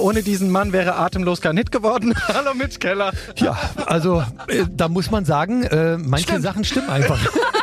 Ohne 0.00 0.22
diesen 0.22 0.50
Mann 0.50 0.72
wäre 0.72 0.96
Atemlos 0.96 1.40
kein 1.40 1.56
Hit 1.56 1.70
geworden. 1.70 2.14
Hallo 2.28 2.54
Mitch 2.54 2.78
Keller. 2.78 3.12
Ja, 3.36 3.58
also 3.86 4.22
äh, 4.48 4.64
da 4.70 4.88
muss 4.88 5.10
man 5.10 5.24
sagen, 5.24 5.62
äh, 5.64 5.98
manche 5.98 6.24
Stimmt. 6.24 6.42
Sachen 6.42 6.64
stimmen 6.64 6.90
einfach. 6.90 7.20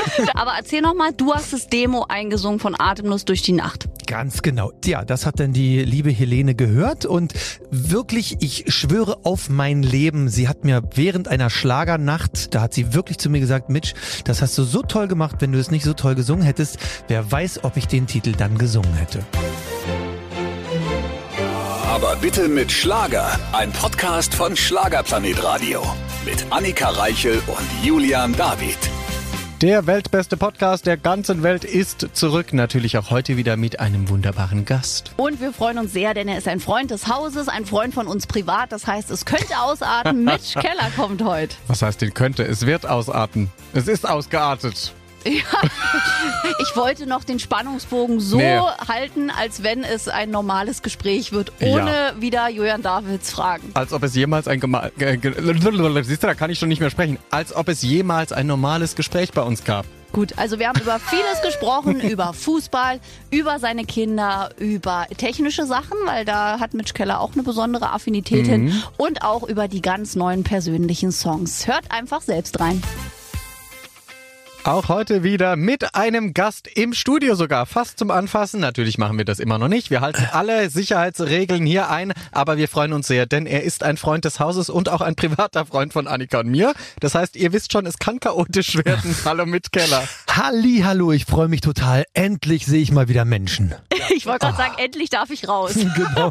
Aber 0.34 0.52
erzähl 0.56 0.82
noch 0.82 0.94
mal, 0.94 1.12
du 1.12 1.34
hast 1.34 1.52
das 1.52 1.68
Demo 1.68 2.06
eingesungen 2.08 2.58
von 2.58 2.74
Atemlos 2.78 3.24
durch 3.24 3.42
die 3.42 3.52
Nacht. 3.52 3.88
Ganz 4.06 4.42
genau. 4.42 4.72
Ja, 4.84 5.04
das 5.04 5.26
hat 5.26 5.40
dann 5.40 5.52
die 5.52 5.82
liebe 5.84 6.10
Helene 6.10 6.54
gehört 6.54 7.06
und 7.06 7.32
wirklich, 7.70 8.36
ich 8.40 8.64
schwöre 8.68 9.24
auf 9.24 9.48
mein 9.48 9.82
Leben, 9.82 10.28
sie 10.28 10.48
hat 10.48 10.64
mir 10.64 10.82
während 10.94 11.28
einer 11.28 11.50
Schlagernacht, 11.50 12.54
da 12.54 12.62
hat 12.62 12.74
sie 12.74 12.94
wirklich 12.94 13.18
zu 13.18 13.30
mir 13.30 13.40
gesagt, 13.40 13.70
Mitch, 13.70 13.94
das 14.24 14.42
hast 14.42 14.56
du 14.58 14.64
so 14.64 14.82
toll 14.82 15.08
gemacht, 15.08 15.36
wenn 15.40 15.52
du 15.52 15.58
es 15.58 15.70
nicht 15.70 15.84
so 15.84 15.94
toll 15.94 16.14
gesungen 16.14 16.44
hättest, 16.44 16.78
wer 17.08 17.30
weiß, 17.30 17.64
ob 17.64 17.76
ich 17.76 17.86
den 17.86 18.06
Titel 18.06 18.32
dann 18.32 18.58
gesungen 18.58 18.94
hätte. 18.94 19.20
Aber 21.92 22.16
bitte 22.16 22.48
mit 22.48 22.72
Schlager. 22.72 23.38
Ein 23.52 23.70
Podcast 23.70 24.34
von 24.34 24.56
Schlagerplanet 24.56 25.44
Radio. 25.44 25.82
Mit 26.24 26.46
Annika 26.48 26.88
Reichel 26.88 27.42
und 27.46 27.84
Julian 27.86 28.34
David. 28.34 28.78
Der 29.60 29.86
weltbeste 29.86 30.38
Podcast 30.38 30.86
der 30.86 30.96
ganzen 30.96 31.42
Welt 31.42 31.64
ist 31.64 32.08
zurück. 32.14 32.54
Natürlich 32.54 32.96
auch 32.96 33.10
heute 33.10 33.36
wieder 33.36 33.58
mit 33.58 33.78
einem 33.78 34.08
wunderbaren 34.08 34.64
Gast. 34.64 35.12
Und 35.18 35.42
wir 35.42 35.52
freuen 35.52 35.76
uns 35.76 35.92
sehr, 35.92 36.14
denn 36.14 36.28
er 36.28 36.38
ist 36.38 36.48
ein 36.48 36.60
Freund 36.60 36.90
des 36.90 37.08
Hauses, 37.08 37.48
ein 37.48 37.66
Freund 37.66 37.92
von 37.92 38.06
uns 38.06 38.26
privat. 38.26 38.72
Das 38.72 38.86
heißt, 38.86 39.10
es 39.10 39.26
könnte 39.26 39.58
ausarten. 39.60 40.24
Mitch 40.24 40.54
Keller 40.58 40.90
kommt 40.96 41.22
heute. 41.22 41.54
Was 41.66 41.82
heißt 41.82 42.00
den 42.00 42.14
könnte? 42.14 42.42
Es 42.42 42.64
wird 42.64 42.86
ausarten. 42.86 43.50
Es 43.74 43.86
ist 43.86 44.08
ausgeartet. 44.08 44.94
Ja. 45.32 45.68
Ich 46.60 46.76
wollte 46.76 47.06
noch 47.06 47.24
den 47.24 47.38
Spannungsbogen 47.38 48.20
so 48.20 48.36
Nee. 48.38 48.58
halten, 48.88 49.30
als 49.30 49.62
wenn 49.62 49.84
es 49.84 50.08
ein 50.08 50.30
normales 50.30 50.82
Gespräch 50.82 51.32
wird, 51.32 51.52
ohne 51.60 52.14
wieder 52.18 52.48
Julian 52.48 52.82
Davids 52.82 53.30
Fragen. 53.30 53.70
Als 53.74 53.92
ob 53.92 54.02
es 54.02 54.14
jemals 54.14 54.48
ein 54.48 54.60
ge 54.60 54.72
Siehst 56.02 56.22
du, 56.22 56.26
da 56.26 56.34
kann 56.34 56.50
ich 56.50 56.58
schon 56.58 56.68
nicht 56.68 56.80
mehr 56.80 56.90
sprechen. 56.90 57.18
Als 57.30 57.54
ob 57.54 57.68
es 57.68 57.82
jemals 57.82 58.32
ein 58.32 58.46
normales 58.46 58.94
Gespräch 58.96 59.32
bei 59.32 59.42
uns 59.42 59.64
gab. 59.64 59.86
Gut, 60.12 60.34
also 60.36 60.58
wir 60.58 60.68
haben 60.68 60.80
über 60.80 60.98
vieles 60.98 61.40
gesprochen, 61.42 62.00
über 62.08 62.34
Fußball, 62.34 63.00
über 63.30 63.58
seine 63.58 63.84
Kinder, 63.84 64.50
über 64.58 65.06
technische 65.16 65.64
Sachen, 65.66 65.96
weil 66.04 66.24
da 66.26 66.60
hat 66.60 66.74
Mitch 66.74 66.92
Keller 66.92 67.20
auch 67.20 67.32
eine 67.32 67.42
besondere 67.42 67.90
Affinität 67.90 68.46
hin 68.46 68.82
und 68.98 69.22
auch 69.22 69.42
über 69.42 69.68
die 69.68 69.80
ganz 69.80 70.14
neuen 70.14 70.44
persönlichen 70.44 71.12
Songs. 71.12 71.66
Hört 71.66 71.90
einfach 71.90 72.20
selbst 72.20 72.60
rein. 72.60 72.82
Auch 74.64 74.88
heute 74.88 75.24
wieder 75.24 75.56
mit 75.56 75.96
einem 75.96 76.34
Gast 76.34 76.68
im 76.68 76.92
Studio 76.94 77.34
sogar, 77.34 77.66
fast 77.66 77.98
zum 77.98 78.12
Anfassen. 78.12 78.60
Natürlich 78.60 78.96
machen 78.96 79.18
wir 79.18 79.24
das 79.24 79.40
immer 79.40 79.58
noch 79.58 79.66
nicht. 79.66 79.90
Wir 79.90 80.00
halten 80.00 80.24
alle 80.32 80.70
Sicherheitsregeln 80.70 81.66
hier 81.66 81.90
ein, 81.90 82.12
aber 82.30 82.56
wir 82.58 82.68
freuen 82.68 82.92
uns 82.92 83.08
sehr, 83.08 83.26
denn 83.26 83.46
er 83.46 83.64
ist 83.64 83.82
ein 83.82 83.96
Freund 83.96 84.24
des 84.24 84.38
Hauses 84.38 84.70
und 84.70 84.88
auch 84.88 85.00
ein 85.00 85.16
privater 85.16 85.66
Freund 85.66 85.92
von 85.92 86.06
Annika 86.06 86.40
und 86.40 86.48
mir. 86.48 86.74
Das 87.00 87.16
heißt, 87.16 87.34
ihr 87.34 87.52
wisst 87.52 87.72
schon, 87.72 87.86
es 87.86 87.98
kann 87.98 88.20
chaotisch 88.20 88.76
werden. 88.84 89.16
Hallo 89.24 89.46
mit 89.46 89.72
Keller. 89.72 90.06
Halli, 90.30 90.82
hallo, 90.84 91.10
ich 91.10 91.24
freue 91.24 91.48
mich 91.48 91.60
total. 91.60 92.04
Endlich 92.14 92.64
sehe 92.64 92.80
ich 92.80 92.92
mal 92.92 93.08
wieder 93.08 93.24
Menschen. 93.24 93.74
Ich 94.14 94.26
wollte 94.26 94.40
gerade 94.46 94.56
sagen, 94.56 94.74
endlich 94.78 95.08
darf 95.10 95.30
ich 95.30 95.48
raus. 95.48 95.74
Genau. 95.74 96.30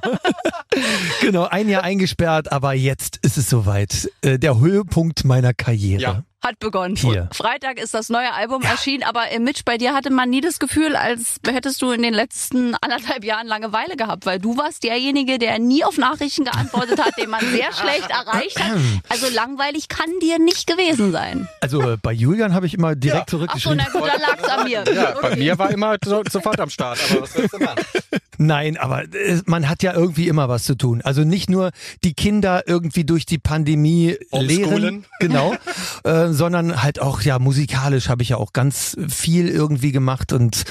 genau, 1.21 1.45
ein 1.45 1.67
Jahr 1.67 1.83
eingesperrt, 1.83 2.51
aber 2.51 2.73
jetzt 2.73 3.17
ist 3.23 3.37
es 3.37 3.49
soweit. 3.49 4.09
Äh, 4.21 4.37
Der 4.37 4.59
Höhepunkt 4.59 5.23
meiner 5.25 5.53
Karriere. 5.53 6.01
Ja. 6.01 6.23
Hat 6.43 6.57
begonnen. 6.59 6.95
Hier. 6.95 7.29
Freitag 7.33 7.77
ist 7.79 7.93
das 7.93 8.09
neue 8.09 8.33
Album 8.33 8.63
erschienen, 8.63 9.03
aber 9.03 9.29
äh, 9.31 9.37
Mitch, 9.37 9.61
bei 9.63 9.77
dir 9.77 9.93
hatte 9.93 10.09
man 10.11 10.29
nie 10.29 10.41
das 10.41 10.57
Gefühl, 10.57 10.95
als 10.95 11.35
hättest 11.47 11.81
du 11.83 11.91
in 11.91 12.01
den 12.01 12.15
letzten 12.15 12.73
anderthalb 12.81 13.23
Jahren 13.23 13.45
Langeweile 13.45 13.95
gehabt, 13.95 14.25
weil 14.25 14.39
du 14.39 14.57
warst 14.57 14.83
derjenige, 14.83 15.37
der 15.37 15.59
nie 15.59 15.83
auf 15.83 15.97
Nachrichten 15.97 16.45
geantwortet 16.45 16.99
hat, 16.99 17.15
den 17.19 17.29
man 17.29 17.41
sehr 17.41 17.71
schlecht 17.73 18.09
erreicht 18.09 18.59
hat. 18.59 18.71
Also 19.09 19.27
langweilig 19.29 19.87
kann 19.87 20.09
dir 20.19 20.39
nicht 20.39 20.65
gewesen 20.65 21.11
sein. 21.11 21.47
Also 21.61 21.81
äh, 21.91 21.97
bei 22.01 22.11
Julian 22.11 22.55
habe 22.55 22.65
ich 22.65 22.73
immer 22.73 22.95
direkt 22.95 23.25
Ach 23.27 23.31
so, 23.31 23.37
zurückgeschrieben. 23.37 23.77
na 23.93 23.99
gut, 23.99 24.09
dann 24.09 24.21
lag's 24.21 24.43
an 24.49 24.63
mir. 24.67 24.83
Ja, 24.93 25.11
bei 25.21 25.31
Okay. 25.31 25.39
mir 25.39 25.59
war 25.59 25.69
immer 25.69 25.97
so, 26.03 26.23
sofort 26.29 26.59
am 26.59 26.69
Start, 26.71 26.97
aber 27.11 27.21
was 27.21 27.35
willst 27.35 27.53
du 27.53 27.59
machen? 27.59 27.81
Nein, 28.39 28.77
aber 28.77 29.03
äh, 29.03 29.41
man 29.45 29.69
hat 29.69 29.83
ja 29.83 29.93
irgendwie 29.93 30.27
immer 30.27 30.49
was 30.49 30.63
zu 30.63 30.73
tun. 30.75 31.01
Also 31.03 31.23
nicht 31.23 31.49
nur 31.51 31.69
die 32.03 32.13
Kinder 32.15 32.63
irgendwie 32.65 33.03
durch 33.05 33.27
die 33.27 33.37
Pandemie 33.37 34.17
lehren, 34.31 35.05
genau, 35.19 35.53
äh, 36.03 36.30
sondern 36.33 36.81
halt 36.83 37.01
auch 37.01 37.21
ja 37.21 37.39
musikalisch 37.39 38.09
habe 38.09 38.23
ich 38.23 38.29
ja 38.29 38.37
auch 38.37 38.53
ganz 38.53 38.97
viel 39.09 39.47
irgendwie 39.47 39.91
gemacht 39.91 40.33
und 40.33 40.63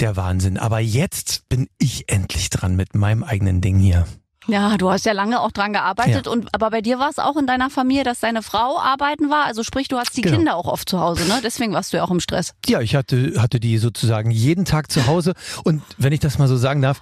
der 0.00 0.16
Wahnsinn. 0.16 0.58
Aber 0.58 0.78
jetzt 0.80 1.48
bin 1.48 1.68
ich 1.78 2.10
endlich 2.10 2.50
dran 2.50 2.76
mit 2.76 2.94
meinem 2.94 3.22
eigenen 3.24 3.60
Ding 3.60 3.78
hier. 3.78 4.06
Ja, 4.46 4.78
du 4.78 4.90
hast 4.90 5.04
ja 5.04 5.12
lange 5.12 5.40
auch 5.40 5.52
dran 5.52 5.74
gearbeitet 5.74 6.24
Ja. 6.24 6.32
und 6.32 6.48
aber 6.54 6.70
bei 6.70 6.80
dir 6.80 6.98
war 6.98 7.10
es 7.10 7.18
auch 7.18 7.36
in 7.36 7.46
deiner 7.46 7.68
Familie, 7.68 8.02
dass 8.02 8.20
deine 8.20 8.42
Frau 8.42 8.78
arbeiten 8.78 9.28
war. 9.28 9.44
Also 9.44 9.62
sprich, 9.62 9.88
du 9.88 9.98
hast 9.98 10.16
die 10.16 10.22
Genau. 10.22 10.36
Kinder 10.36 10.56
auch 10.56 10.66
oft 10.66 10.88
zu 10.88 11.00
Hause, 11.00 11.26
ne? 11.28 11.40
Deswegen 11.44 11.74
warst 11.74 11.92
du 11.92 11.98
ja 11.98 12.04
auch 12.04 12.10
im 12.10 12.20
Stress. 12.20 12.54
Ja, 12.66 12.80
ich 12.80 12.94
hatte, 12.94 13.34
hatte 13.42 13.60
die 13.60 13.76
sozusagen 13.76 14.30
jeden 14.30 14.64
Tag 14.64 14.90
zu 14.90 15.06
Hause. 15.06 15.34
Und 15.64 15.82
wenn 15.98 16.14
ich 16.14 16.20
das 16.20 16.38
mal 16.38 16.48
so 16.48 16.56
sagen 16.56 16.80
darf, 16.80 17.00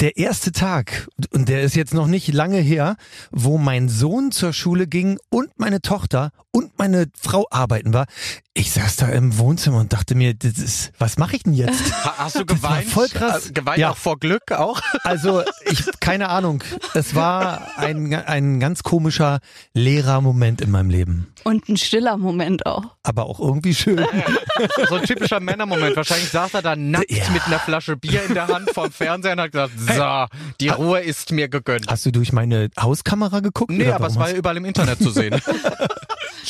der 0.00 0.16
erste 0.16 0.52
Tag, 0.52 1.08
und 1.32 1.48
der 1.50 1.62
ist 1.62 1.74
jetzt 1.76 1.92
noch 1.92 2.06
nicht 2.06 2.32
lange 2.32 2.58
her, 2.58 2.96
wo 3.30 3.58
mein 3.58 3.88
Sohn 3.90 4.30
zur 4.30 4.54
Schule 4.54 4.86
ging 4.86 5.18
und 5.28 5.50
meine 5.58 5.82
Tochter 5.82 6.30
und 6.56 6.78
meine 6.78 7.06
Frau 7.20 7.46
arbeiten 7.50 7.92
war, 7.92 8.06
ich 8.54 8.72
saß 8.72 8.96
da 8.96 9.08
im 9.08 9.36
Wohnzimmer 9.36 9.80
und 9.80 9.92
dachte 9.92 10.14
mir, 10.14 10.32
das 10.32 10.52
ist, 10.54 10.92
was 10.98 11.18
mache 11.18 11.36
ich 11.36 11.42
denn 11.42 11.52
jetzt? 11.52 11.92
Ha- 12.04 12.14
Hast 12.16 12.36
du 12.38 12.44
Das 12.44 12.62
war 12.62 12.70
geweint? 12.78 12.88
voll 12.90 13.08
krass. 13.08 13.50
Äh, 13.50 13.52
Geweint 13.52 13.78
Ja. 13.78 13.90
auch 13.90 13.96
vor 13.98 14.18
Glück 14.18 14.50
auch? 14.52 14.80
Also, 15.04 15.42
ich, 15.70 15.84
keine 16.00 16.30
Ahnung. 16.30 16.64
Es 16.94 17.14
war 17.14 17.76
ein, 17.76 18.14
ein 18.14 18.58
ganz 18.60 18.82
komischer, 18.82 19.40
leerer 19.74 20.22
Moment 20.22 20.62
in 20.62 20.70
meinem 20.70 20.88
Leben. 20.88 21.26
Und 21.44 21.68
ein 21.68 21.76
stiller 21.76 22.16
Moment 22.16 22.64
auch. 22.64 22.82
Aber 23.02 23.26
auch 23.26 23.38
irgendwie 23.40 23.74
schön. 23.74 24.04
So 24.88 24.94
ein 24.96 25.02
typischer 25.04 25.38
Männermoment. 25.40 25.94
Wahrscheinlich 25.94 26.30
saß 26.30 26.54
er 26.54 26.62
da 26.62 26.74
nackt 26.74 27.10
Ja. 27.10 27.28
mit 27.30 27.42
einer 27.46 27.58
Flasche 27.58 27.96
Bier 27.96 28.24
in 28.24 28.32
der 28.34 28.48
Hand 28.48 28.70
vorm 28.72 28.90
Fernseher 28.90 29.32
und 29.32 29.40
hat 29.42 29.52
gesagt, 29.52 29.72
so, 29.78 30.26
die 30.60 30.68
Ruhe 30.70 31.00
ist 31.00 31.30
mir 31.30 31.48
gegönnt. 31.48 31.88
Hast 31.88 32.06
du 32.06 32.10
durch 32.10 32.32
meine 32.32 32.70
Hauskamera 32.80 33.40
geguckt? 33.40 33.70
Nee, 33.70 33.84
oder 33.84 33.96
aber 33.96 34.06
es 34.06 34.16
war 34.16 34.30
ja 34.30 34.36
überall 34.36 34.56
im 34.56 34.64
Internet 34.64 34.98
zu 35.02 35.10
sehen. 35.10 35.38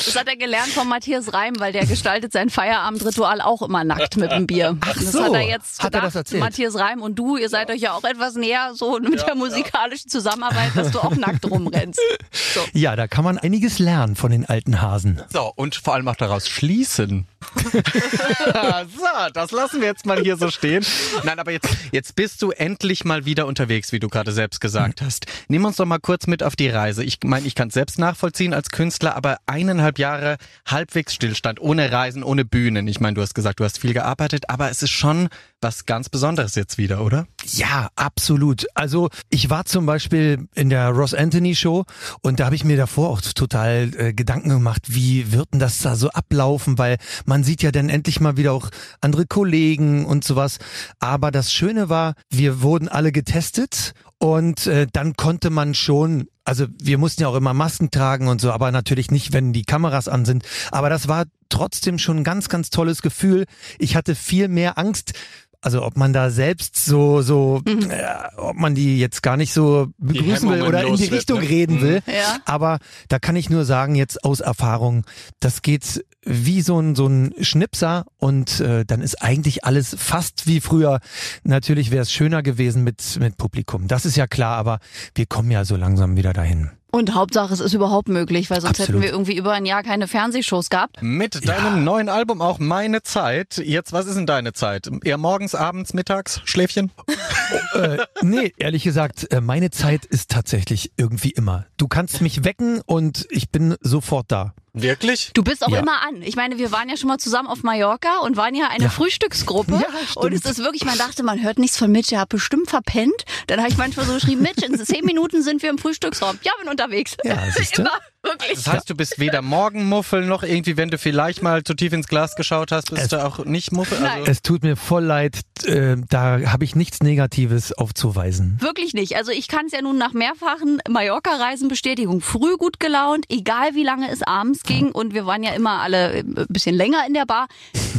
Das 0.05 0.15
hat 0.15 0.27
er 0.27 0.35
gelernt 0.35 0.69
von 0.69 0.87
Matthias 0.87 1.33
Reim, 1.33 1.53
weil 1.59 1.73
der 1.73 1.85
gestaltet 1.85 2.31
sein 2.31 2.49
Feierabendritual 2.49 3.41
auch 3.41 3.61
immer 3.61 3.83
nackt 3.83 4.17
mit 4.17 4.31
dem 4.31 4.47
Bier. 4.47 4.77
Ach 4.81 4.93
das 4.93 5.11
so, 5.11 5.23
hat 5.23 5.33
er 5.33 5.41
jetzt 5.41 5.83
hat 5.83 5.95
er 5.95 6.01
das 6.01 6.15
erzählt? 6.15 6.41
Matthias 6.41 6.75
Reim 6.75 7.01
und 7.01 7.15
du, 7.15 7.37
ihr 7.37 7.49
seid 7.49 7.69
euch 7.69 7.81
ja 7.81 7.93
auch 7.93 8.03
etwas 8.03 8.35
näher 8.35 8.71
so 8.75 8.99
mit 8.99 9.25
der 9.25 9.35
musikalischen 9.35 10.09
Zusammenarbeit, 10.09 10.71
dass 10.75 10.91
du 10.91 10.99
auch 10.99 11.15
nackt 11.15 11.49
rumrennst. 11.49 11.99
So. 12.53 12.61
Ja, 12.73 12.95
da 12.95 13.07
kann 13.07 13.23
man 13.23 13.37
einiges 13.37 13.79
lernen 13.79 14.15
von 14.15 14.31
den 14.31 14.45
alten 14.45 14.81
Hasen. 14.81 15.21
So, 15.31 15.51
und 15.55 15.75
vor 15.75 15.93
allem 15.93 16.07
auch 16.07 16.15
daraus 16.15 16.47
schließen. 16.47 17.27
so, 17.71 19.31
das 19.33 19.51
lassen 19.51 19.81
wir 19.81 19.87
jetzt 19.87 20.05
mal 20.05 20.21
hier 20.21 20.37
so 20.37 20.49
stehen. 20.49 20.85
Nein, 21.23 21.39
aber 21.39 21.51
jetzt, 21.51 21.69
jetzt 21.91 22.15
bist 22.15 22.41
du 22.41 22.51
endlich 22.51 23.05
mal 23.05 23.25
wieder 23.25 23.45
unterwegs, 23.45 23.91
wie 23.91 23.99
du 23.99 24.07
gerade 24.07 24.31
selbst 24.31 24.59
gesagt 24.59 25.01
hast. 25.01 25.25
Nimm 25.47 25.65
uns 25.65 25.77
doch 25.77 25.85
mal 25.85 25.99
kurz 25.99 26.27
mit 26.27 26.43
auf 26.43 26.55
die 26.55 26.69
Reise. 26.69 27.03
Ich 27.03 27.19
meine, 27.23 27.47
ich 27.47 27.55
kann 27.55 27.69
es 27.69 27.75
selbst 27.75 27.99
nachvollziehen 27.99 28.53
als 28.53 28.69
Künstler, 28.69 29.15
aber 29.15 29.37
eineinhalb 29.45 29.86
Jahre 29.95 30.37
halbwegs 30.65 31.13
Stillstand, 31.13 31.61
ohne 31.61 31.91
Reisen, 31.91 32.23
ohne 32.23 32.45
Bühnen. 32.45 32.87
Ich 32.87 32.99
meine, 32.99 33.15
du 33.15 33.21
hast 33.21 33.33
gesagt, 33.33 33.59
du 33.59 33.63
hast 33.63 33.79
viel 33.79 33.93
gearbeitet, 33.93 34.49
aber 34.49 34.69
es 34.69 34.83
ist 34.83 34.91
schon 34.91 35.29
was 35.61 35.85
ganz 35.85 36.09
Besonderes 36.09 36.55
jetzt 36.55 36.77
wieder, 36.77 37.01
oder? 37.03 37.25
Ja, 37.45 37.89
absolut. 37.95 38.67
Also 38.75 39.09
ich 39.29 39.49
war 39.49 39.65
zum 39.65 39.85
Beispiel 39.85 40.47
in 40.53 40.69
der 40.69 40.89
Ross 40.89 41.13
Anthony 41.13 41.55
Show 41.55 41.85
und 42.21 42.39
da 42.39 42.45
habe 42.45 42.55
ich 42.55 42.63
mir 42.63 42.77
davor 42.77 43.09
auch 43.09 43.21
total 43.21 43.91
äh, 43.97 44.13
Gedanken 44.13 44.49
gemacht, 44.49 44.83
wie 44.87 45.31
wird 45.31 45.53
denn 45.53 45.59
das 45.59 45.79
da 45.79 45.95
so 45.95 46.09
ablaufen, 46.09 46.77
weil 46.77 46.97
man 47.25 47.43
sieht 47.43 47.63
ja 47.63 47.71
dann 47.71 47.89
endlich 47.89 48.19
mal 48.19 48.37
wieder 48.37 48.53
auch 48.53 48.69
andere 49.01 49.25
Kollegen 49.25 50.05
und 50.05 50.23
sowas. 50.23 50.59
Aber 50.99 51.31
das 51.31 51.51
Schöne 51.51 51.89
war, 51.89 52.13
wir 52.29 52.61
wurden 52.61 52.87
alle 52.87 53.11
getestet 53.11 53.93
und 54.19 54.67
äh, 54.67 54.87
dann 54.91 55.15
konnte 55.15 55.49
man 55.49 55.73
schon 55.73 56.27
also 56.47 56.65
wir 56.81 56.97
mussten 56.97 57.23
ja 57.23 57.27
auch 57.27 57.35
immer 57.35 57.53
Masken 57.53 57.91
tragen 57.91 58.29
und 58.29 58.39
so, 58.39 58.53
aber 58.53 58.71
natürlich 58.71 59.11
nicht, 59.11 59.33
wenn 59.33 59.51
die 59.51 59.63
Kameras 59.63 60.07
an 60.07 60.23
sind. 60.23 60.45
Aber 60.71 60.89
das 60.89 61.09
war 61.09 61.25
trotzdem 61.49 61.99
schon 61.99 62.19
ein 62.19 62.23
ganz, 62.23 62.47
ganz 62.47 62.69
tolles 62.69 63.01
Gefühl. 63.01 63.47
Ich 63.79 63.97
hatte 63.97 64.15
viel 64.15 64.47
mehr 64.47 64.77
Angst, 64.77 65.11
also 65.59 65.83
ob 65.83 65.97
man 65.97 66.13
da 66.13 66.29
selbst 66.29 66.77
so, 66.85 67.21
so, 67.21 67.61
äh, 67.65 68.05
ob 68.37 68.55
man 68.55 68.75
die 68.75 68.97
jetzt 68.97 69.23
gar 69.23 69.35
nicht 69.35 69.51
so 69.51 69.87
begrüßen 69.97 70.49
will 70.49 70.61
oder 70.61 70.85
in 70.85 70.95
die 70.95 71.01
wird, 71.01 71.11
Richtung 71.11 71.41
ne? 71.41 71.49
reden 71.49 71.75
Mhm. 71.75 71.81
will. 71.81 72.01
Ja. 72.07 72.37
Aber 72.45 72.79
da 73.09 73.19
kann 73.19 73.35
ich 73.35 73.49
nur 73.49 73.65
sagen, 73.65 73.95
jetzt 73.95 74.23
aus 74.23 74.39
Erfahrung, 74.39 75.03
das 75.41 75.61
geht 75.61 76.05
wie 76.23 76.61
so 76.61 76.79
ein, 76.79 76.95
so 76.95 77.07
ein 77.07 77.33
Schnipser 77.41 78.05
und 78.17 78.59
äh, 78.59 78.85
dann 78.85 79.01
ist 79.01 79.21
eigentlich 79.21 79.63
alles 79.65 79.95
fast 79.97 80.47
wie 80.47 80.61
früher. 80.61 80.99
Natürlich 81.43 81.91
wäre 81.91 82.01
es 82.01 82.11
schöner 82.11 82.43
gewesen 82.43 82.83
mit, 82.83 83.17
mit 83.19 83.37
Publikum. 83.37 83.87
Das 83.87 84.05
ist 84.05 84.17
ja 84.17 84.27
klar, 84.27 84.57
aber 84.57 84.79
wir 85.15 85.25
kommen 85.25 85.51
ja 85.51 85.63
so 85.65 85.75
langsam 85.75 86.17
wieder 86.17 86.33
dahin. 86.33 86.71
Und 86.91 87.13
Hauptsache, 87.13 87.53
es 87.53 87.59
ist 87.59 87.73
überhaupt 87.73 88.07
möglich, 88.07 88.49
weil 88.49 88.61
sonst 88.61 88.79
Absolut. 88.79 88.89
hätten 88.89 89.01
wir 89.03 89.09
irgendwie 89.11 89.35
über 89.35 89.51
ein 89.51 89.65
Jahr 89.65 89.83
keine 89.83 90.07
Fernsehshows 90.07 90.69
gehabt. 90.69 90.97
Mit 91.01 91.47
deinem 91.47 91.83
neuen 91.83 92.07
Album 92.09 92.41
auch 92.41 92.59
meine 92.59 93.03
Zeit. 93.03 93.57
Jetzt, 93.57 93.91
was 93.91 94.05
ist 94.07 94.15
denn 94.15 94.25
deine 94.25 94.53
Zeit? 94.53 94.89
Eher 95.03 95.17
morgens, 95.17 95.53
abends, 95.53 95.93
mittags, 95.93 96.41
Schläfchen? 96.45 96.91
äh, 97.73 97.97
nee, 98.21 98.53
ehrlich 98.57 98.83
gesagt, 98.83 99.31
äh, 99.31 99.41
meine 99.41 99.69
Zeit 99.69 100.05
ist 100.05 100.31
tatsächlich 100.31 100.91
irgendwie 100.97 101.31
immer. 101.31 101.65
Du 101.77 101.87
kannst 101.87 102.21
mich 102.21 102.43
wecken 102.43 102.81
und 102.85 103.27
ich 103.29 103.49
bin 103.49 103.75
sofort 103.81 104.31
da. 104.31 104.53
Wirklich? 104.73 105.31
Du 105.33 105.43
bist 105.43 105.65
auch 105.65 105.71
Ja. 105.71 105.79
immer 105.79 106.03
an. 106.07 106.21
Ich 106.21 106.35
meine, 106.35 106.59
wir 106.59 106.71
waren 106.71 106.87
ja 106.87 106.97
schon 106.97 107.07
mal 107.07 107.17
zusammen 107.17 107.47
auf 107.47 107.63
Mallorca 107.63 108.19
und 108.19 108.37
waren 108.37 108.53
ja 108.53 108.67
eine 108.69 108.83
Ja. 108.85 108.89
Frühstücksgruppe. 108.91 109.71
Ja, 109.73 109.87
und 110.15 110.33
es 110.33 110.45
ist 110.45 110.59
wirklich, 110.59 110.85
man 110.85 110.97
dachte, 110.99 111.23
man 111.23 111.41
hört 111.41 111.57
nichts 111.57 111.77
von 111.77 111.91
Mitch, 111.91 112.13
er 112.13 112.21
hat 112.21 112.29
bestimmt 112.29 112.69
verpennt. 112.69 113.25
Dann 113.47 113.59
habe 113.59 113.69
ich 113.69 113.77
manchmal 113.77 114.05
so 114.05 114.13
geschrieben, 114.13 114.43
Mitch, 114.43 114.63
in 114.63 114.77
zehn 114.77 115.03
Minuten 115.03 115.41
sind 115.41 115.63
wir 115.63 115.71
im 115.71 115.79
Frühstücksraum. 115.79 116.37
Ja, 116.43 116.51
bin 116.59 116.69
unterwegs. 116.77 117.17
Ja, 117.23 117.51
siehste. 117.55 117.81
immer, 117.81 117.91
wirklich. 118.27 118.53
Das 118.63 118.67
heißt, 118.67 118.89
du 118.89 118.95
bist 118.95 119.19
weder 119.19 119.41
Morgenmuffel 119.41 120.25
noch 120.25 120.43
irgendwie, 120.43 120.77
wenn 120.77 120.89
du 120.89 120.97
vielleicht 120.97 121.41
mal 121.41 121.63
zu 121.63 121.73
tief 121.73 121.93
ins 121.93 122.07
Glas 122.07 122.35
geschaut 122.35 122.71
hast, 122.71 122.89
bist 122.91 123.03
Es- 123.03 123.09
du 123.09 123.23
auch 123.25 123.45
nicht 123.45 123.71
Muffel. 123.71 123.97
Also, 124.05 124.29
Es 124.31 124.41
tut 124.41 124.63
mir 124.63 124.75
voll 124.75 125.03
leid, 125.03 125.39
äh, 125.65 125.95
da 126.09 126.39
habe 126.51 126.63
ich 126.63 126.75
nichts 126.75 127.01
Negatives 127.01 127.73
aufzuweisen. 127.73 128.57
Wirklich 128.61 128.93
nicht. 128.93 129.15
Also 129.15 129.31
ich 129.31 129.47
kann 129.47 129.65
es 129.67 129.71
ja 129.71 129.81
nun 129.81 129.97
nach 129.97 130.13
mehrfachen 130.13 130.79
Mallorca-Reisen 130.89 131.67
bestätigen. 131.67 132.21
Früh 132.21 132.57
gut 132.57 132.79
gelaunt, 132.79 133.25
egal 133.29 133.73
wie 133.75 133.83
lange 133.83 134.09
es 134.11 134.21
abends 134.23 134.63
ging. 134.63 134.91
Und 134.91 135.13
wir 135.13 135.25
waren 135.25 135.43
ja 135.43 135.51
immer 135.53 135.81
alle 135.81 136.13
äh, 136.13 136.19
ein 136.19 136.45
bisschen 136.49 136.75
länger 136.75 137.05
in 137.07 137.13
der 137.13 137.25
Bar. 137.25 137.47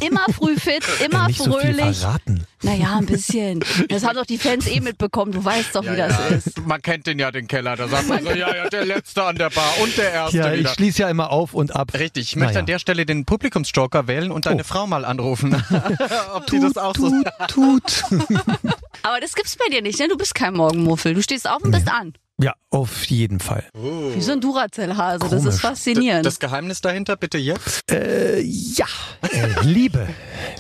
Immer 0.00 0.24
früh 0.32 0.56
fit, 0.56 0.82
immer 1.04 1.26
Nicht 1.26 1.38
so 1.42 1.58
viel 1.58 1.74
fröhlich. 1.74 1.98
verraten. 1.98 2.44
naja, 2.62 2.96
ein 2.98 3.06
bisschen. 3.06 3.64
Das 3.88 4.04
haben 4.04 4.16
doch 4.16 4.26
die 4.26 4.38
Fans 4.38 4.66
eh 4.68 4.80
mitbekommen. 4.80 5.32
Du 5.32 5.44
weißt 5.44 5.74
doch, 5.74 5.82
wie 5.84 5.96
das 5.96 6.14
ist. 6.30 6.66
Man 6.66 6.80
kennt 6.82 7.06
den 7.06 7.18
ja, 7.18 7.30
den 7.30 7.46
Keller. 7.48 7.76
Da 7.76 7.88
sagt 7.88 8.08
man 8.08 8.22
so, 8.22 8.30
ja, 8.32 8.54
ja, 8.54 8.68
der 8.68 8.84
Letzte 8.84 9.24
an 9.24 9.36
der 9.36 9.50
Bar 9.50 9.72
und 9.82 9.96
der 9.96 10.12
Erste 10.24 10.36
Ja, 10.38 10.52
ich 10.52 10.60
wieder. 10.60 10.70
schließe 10.70 11.02
ja 11.02 11.08
immer 11.10 11.30
auf 11.30 11.54
und 11.54 11.74
ab. 11.74 11.92
Richtig, 11.94 12.24
ich 12.30 12.36
möchte 12.36 12.52
Naja. 12.54 12.60
an 12.60 12.66
der 12.66 12.78
Stelle 12.78 13.06
den 13.06 13.24
Publikumsjoker 13.24 14.06
wählen 14.06 14.30
und 14.30 14.46
deine 14.46 14.62
Oh. 14.62 14.64
Frau 14.66 14.86
mal 14.86 15.04
anrufen. 15.04 15.54
Ob 16.34 16.46
die 16.46 16.58
Tut, 16.58 16.76
das 16.76 16.82
auch 16.82 16.94
so... 16.96 17.10
tut, 17.48 17.48
tut. 17.48 18.02
Aber 19.02 19.20
das 19.20 19.34
gibt's 19.34 19.56
bei 19.56 19.68
dir 19.70 19.82
nicht, 19.82 19.98
ne? 19.98 20.08
Du 20.08 20.16
bist 20.16 20.34
kein 20.34 20.54
Morgenmuffel. 20.54 21.14
Du 21.14 21.22
stehst 21.22 21.48
auf 21.48 21.62
und 21.62 21.70
bist 21.70 21.88
an. 21.90 22.12
Ja, 22.40 22.54
auf 22.70 23.04
jeden 23.06 23.40
Fall. 23.40 23.64
Wie 23.74 24.20
so 24.20 24.30
ein 24.30 24.40
Duracell-Hase. 24.40 25.26
Das 25.28 25.44
ist 25.44 25.60
faszinierend. 25.60 26.24
Das 26.24 26.38
Geheimnis 26.38 26.80
dahinter 26.80 27.16
bitte 27.16 27.36
jetzt? 27.36 27.90
Äh, 27.90 28.40
ja. 28.40 28.86
Äh, 29.22 29.48
Liebe. 29.62 30.08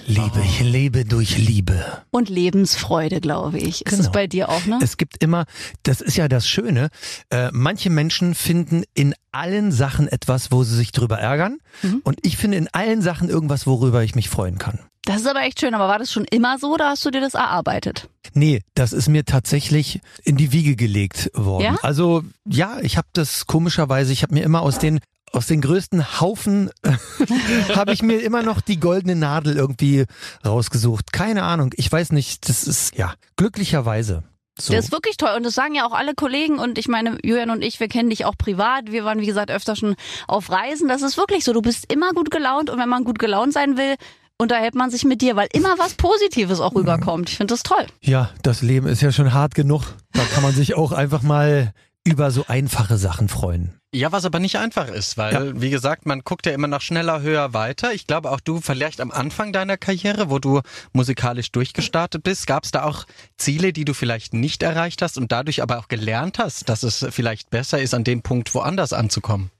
Liebe, 0.08 0.40
ich 0.42 0.60
lebe 0.60 1.04
durch 1.04 1.36
Liebe. 1.38 1.84
und 2.10 2.28
Lebensfreude, 2.28 3.20
glaube 3.20 3.58
ich. 3.58 3.84
Ist 3.86 3.92
es 3.92 3.98
Genau. 3.98 4.12
bei 4.12 4.26
dir 4.26 4.48
auch, 4.48 4.64
ne? 4.64 4.78
Es 4.82 4.96
gibt 4.96 5.22
immer, 5.22 5.44
das 5.82 6.00
ist 6.00 6.16
ja 6.16 6.28
das 6.28 6.48
Schöne, 6.48 6.88
äh, 7.30 7.50
manche 7.52 7.90
Menschen 7.90 8.34
finden 8.34 8.84
in 8.94 9.14
allen 9.32 9.70
Sachen 9.70 10.08
etwas, 10.08 10.50
wo 10.50 10.64
sie 10.64 10.74
sich 10.76 10.92
drüber 10.92 11.18
ärgern. 11.18 11.58
Mhm. 11.82 12.00
Und 12.04 12.18
ich 12.26 12.36
finde 12.38 12.56
in 12.56 12.68
allen 12.72 13.02
Sachen 13.02 13.28
irgendwas, 13.28 13.66
worüber 13.66 14.02
ich 14.02 14.14
mich 14.14 14.28
freuen 14.30 14.58
kann. 14.58 14.78
Das 15.04 15.20
ist 15.22 15.26
aber 15.26 15.42
echt 15.42 15.60
schön. 15.60 15.74
Aber 15.74 15.88
war 15.88 15.98
das 15.98 16.10
schon 16.12 16.24
immer 16.24 16.58
so 16.58 16.74
oder 16.74 16.88
hast 16.90 17.04
du 17.04 17.10
dir 17.10 17.20
das 17.20 17.34
erarbeitet? 17.34 18.08
Nee, 18.34 18.62
das 18.74 18.92
ist 18.92 19.08
mir 19.08 19.24
tatsächlich 19.24 20.00
in 20.24 20.36
die 20.36 20.52
Wiege 20.52 20.76
gelegt 20.76 21.30
worden. 21.34 21.64
Ja? 21.64 21.76
Also 21.82 22.22
ja, 22.46 22.78
ich 22.82 22.96
habe 22.96 23.08
das 23.12 23.46
komischerweise, 23.46 24.12
ich 24.12 24.22
habe 24.22 24.34
mir 24.34 24.42
immer 24.42 24.60
aus 24.62 24.78
den 24.78 25.00
aus 25.32 25.46
den 25.46 25.60
größten 25.60 26.20
Haufen 26.20 26.70
habe 27.74 27.92
ich 27.92 28.02
mir 28.02 28.20
immer 28.20 28.42
noch 28.42 28.60
die 28.60 28.80
goldene 28.80 29.16
Nadel 29.16 29.56
irgendwie 29.56 30.04
rausgesucht. 30.44 31.12
Keine 31.12 31.42
Ahnung, 31.42 31.72
ich 31.76 31.90
weiß 31.90 32.12
nicht, 32.12 32.48
das 32.48 32.64
ist 32.64 32.96
ja 32.96 33.14
glücklicherweise 33.36 34.24
so. 34.60 34.72
Das 34.72 34.86
ist 34.86 34.92
wirklich 34.92 35.16
toll. 35.16 35.34
Und 35.36 35.46
das 35.46 35.54
sagen 35.54 35.74
ja 35.74 35.86
auch 35.86 35.92
alle 35.92 36.14
Kollegen. 36.14 36.58
Und 36.58 36.78
ich 36.78 36.88
meine, 36.88 37.18
Julian 37.22 37.50
und 37.50 37.62
ich, 37.62 37.78
wir 37.80 37.88
kennen 37.88 38.10
dich 38.10 38.24
auch 38.24 38.36
privat. 38.36 38.90
Wir 38.90 39.04
waren, 39.04 39.20
wie 39.20 39.26
gesagt, 39.26 39.50
öfter 39.50 39.76
schon 39.76 39.94
auf 40.26 40.50
Reisen. 40.50 40.88
Das 40.88 41.02
ist 41.02 41.16
wirklich 41.16 41.44
so. 41.44 41.52
Du 41.52 41.62
bist 41.62 41.92
immer 41.92 42.12
gut 42.12 42.30
gelaunt. 42.30 42.68
Und 42.68 42.78
wenn 42.78 42.88
man 42.88 43.04
gut 43.04 43.18
gelaunt 43.18 43.52
sein 43.52 43.76
will, 43.76 43.94
unterhält 44.36 44.74
man 44.74 44.90
sich 44.90 45.04
mit 45.04 45.20
dir, 45.20 45.36
weil 45.36 45.48
immer 45.52 45.78
was 45.78 45.94
Positives 45.94 46.60
auch 46.60 46.74
rüberkommt. 46.74 47.28
Ich 47.28 47.36
finde 47.36 47.54
das 47.54 47.62
toll. 47.62 47.86
Ja, 48.00 48.30
das 48.42 48.62
Leben 48.62 48.86
ist 48.86 49.00
ja 49.00 49.12
schon 49.12 49.32
hart 49.32 49.54
genug. 49.54 49.82
Da 50.12 50.22
kann 50.32 50.42
man 50.42 50.52
sich 50.52 50.74
auch 50.74 50.92
einfach 50.92 51.22
mal 51.22 51.72
über 52.08 52.30
so 52.30 52.46
einfache 52.48 52.96
Sachen 52.96 53.28
freuen. 53.28 53.74
Ja, 53.94 54.12
was 54.12 54.24
aber 54.24 54.38
nicht 54.38 54.58
einfach 54.58 54.88
ist, 54.88 55.16
weil, 55.16 55.60
wie 55.60 55.70
gesagt, 55.70 56.06
man 56.06 56.20
guckt 56.20 56.46
ja 56.46 56.52
immer 56.52 56.66
nach 56.66 56.80
schneller, 56.80 57.20
höher, 57.22 57.54
weiter. 57.54 57.92
Ich 57.92 58.06
glaube 58.06 58.30
auch 58.30 58.40
du, 58.40 58.60
vielleicht 58.60 59.00
am 59.00 59.10
Anfang 59.10 59.52
deiner 59.52 59.76
Karriere, 59.76 60.28
wo 60.30 60.38
du 60.38 60.60
musikalisch 60.92 61.52
durchgestartet 61.52 62.22
bist, 62.22 62.46
gab 62.46 62.64
es 62.64 62.70
da 62.70 62.84
auch 62.84 63.04
Ziele, 63.36 63.72
die 63.72 63.84
du 63.84 63.94
vielleicht 63.94 64.34
nicht 64.34 64.62
erreicht 64.62 65.00
hast 65.00 65.16
und 65.16 65.32
dadurch 65.32 65.62
aber 65.62 65.78
auch 65.78 65.88
gelernt 65.88 66.38
hast, 66.38 66.68
dass 66.68 66.82
es 66.82 67.06
vielleicht 67.10 67.50
besser 67.50 67.80
ist, 67.80 67.94
an 67.94 68.04
dem 68.04 68.22
Punkt 68.22 68.54
woanders 68.54 68.92
anzukommen? 68.92 69.50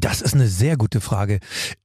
Das 0.00 0.20
ist 0.22 0.34
eine 0.34 0.48
sehr 0.48 0.76
gute 0.76 1.00
Frage. 1.00 1.38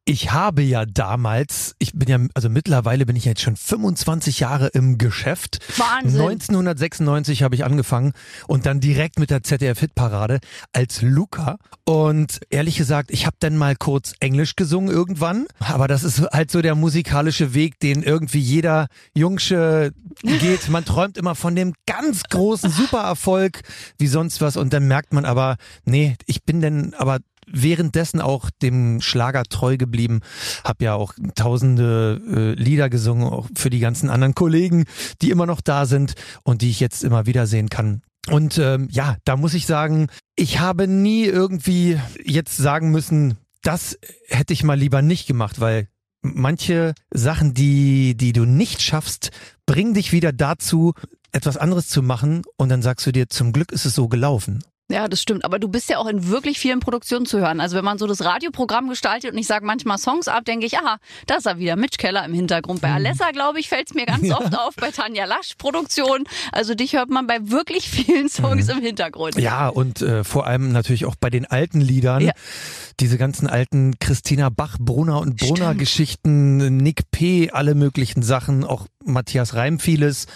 Ich 0.04 0.32
habe 0.32 0.64
ja 0.64 0.84
damals, 0.86 1.76
ich 1.78 1.94
bin 1.94 2.10
ja, 2.10 2.18
also 2.34 2.50
mittlerweile 2.50 3.06
bin 3.06 3.16
ich 3.16 3.24
jetzt 3.24 3.42
schon 3.42 3.56
25 3.56 4.40
Jahre 4.40 4.68
im 4.70 4.98
Geschäft. 4.98 5.60
Wahnsinn. 5.78 6.20
1996 6.20 7.44
habe 7.44 7.54
ich 7.54 7.64
angefangen 7.64 8.14
und 8.48 8.66
dann 8.66 8.80
direkt 8.80 9.20
mit 9.20 9.30
der 9.30 9.44
ZDF 9.44 9.80
Hitparade 9.80 10.40
als 10.74 11.04
Luca. 11.04 11.58
Und 11.86 12.42
ehrlich 12.50 12.78
gesagt, 12.78 13.12
ich 13.12 13.28
habe 13.28 13.38
dann 13.40 13.58
mal 13.58 13.76
kurz 13.76 14.14
Englisch 14.20 14.56
gesungen 14.56 14.90
irgendwann. 14.90 15.46
Aber 15.60 15.88
das 15.88 16.04
ist 16.04 16.22
halt 16.34 16.50
so 16.50 16.64
der 16.64 16.74
musikalische 16.74 17.54
Weg, 17.54 17.80
den 17.80 18.02
irgendwie 18.02 18.40
jeder 18.40 18.88
Jungsche 19.16 19.94
geht. 20.24 20.68
Man 20.68 20.84
träumt 20.84 21.16
immer 21.16 21.36
von 21.36 21.56
dem 21.56 21.74
ganz 21.86 22.24
großen 22.24 22.72
Supererfolg 22.72 23.62
wie 24.00 24.08
sonst 24.08 24.42
was 24.42 24.58
und 24.58 24.74
dann 24.74 24.88
merkt 24.88 25.14
man 25.14 25.26
aber, 25.26 25.58
nee, 25.86 26.18
ich 26.26 26.44
bin 26.44 26.60
denn 26.60 26.96
aber 26.96 27.20
währenddessen 27.52 28.22
auch 28.22 28.50
dem 28.62 29.02
Schlager 29.02 29.44
treu 29.44 29.78
geblieben, 29.78 30.22
hab 30.64 30.82
ja 30.82 30.96
auch 30.96 31.14
tausende 31.36 32.22
äh, 32.58 32.62
Lieder 32.62 32.90
gesungen, 32.90 33.28
auch 33.28 33.48
für 33.56 33.70
die 33.70 33.80
ganzen 33.80 34.10
anderen 34.10 34.36
Kollegen, 34.36 34.86
die 35.22 35.32
immer 35.32 35.46
noch 35.46 35.62
da 35.62 35.86
sind 35.86 36.14
und 36.44 36.62
die 36.62 36.70
ich 36.70 36.80
jetzt 36.80 37.04
immer 37.04 37.26
wiedersehen 37.26 37.70
kann. 37.70 38.02
Und 38.30 38.58
ähm, 38.58 38.88
ja, 38.90 39.18
da 39.26 39.36
muss 39.36 39.54
ich 39.54 39.66
sagen, 39.66 40.08
ich 40.36 40.60
habe 40.60 40.88
nie 40.88 41.26
irgendwie 41.26 42.00
jetzt 42.24 42.56
sagen 42.58 42.92
müssen, 42.92 43.38
das 43.62 43.98
hätte 44.28 44.54
ich 44.54 44.64
mal 44.64 44.78
lieber 44.78 45.02
nicht 45.02 45.28
gemacht, 45.28 45.60
weil 45.60 45.88
manche 46.22 46.94
Sachen, 47.12 47.54
die, 47.54 48.16
die 48.16 48.34
du 48.34 48.46
nicht 48.46 48.82
schaffst, 48.82 49.32
bringen 49.66 49.94
dich 49.94 50.12
wieder 50.12 50.32
dazu, 50.32 50.94
etwas 51.32 51.58
anderes 51.58 51.88
zu 51.88 52.02
machen 52.02 52.44
und 52.58 52.70
dann 52.70 52.82
sagst 52.82 53.06
du 53.06 53.12
dir, 53.12 53.28
zum 53.28 53.52
Glück 53.52 53.72
ist 53.72 53.86
es 53.86 53.96
so 53.96 54.08
gelaufen. 54.08 54.64
Ja, 54.92 55.08
das 55.08 55.22
stimmt. 55.22 55.46
Aber 55.46 55.60
du 55.60 55.70
bist 55.70 55.90
ja 55.90 55.98
auch 55.98 56.08
in 56.08 56.28
wirklich 56.28 56.60
vielen 56.60 56.80
Produktionen 56.80 57.26
zu 57.26 57.40
hören. 57.40 57.60
Also 57.62 57.78
wenn 57.78 57.86
man 57.86 57.98
so 57.98 58.06
das 58.06 58.24
Radioprogramm 58.24 58.90
gestaltet 58.90 59.32
und 59.32 59.38
ich 59.38 59.48
sage 59.48 59.66
manchmal 59.66 59.98
Songs 59.98 60.28
ab, 60.28 60.46
denke 60.46 60.66
ich, 60.66 60.78
aha, 60.78 60.98
da 61.26 61.36
ist 61.36 61.46
er 61.46 61.58
wieder, 61.58 61.76
Mitch 61.76 61.98
Keller 61.98 62.26
im 62.26 62.34
Hintergrund. 62.34 62.82
Bei 62.82 62.92
Alessa, 62.92 63.32
glaube 63.32 63.60
ich, 63.60 63.70
fällt 63.70 63.90
es 63.90 63.96
mir 63.96 64.06
ganz 64.06 64.30
oft 64.32 64.58
auf, 64.58 64.76
bei 64.76 64.92
Tanja 64.92 65.26
Lasch 65.26 65.56
Produktion. 65.58 66.26
Also 66.52 66.76
dich 66.76 66.94
hört 66.94 67.10
man 67.10 67.28
bei 67.28 67.40
wirklich 67.50 67.90
vielen 67.90 68.30
Songs 68.30 68.68
im 68.70 68.82
Hintergrund. 68.82 69.36
Ja, 69.36 69.70
und 69.70 70.02
äh, 70.02 70.24
vor 70.24 70.48
allem 70.48 70.72
natürlich 70.72 71.06
auch 71.06 71.16
bei 71.16 71.30
den 71.30 71.46
alten 71.46 71.82
Liedern. 71.82 72.22
Ja. 72.22 72.34
Diese 73.00 73.18
ganzen 73.18 73.48
alten 73.48 73.98
Christina 74.00 74.50
Bach, 74.50 74.78
Brunner 74.80 75.20
und 75.22 75.38
Brunner. 75.38 75.74
Geschichten, 75.76 76.78
Nick 76.78 77.10
P., 77.10 77.50
alle 77.52 77.74
möglichen 77.74 78.22
Sachen, 78.22 78.64
auch 78.64 78.88
Matthias 79.04 79.56
Reim 79.56 79.80
vieles. 79.80 80.28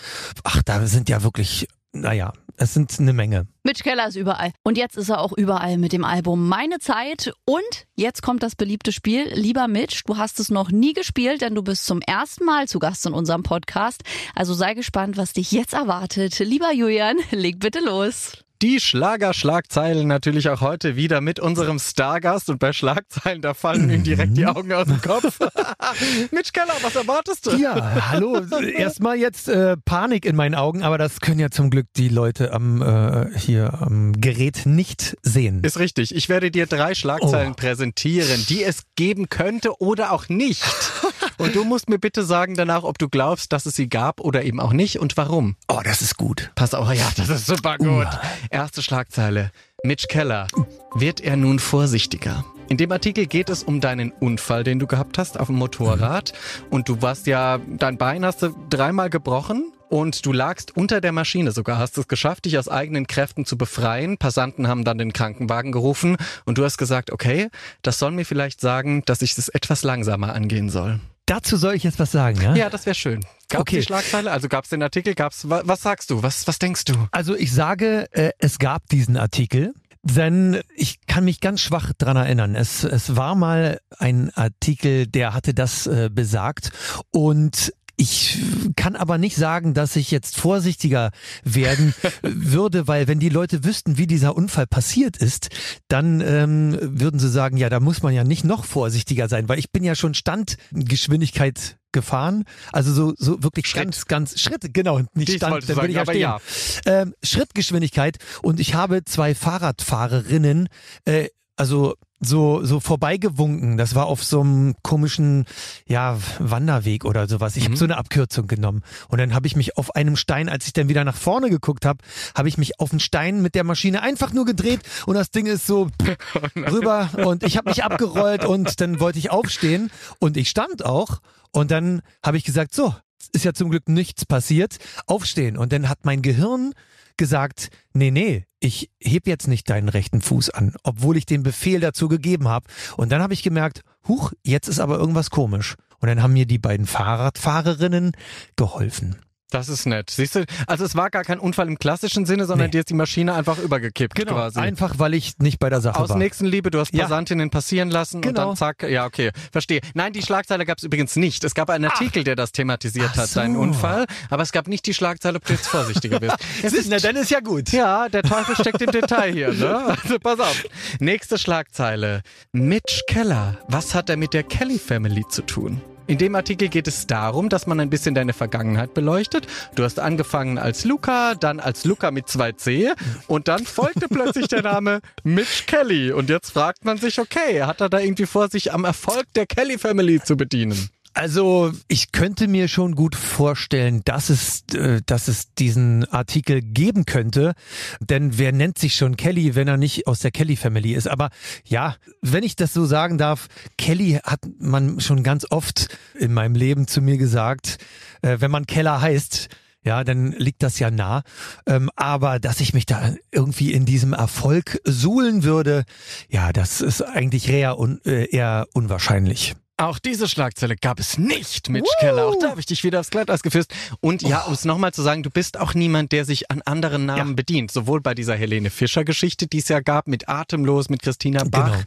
Ach, 0.44 0.64
da 0.64 0.86
sind 0.88 1.10
ja 1.10 1.22
wirklich, 1.24 1.68
naja, 1.94 2.34
es 2.58 2.74
sind 2.74 2.92
eine 3.00 3.14
Menge. 3.14 3.48
Mitch 3.64 3.84
Keller 3.84 4.08
ist 4.08 4.16
überall. 4.16 4.52
Und 4.64 4.78
jetzt 4.78 4.98
ist 4.98 5.10
er 5.10 5.20
auch 5.20 5.32
überall 5.34 5.78
mit 5.78 5.94
dem 5.94 6.04
Album 6.04 6.48
Meine 6.48 6.80
Zeit. 6.80 7.32
Und 7.46 7.86
jetzt 7.96 8.22
kommt 8.24 8.42
das 8.42 8.56
beliebte 8.56 8.92
Spiel. 8.92 9.32
Lieber 9.34 9.68
Mitch, 9.68 10.02
du 10.06 10.18
hast 10.18 10.40
es 10.40 10.50
noch 10.50 10.72
nie 10.72 10.94
gespielt, 10.94 11.42
denn 11.42 11.54
du 11.54 11.62
bist 11.62 11.86
zum 11.86 12.02
ersten 12.02 12.46
Mal 12.46 12.68
zu 12.68 12.80
Gast 12.80 13.06
in 13.06 13.14
unserem 13.14 13.44
Podcast. 13.44 14.02
Also 14.36 14.54
sei 14.54 14.74
gespannt, 14.74 15.18
was 15.18 15.34
dich 15.34 15.52
jetzt 15.52 15.74
erwartet. 15.74 16.40
Lieber 16.40 16.74
Julian, 16.74 17.18
leg 17.32 17.60
bitte 17.60 17.80
los. 17.80 18.47
Die 18.64 18.80
Schlager-Schlagzeilen 18.80 20.08
natürlich 20.08 20.50
auch 20.50 20.62
heute 20.62 20.96
wieder 20.96 21.22
mit 21.22 21.40
unserem 21.40 21.78
Stargast 21.78 22.50
und 22.50 22.58
bei 22.58 22.74
Schlagzeilen, 22.74 23.42
da 23.44 23.54
fallen 23.54 23.88
ihm 23.92 24.04
direkt 24.04 24.36
die 24.36 24.48
Augen 24.48 24.74
aus 24.74 24.88
dem 24.88 25.00
Kopf. 25.00 25.40
Mitch 26.32 26.52
Keller, 26.54 26.74
was 26.82 26.96
erwartest 26.96 27.46
du? 27.46 27.52
Ja, 27.56 28.10
hallo. 28.10 28.40
Erstmal 28.76 29.18
jetzt 29.18 29.48
äh, 29.48 29.78
Panik 29.86 30.26
in 30.26 30.36
meinen 30.36 30.56
Augen, 30.56 30.82
aber 30.82 30.98
das 30.98 31.22
können 31.22 31.40
ja 31.40 31.52
zum 31.52 31.70
Glück 31.70 31.86
die 31.96 32.10
Leute 32.10 32.52
am 32.52 32.82
äh, 32.82 33.38
hier 33.38 33.76
am 33.82 34.14
Gerät 34.20 34.66
nicht 34.66 35.16
sehen. 35.22 35.64
Ist 35.64 35.78
richtig. 35.78 36.16
Ich 36.16 36.28
werde 36.28 36.50
dir 36.50 36.66
drei 36.66 36.96
Schlagzeilen 36.96 37.52
Oh. 37.52 37.56
präsentieren, 37.56 38.44
die 38.50 38.64
es 38.64 38.84
geben 38.96 39.30
könnte 39.30 39.80
oder 39.80 40.12
auch 40.12 40.30
nicht. 40.30 40.64
Und 41.38 41.56
du 41.56 41.64
musst 41.64 41.90
mir 41.90 42.00
bitte 42.00 42.24
sagen 42.24 42.56
danach, 42.56 42.84
ob 42.84 42.98
du 42.98 43.10
glaubst, 43.10 43.54
dass 43.54 43.66
es 43.66 43.76
sie 43.76 43.90
gab 43.90 44.20
oder 44.22 44.44
eben 44.44 44.60
auch 44.60 44.74
nicht 44.74 45.00
und 45.00 45.18
warum. 45.18 45.56
Oh, 45.68 45.82
das 45.84 46.02
ist 46.02 46.18
gut. 46.18 46.52
Pass 46.56 46.74
auf, 46.74 46.92
ja, 46.94 47.10
das 47.16 47.30
ist 47.30 47.46
super 47.46 47.78
gut. 47.78 48.08
Erste 48.50 48.82
Schlagzeile. 48.82 49.52
Mitch 49.84 50.08
Keller. 50.08 50.48
Wird 50.96 51.22
er 51.22 51.38
nun 51.38 51.60
vorsichtiger? 51.60 52.44
In 52.70 52.78
dem 52.78 52.92
Artikel 52.92 53.28
geht 53.28 53.50
es 53.50 53.64
um 53.64 53.80
deinen 53.80 54.12
Unfall, 54.12 54.64
den 54.64 54.80
du 54.80 54.88
gehabt 54.88 55.18
hast 55.18 55.40
auf 55.40 55.48
dem 55.48 55.56
Motorrad. 55.56 56.34
Und 56.70 56.90
du 56.90 57.02
warst 57.02 57.28
ja, 57.28 57.60
dein 57.66 57.98
Bein 57.98 58.26
hast 58.26 58.42
du 58.42 58.54
dreimal 58.70 59.10
gebrochen. 59.10 59.72
und 59.90 60.26
du 60.26 60.34
lagst 60.34 60.76
unter 60.76 61.02
der 61.02 61.12
Maschine 61.12 61.52
sogar, 61.52 61.78
hast 61.78 61.98
es 61.98 62.08
geschafft, 62.08 62.46
dich 62.46 62.58
aus 62.58 62.68
eigenen 62.68 63.08
Kräften 63.08 63.46
zu 63.46 63.58
befreien. 63.58 64.18
Passanten 64.18 64.68
haben 64.68 64.84
dann 64.84 64.98
den 64.98 65.14
Krankenwagen 65.14 65.72
gerufen 65.72 66.18
und 66.46 66.58
du 66.58 66.66
hast 66.66 66.78
gesagt, 66.78 67.12
okay, 67.12 67.50
das 67.82 68.00
soll 68.00 68.12
mir 68.12 68.26
vielleicht 68.26 68.60
sagen, 68.60 69.04
dass 69.06 69.22
ich 69.22 69.38
es 69.38 69.50
etwas 69.50 69.84
langsamer 69.84 70.34
angehen 70.34 70.70
soll. 70.70 71.00
Dazu 71.28 71.58
soll 71.58 71.76
ich 71.76 71.84
jetzt 71.84 72.00
was 72.00 72.12
sagen, 72.12 72.42
ja? 72.42 72.56
Ja, 72.56 72.70
das 72.70 72.86
wäre 72.86 72.96
schön. 72.96 73.24
Gab 73.50 73.62
Okay. 73.62 73.78
die 73.78 73.84
Schlagzeile? 73.84 74.32
Also 74.32 74.48
gab 74.48 74.64
es 74.64 74.70
den 74.72 74.82
Artikel? 74.82 75.14
Gab's? 75.14 75.48
wa- 75.50 75.62
Was 75.66 75.82
sagst 75.82 76.10
du? 76.10 76.24
Was, 76.24 76.48
was 76.48 76.58
denkst 76.58 76.86
du? 76.86 76.94
Also 77.12 77.36
ich 77.36 77.52
sage, 77.54 78.08
äh, 78.14 78.32
es 78.40 78.58
gab 78.60 78.88
diesen 78.88 79.18
Artikel, 79.18 79.74
denn 80.04 80.62
ich 80.76 81.06
kann 81.06 81.26
mich 81.26 81.42
ganz 81.42 81.60
schwach 81.62 81.92
dran 81.98 82.16
erinnern. 82.18 82.56
Es, 82.56 82.84
es 82.86 83.16
war 83.18 83.36
mal 83.36 83.80
ein 84.00 84.32
Artikel, 84.36 85.06
der 85.06 85.34
hatte 85.34 85.54
das 85.54 85.86
äh, 85.86 86.10
besagt 86.12 86.72
und 87.12 87.74
ich 87.98 88.38
kann 88.76 88.96
aber 88.96 89.18
nicht 89.18 89.36
sagen, 89.36 89.74
dass 89.74 89.96
ich 89.96 90.12
jetzt 90.12 90.38
vorsichtiger 90.38 91.10
werden 91.44 91.96
würde, 92.22 92.88
weil 92.88 93.08
wenn 93.08 93.20
die 93.20 93.30
Leute 93.30 93.64
wüssten, 93.64 93.98
wie 93.98 94.06
dieser 94.06 94.36
Unfall 94.36 94.68
passiert 94.68 95.18
ist, 95.18 95.50
dann 95.88 96.22
ähm, 96.22 96.78
würden 96.80 97.20
sie 97.20 97.30
sagen, 97.30 97.58
ja, 97.58 97.70
da 97.70 97.80
muss 97.80 98.04
man 98.04 98.14
ja 98.14 98.24
nicht 98.24 98.44
noch 98.44 98.66
vorsichtiger 98.66 99.28
sein, 99.28 99.50
weil 99.50 99.58
ich 99.58 99.72
bin 99.72 99.84
ja 99.84 99.96
schon 99.96 100.14
Standgeschwindigkeit 100.14 101.78
gefahren, 101.92 102.44
also 102.72 102.94
so 102.94 103.14
so 103.18 103.42
wirklich 103.42 103.66
Schritt. 103.66 103.84
ganz 103.84 104.06
ganz 104.06 104.40
Schritte, 104.40 104.70
genau, 104.70 105.00
nicht 105.16 105.30
Dies 105.30 105.36
Stand, 105.38 105.68
dann 105.68 105.78
würde 105.78 105.88
ich 105.88 105.96
ja 105.96 106.06
stehen 106.06 106.26
aber 106.26 106.40
ja. 106.86 107.02
ähm, 107.02 107.16
Schrittgeschwindigkeit 107.24 108.18
und 108.44 108.60
ich 108.60 108.76
habe 108.76 109.06
zwei 109.06 109.34
Fahrradfahrerinnen, 109.34 110.68
äh, 111.06 111.30
also 111.58 111.96
so 112.20 112.64
so 112.64 112.80
vorbeigewunken. 112.80 113.78
Das 113.78 113.94
war 113.94 114.06
auf 114.06 114.24
so 114.24 114.42
einem 114.42 114.76
komischen 114.82 115.46
ja 115.88 116.18
Wanderweg 116.40 117.06
oder 117.06 117.28
sowas. 117.28 117.58
Ich 117.58 117.66
habe 117.66 117.76
so 117.76 117.86
eine 117.86 117.98
Abkürzung 117.98 118.48
genommen 118.48 118.84
und 119.10 119.20
dann 119.20 119.34
habe 119.34 119.48
ich 119.48 119.56
mich 119.56 119.78
auf 119.78 119.96
einem 119.96 120.16
Stein, 120.16 120.50
als 120.50 120.66
ich 120.66 120.74
dann 120.74 120.90
wieder 120.90 121.04
nach 121.04 121.16
vorne 121.16 121.50
geguckt 121.50 121.86
habe, 121.86 122.00
habe 122.36 122.48
ich 122.48 122.58
mich 122.58 122.80
auf 122.80 122.92
einen 122.92 123.00
Stein 123.00 123.42
mit 123.42 123.56
der 123.56 123.64
Maschine 123.64 124.02
einfach 124.02 124.34
nur 124.34 124.46
gedreht 124.46 124.82
und 125.06 125.16
das 125.16 125.30
Ding 125.32 125.46
ist 125.46 125.68
so 125.68 125.90
rüber 126.56 127.10
und 127.24 127.44
ich 127.44 127.58
habe 127.58 127.70
mich 127.70 127.84
abgerollt 127.84 128.46
und 128.46 128.80
dann 128.82 129.00
wollte 129.00 129.20
ich 129.20 129.30
aufstehen 129.30 129.92
und 130.20 130.38
ich 130.38 130.50
stand 130.50 130.86
auch 130.86 131.20
und 131.52 131.72
dann 131.72 132.02
habe 132.24 132.38
ich 132.38 132.44
gesagt 132.44 132.74
so 132.74 132.96
ist 133.34 133.46
ja 133.46 133.54
zum 133.54 133.70
Glück 133.70 133.90
nichts 133.90 134.26
passiert, 134.26 134.78
aufstehen. 135.06 135.58
Und 135.58 135.74
dann 135.74 135.90
hat 135.90 136.06
mein 136.06 136.22
Gehirn 136.22 136.74
gesagt, 137.18 137.70
nee, 137.94 138.12
nee, 138.12 138.46
ich 138.60 138.90
heb 139.02 139.28
jetzt 139.28 139.48
nicht 139.48 139.70
deinen 139.70 139.90
rechten 139.90 140.22
Fuß 140.22 140.50
an, 140.50 140.76
obwohl 140.84 141.18
ich 141.18 141.26
den 141.26 141.44
Befehl 141.44 141.80
dazu 141.80 142.08
gegeben 142.08 142.48
habe. 142.48 142.68
Und 142.96 143.12
dann 143.12 143.22
habe 143.22 143.34
ich 143.34 143.44
gemerkt, 143.44 143.82
huch, 144.08 144.34
jetzt 144.44 144.68
ist 144.68 144.80
aber 144.80 144.98
irgendwas 144.98 145.30
komisch. 145.30 145.76
Und 146.00 146.08
dann 146.08 146.22
haben 146.22 146.34
mir 146.34 146.46
die 146.46 146.60
beiden 146.60 146.86
Fahrradfahrerinnen 146.86 148.12
geholfen. 148.56 149.18
Das 149.50 149.70
ist 149.70 149.86
nett. 149.86 150.10
Siehst 150.10 150.36
du, 150.36 150.46
also 150.68 150.84
es 150.84 150.96
war 150.96 151.10
gar 151.10 151.24
kein 151.24 151.40
Unfall 151.40 151.70
im 151.70 151.80
klassischen 151.80 152.26
Sinne, 152.26 152.46
sondern 152.46 152.68
Nee. 152.68 152.72
dir 152.72 152.80
ist 152.80 152.90
die 152.90 152.94
Maschine 152.94 153.34
einfach 153.34 153.58
übergekippt 153.60 154.14
quasi. 154.16 154.26
Genau, 154.56 154.68
einfach 154.68 154.96
weil 155.00 155.14
ich 155.14 155.40
nicht 155.40 155.58
bei 155.60 155.70
der 155.70 155.80
Sache 155.80 156.00
Aus 156.02 156.10
war. 156.10 156.18
Nächstenliebe, 156.18 156.70
du 156.70 156.80
hast 156.82 156.94
Ja. 156.94 157.04
Passantinnen 157.04 157.50
passieren 157.50 157.90
lassen 157.90 158.18
und 158.18 158.22
Genau. 158.24 158.48
dann 158.48 158.56
zack, 158.58 158.84
ja 158.84 159.06
okay, 159.06 159.32
verstehe. 159.54 159.80
Nein, 159.94 160.12
die 160.12 160.22
Schlagzeile 160.22 160.66
gab 160.66 160.80
es 160.80 160.84
übrigens 160.84 161.16
nicht. 161.16 161.46
Es 161.46 161.56
gab 161.56 161.70
einen 161.70 161.86
Artikel, 161.86 162.26
der 162.26 162.36
das 162.36 162.52
thematisiert 162.52 163.12
Ach 163.14 163.18
hat, 163.20 163.36
deinen 163.38 163.56
so. 163.56 163.62
Unfall, 163.62 164.06
aber 164.30 164.44
es 164.44 164.52
gab 164.52 164.68
nicht 164.68 164.86
die 164.86 164.94
Schlagzeile, 164.94 165.38
ob 165.38 165.46
du 165.46 165.54
jetzt 165.54 165.68
vorsichtiger 165.68 166.20
bist. 166.20 166.36
Es 166.64 166.74
ist 166.74 166.90
Na, 166.90 166.98
dann 166.98 167.16
ist 167.16 167.32
ja 167.32 167.40
gut. 167.40 167.72
ja, 167.72 168.10
der 168.10 168.24
Teufel 168.24 168.56
steckt 168.56 168.82
im 168.82 168.92
Detail 168.92 169.32
hier, 169.32 169.54
ne? 169.54 169.96
Also 170.04 170.20
pass 170.20 170.40
auf. 170.42 170.66
Nächste 171.00 171.38
Schlagzeile. 171.38 172.22
Mitch 172.52 173.04
Keller. 173.08 173.58
Was 173.70 173.96
hat 173.96 174.10
er 174.10 174.18
mit 174.18 174.34
der 174.34 174.44
Kelly 174.44 174.78
Family 174.78 175.24
zu 175.30 175.42
tun? 175.44 175.82
In 176.08 176.18
dem 176.18 176.36
Artikel 176.36 176.70
geht 176.70 176.88
es 176.88 177.06
darum, 177.06 177.50
dass 177.50 177.68
man 177.68 177.82
ein 177.82 177.90
bisschen 177.90 178.16
deine 178.16 178.32
Vergangenheit 178.32 178.94
beleuchtet. 178.94 179.46
Du 179.76 179.84
hast 179.84 180.00
angefangen 180.00 180.58
als 180.58 180.86
Luca, 180.86 181.36
dann 181.36 181.60
als 181.60 181.84
Luca 181.84 182.12
mit 182.12 182.28
2C 182.28 182.94
und 183.28 183.50
dann 183.50 183.66
folgte 183.66 184.08
plötzlich 184.10 184.48
der 184.48 184.64
Name 184.64 185.02
Mitch 185.26 185.66
Kelly. 185.68 186.14
Und 186.14 186.30
jetzt 186.30 186.52
fragt 186.52 186.86
man 186.86 186.98
sich, 186.98 187.20
okay, 187.20 187.64
hat 187.64 187.82
er 187.82 187.90
da 187.90 188.00
irgendwie 188.00 188.26
vor, 188.26 188.48
sich 188.48 188.74
am 188.74 188.86
Erfolg 188.86 189.26
der 189.36 189.46
Kelly 189.46 189.78
Family 189.78 190.22
zu 190.24 190.38
bedienen? 190.38 190.90
Also 191.18 191.72
ich 191.88 192.12
könnte 192.12 192.48
mir 192.48 192.68
schon 192.68 192.94
gut 192.94 193.16
vorstellen, 193.16 194.04
dass 194.06 194.30
es, 194.30 194.62
äh, 194.76 195.02
dass 195.04 195.28
es 195.28 195.52
diesen 195.56 196.06
Artikel 196.06 196.62
geben 196.62 197.06
könnte. 197.06 197.56
Denn 198.00 198.38
wer 198.38 198.52
nennt 198.52 198.78
sich 198.78 198.94
schon 198.94 199.18
Kelly, 199.18 199.56
wenn 199.56 199.68
er 199.68 199.78
nicht 199.78 200.06
aus 200.06 200.20
der 200.20 200.30
Kelly 200.30 200.56
Family 200.56 200.94
ist? 200.94 201.08
Aber 201.08 201.32
ja, 201.66 201.96
wenn 202.22 202.44
ich 202.44 202.56
das 202.56 202.72
so 202.72 202.86
sagen 202.86 203.18
darf, 203.18 203.48
Kelly 203.80 204.20
hat 204.24 204.42
man 204.60 205.00
schon 205.00 205.24
ganz 205.24 205.48
oft 205.50 205.88
in 206.14 206.36
meinem 206.36 206.54
Leben 206.54 206.86
zu 206.88 207.02
mir 207.02 207.18
gesagt, 207.18 207.80
äh, 208.22 208.38
wenn 208.40 208.52
man 208.52 208.68
Keller 208.68 209.02
heißt, 209.02 209.50
ja, 209.84 210.04
dann 210.04 210.34
liegt 210.34 210.62
das 210.62 210.78
ja 210.78 210.92
nah. 210.92 211.24
Ähm, 211.66 211.90
aber 211.96 212.38
dass 212.40 212.62
ich 212.62 212.76
mich 212.76 212.86
da 212.86 213.16
irgendwie 213.32 213.74
in 213.74 213.86
diesem 213.86 214.14
Erfolg 214.14 214.80
suhlen 214.84 215.44
würde, 215.44 215.84
ja, 216.30 216.54
das 216.54 216.80
ist 216.80 217.02
eigentlich 217.02 217.50
eher, 217.50 217.80
un, 217.80 218.02
äh, 218.06 218.30
eher 218.30 218.68
unwahrscheinlich. 218.74 219.56
Auch 219.80 220.00
diese 220.00 220.28
Schlagzeile 220.28 220.76
gab 220.76 221.00
es 221.00 221.20
nicht, 221.20 221.70
Mitch 221.70 221.88
Keller. 222.00 222.26
Auch 222.26 222.36
da 222.40 222.50
habe 222.50 222.60
ich 222.60 222.66
dich 222.66 222.84
wieder 222.84 223.00
aufs 223.00 223.12
Glatteis 223.12 223.44
gefisst. 223.44 223.72
Und 224.02 224.24
ja, 224.24 224.42
um 224.42 224.54
es 224.54 224.66
nochmal 224.66 224.92
zu 224.92 225.04
sagen, 225.04 225.22
du 225.22 225.30
bist 225.30 225.60
auch 225.60 225.76
niemand, 225.76 226.12
der 226.12 226.26
sich 226.26 226.50
an 226.50 226.64
anderen 226.64 227.06
Namen 227.06 227.30
Ja. 227.32 227.36
bedient. 227.36 227.72
Sowohl 227.72 228.02
bei 228.02 228.16
dieser 228.16 228.36
Helene 228.36 228.72
Fischer-Geschichte, 228.72 229.46
die 229.46 229.60
es 229.60 229.68
ja 229.68 229.80
gab, 229.82 230.08
mit 230.08 230.28
Atemlos, 230.30 230.90
mit 230.90 231.04
Christina 231.04 231.44
Bach. 231.44 231.72
Genau. 231.72 231.84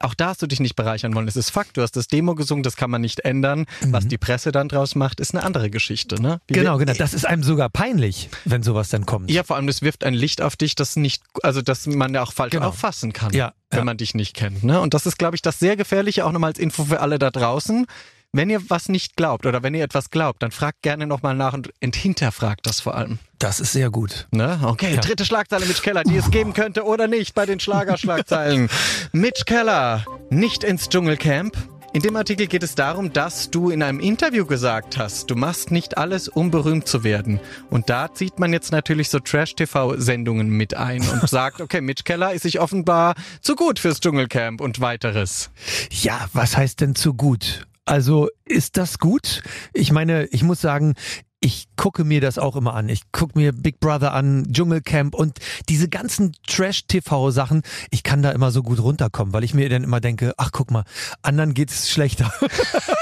Auch 0.00 0.12
da 0.14 0.26
hast 0.28 0.42
du 0.42 0.46
dich 0.46 0.60
nicht 0.60 0.76
bereichern 0.76 1.14
wollen. 1.14 1.28
Es 1.28 1.36
ist 1.36 1.48
Fakt, 1.50 1.78
du 1.78 1.82
hast 1.82 1.96
das 1.96 2.08
Demo 2.08 2.34
gesungen, 2.34 2.62
das 2.62 2.76
kann 2.76 2.90
man 2.90 3.00
nicht 3.00 3.20
ändern. 3.20 3.64
Was 3.86 4.06
die 4.06 4.18
Presse 4.18 4.52
dann 4.52 4.68
draus 4.68 4.94
macht, 4.94 5.18
ist 5.18 5.34
eine 5.34 5.42
andere 5.42 5.70
Geschichte. 5.70 6.20
Ne? 6.20 6.42
Wie 6.46 6.52
Genau, 6.52 6.76
genau. 6.76 6.92
Das 6.92 7.14
ist 7.14 7.24
einem 7.26 7.42
sogar 7.42 7.70
peinlich, 7.70 8.28
wenn 8.44 8.62
sowas 8.62 8.90
dann 8.90 9.06
kommt. 9.06 9.30
Ja, 9.30 9.44
vor 9.44 9.56
allem, 9.56 9.66
das 9.66 9.80
wirft 9.80 10.04
ein 10.04 10.12
Licht 10.12 10.42
auf 10.42 10.56
dich, 10.56 10.74
das 10.74 10.96
nicht, 10.96 11.22
also 11.42 11.62
das 11.62 11.86
man 11.86 12.12
ja 12.12 12.22
auch 12.22 12.32
falsch 12.34 12.50
Genau. 12.52 12.68
auffassen 12.68 13.14
kann, 13.14 13.32
Ja, 13.32 13.54
wenn 13.70 13.78
ja. 13.80 13.84
man 13.84 13.96
dich 13.96 14.14
nicht 14.14 14.34
kennt. 14.34 14.64
Ne? 14.64 14.80
Und 14.80 14.94
das 14.94 15.06
ist, 15.06 15.18
glaube 15.18 15.36
ich, 15.36 15.42
das 15.42 15.58
sehr 15.58 15.76
Gefährliche, 15.76 16.26
auch 16.26 16.32
nochmal 16.32 16.50
als 16.50 16.58
Info 16.58 16.84
für 16.84 17.00
alle 17.00 17.18
da 17.18 17.30
draußen. 17.30 17.86
Wenn 18.32 18.48
ihr 18.48 18.60
was 18.70 18.88
nicht 18.88 19.16
glaubt 19.16 19.44
oder 19.44 19.64
wenn 19.64 19.74
ihr 19.74 19.82
etwas 19.82 20.10
glaubt, 20.10 20.42
dann 20.44 20.52
fragt 20.52 20.82
gerne 20.82 21.06
nochmal 21.08 21.34
nach 21.34 21.52
und 21.52 21.72
hinterfragt 21.96 22.64
das 22.64 22.80
vor 22.80 22.94
allem. 22.94 23.18
Das 23.40 23.58
ist 23.58 23.72
sehr 23.72 23.90
gut. 23.90 24.28
Ne? 24.30 24.60
Okay, 24.62 24.94
Ja. 24.94 25.00
dritte 25.00 25.24
Schlagzeile 25.24 25.66
Mitch 25.66 25.82
Keller, 25.82 26.04
die 26.04 26.16
es 26.16 26.30
geben 26.30 26.52
könnte 26.52 26.84
oder 26.84 27.08
nicht 27.08 27.34
bei 27.34 27.44
den 27.44 27.58
Schlagerschlagzeilen. 27.58 28.68
Mitch 29.12 29.44
Keller, 29.46 30.04
nicht 30.30 30.62
ins 30.62 30.88
Dschungelcamp. 30.88 31.56
In 31.92 32.02
dem 32.02 32.14
Artikel 32.14 32.46
geht 32.46 32.62
es 32.62 32.76
darum, 32.76 33.12
dass 33.12 33.50
du 33.50 33.70
in 33.70 33.82
einem 33.82 33.98
Interview 33.98 34.46
gesagt 34.46 34.96
hast, 34.96 35.28
du 35.28 35.34
machst 35.34 35.72
nicht 35.72 35.98
alles, 35.98 36.28
um 36.28 36.52
berühmt 36.52 36.86
zu 36.86 37.02
werden. 37.02 37.40
Und 37.68 37.90
da 37.90 38.14
zieht 38.14 38.38
man 38.38 38.52
jetzt 38.52 38.70
natürlich 38.70 39.08
so 39.08 39.18
Trash-TV-Sendungen 39.18 40.48
mit 40.50 40.74
ein 40.74 41.02
und 41.08 41.28
sagt, 41.28 41.60
okay, 41.60 41.80
Mitch 41.80 42.04
Keller 42.04 42.32
ist 42.32 42.42
sich 42.42 42.60
offenbar 42.60 43.14
zu 43.40 43.56
gut 43.56 43.80
fürs 43.80 43.98
Dschungelcamp 43.98 44.60
und 44.60 44.80
weiteres. 44.80 45.50
Ja, 45.90 46.28
was 46.32 46.56
heißt 46.56 46.80
denn 46.80 46.94
zu 46.94 47.12
gut? 47.12 47.66
Also 47.86 48.28
ist 48.44 48.76
das 48.76 49.00
gut? 49.00 49.42
Ich 49.72 49.90
meine, 49.90 50.26
ich 50.26 50.44
muss 50.44 50.60
sagen, 50.60 50.94
ich 51.40 51.68
gucke 51.76 52.04
mir 52.04 52.20
das 52.20 52.38
auch 52.38 52.54
immer 52.54 52.74
an. 52.74 52.88
Ich 52.88 53.10
gucke 53.12 53.38
mir 53.38 53.52
Big 53.52 53.80
Brother 53.80 54.12
an, 54.12 54.46
Dschungelcamp 54.52 55.14
und 55.14 55.38
diese 55.68 55.88
ganzen 55.88 56.32
Trash-TV-Sachen. 56.46 57.62
Ich 57.90 58.02
kann 58.02 58.22
da 58.22 58.30
immer 58.30 58.50
so 58.50 58.62
gut 58.62 58.78
runterkommen, 58.78 59.32
weil 59.32 59.44
ich 59.44 59.54
mir 59.54 59.68
dann 59.70 59.82
immer 59.82 60.00
denke, 60.00 60.34
ach 60.36 60.50
guck 60.52 60.70
mal, 60.70 60.84
anderen 61.22 61.54
geht's 61.54 61.90
schlechter. 61.90 62.30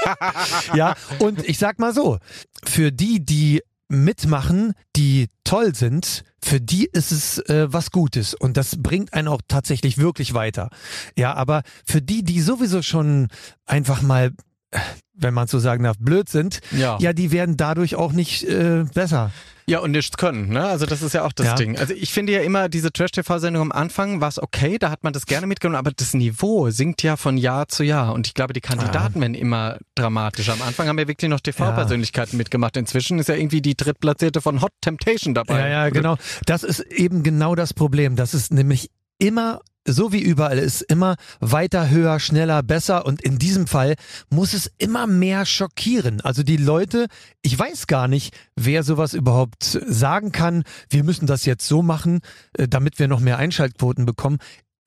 ja, 0.73 0.95
und 1.19 1.47
ich 1.47 1.57
sag 1.57 1.79
mal 1.79 1.93
so, 1.93 2.17
für 2.63 2.91
die, 2.91 3.23
die 3.23 3.61
mitmachen, 3.89 4.73
die 4.95 5.27
toll 5.43 5.75
sind, 5.75 6.23
für 6.41 6.61
die 6.61 6.85
ist 6.85 7.11
es 7.11 7.39
äh, 7.49 7.67
was 7.69 7.91
Gutes 7.91 8.33
und 8.33 8.55
das 8.55 8.81
bringt 8.81 9.13
einen 9.13 9.27
auch 9.27 9.41
tatsächlich 9.47 9.97
wirklich 9.97 10.33
weiter. 10.33 10.69
Ja, 11.17 11.33
aber 11.33 11.63
für 11.85 12.01
die, 12.01 12.23
die 12.23 12.39
sowieso 12.39 12.81
schon 12.81 13.27
einfach 13.65 14.01
mal, 14.01 14.31
äh, 14.71 14.79
wenn 15.19 15.33
man 15.33 15.47
so 15.47 15.59
sagen 15.59 15.83
darf, 15.83 15.97
blöd 15.99 16.29
sind, 16.29 16.59
Ja. 16.71 16.97
ja, 16.99 17.13
die 17.13 17.31
werden 17.31 17.57
dadurch 17.57 17.95
auch 17.95 18.11
nicht 18.11 18.43
äh, 18.43 18.85
besser. 18.93 19.31
Ja, 19.67 19.79
und 19.81 19.91
nichts 19.91 20.17
können, 20.17 20.49
ne? 20.49 20.65
Also 20.65 20.87
das 20.87 21.03
ist 21.03 21.13
ja 21.13 21.23
auch 21.23 21.31
das 21.31 21.45
Ja. 21.45 21.53
Ding. 21.53 21.77
Also 21.77 21.93
ich 21.93 22.11
finde 22.11 22.33
ja 22.33 22.41
immer, 22.41 22.69
diese 22.69 22.91
Trash-TV-Sendung 22.91 23.61
am 23.61 23.71
Anfang 23.71 24.19
war 24.19 24.27
es 24.27 24.41
okay, 24.41 24.79
da 24.79 24.89
hat 24.89 25.03
man 25.03 25.13
das 25.13 25.27
gerne 25.27 25.45
mitgenommen, 25.45 25.77
aber 25.77 25.91
das 25.91 26.15
Niveau 26.15 26.71
sinkt 26.71 27.03
ja 27.03 27.17
von 27.17 27.37
Jahr 27.37 27.67
zu 27.67 27.83
Jahr. 27.83 28.13
Und 28.13 28.25
ich 28.25 28.33
glaube, 28.33 28.53
die 28.53 28.61
Kandidaten 28.61 29.21
werden 29.21 29.35
immer 29.35 29.77
dramatischer. 29.93 30.53
Am 30.53 30.63
Anfang 30.63 30.87
haben 30.87 30.97
ja 30.97 31.07
wirklich 31.07 31.29
noch 31.29 31.39
TV-Persönlichkeiten 31.39 32.35
mitgemacht. 32.35 32.77
Inzwischen 32.77 33.19
ist 33.19 33.29
ja 33.29 33.35
irgendwie 33.35 33.61
die 33.61 33.77
Drittplatzierte 33.77 34.41
von 34.41 34.61
Hot 34.63 34.71
Temptation 34.81 35.35
dabei. 35.35 35.59
Ja, 35.59 35.67
ja, 35.67 35.89
genau. 35.89 36.17
Das 36.47 36.63
ist 36.63 36.79
eben 36.79 37.21
genau 37.21 37.53
das 37.53 37.75
Problem. 37.75 38.15
Das 38.15 38.33
ist 38.33 38.51
nämlich 38.51 38.89
immer 39.19 39.61
so 39.93 40.11
wie 40.11 40.21
überall 40.21 40.57
ist 40.57 40.81
immer 40.81 41.15
weiter, 41.39 41.89
höher, 41.89 42.19
schneller, 42.19 42.63
besser 42.63 43.05
und 43.05 43.21
in 43.21 43.39
diesem 43.39 43.67
Fall 43.67 43.95
muss 44.29 44.53
es 44.53 44.71
immer 44.77 45.07
mehr 45.07 45.45
schockieren. 45.45 46.21
Also 46.21 46.43
die 46.43 46.57
Leute, 46.57 47.07
ich 47.41 47.57
weiß 47.57 47.87
gar 47.87 48.07
nicht, 48.07 48.35
wer 48.55 48.83
sowas 48.83 49.13
überhaupt 49.13 49.63
sagen 49.63 50.31
kann, 50.31 50.63
wir 50.89 51.03
müssen 51.03 51.27
das 51.27 51.45
jetzt 51.45 51.67
so 51.67 51.81
machen, 51.81 52.19
äh, 52.57 52.67
damit 52.67 52.99
wir 52.99 53.07
noch 53.07 53.19
mehr 53.19 53.37
Einschaltquoten 53.37 54.05
bekommen. 54.05 54.39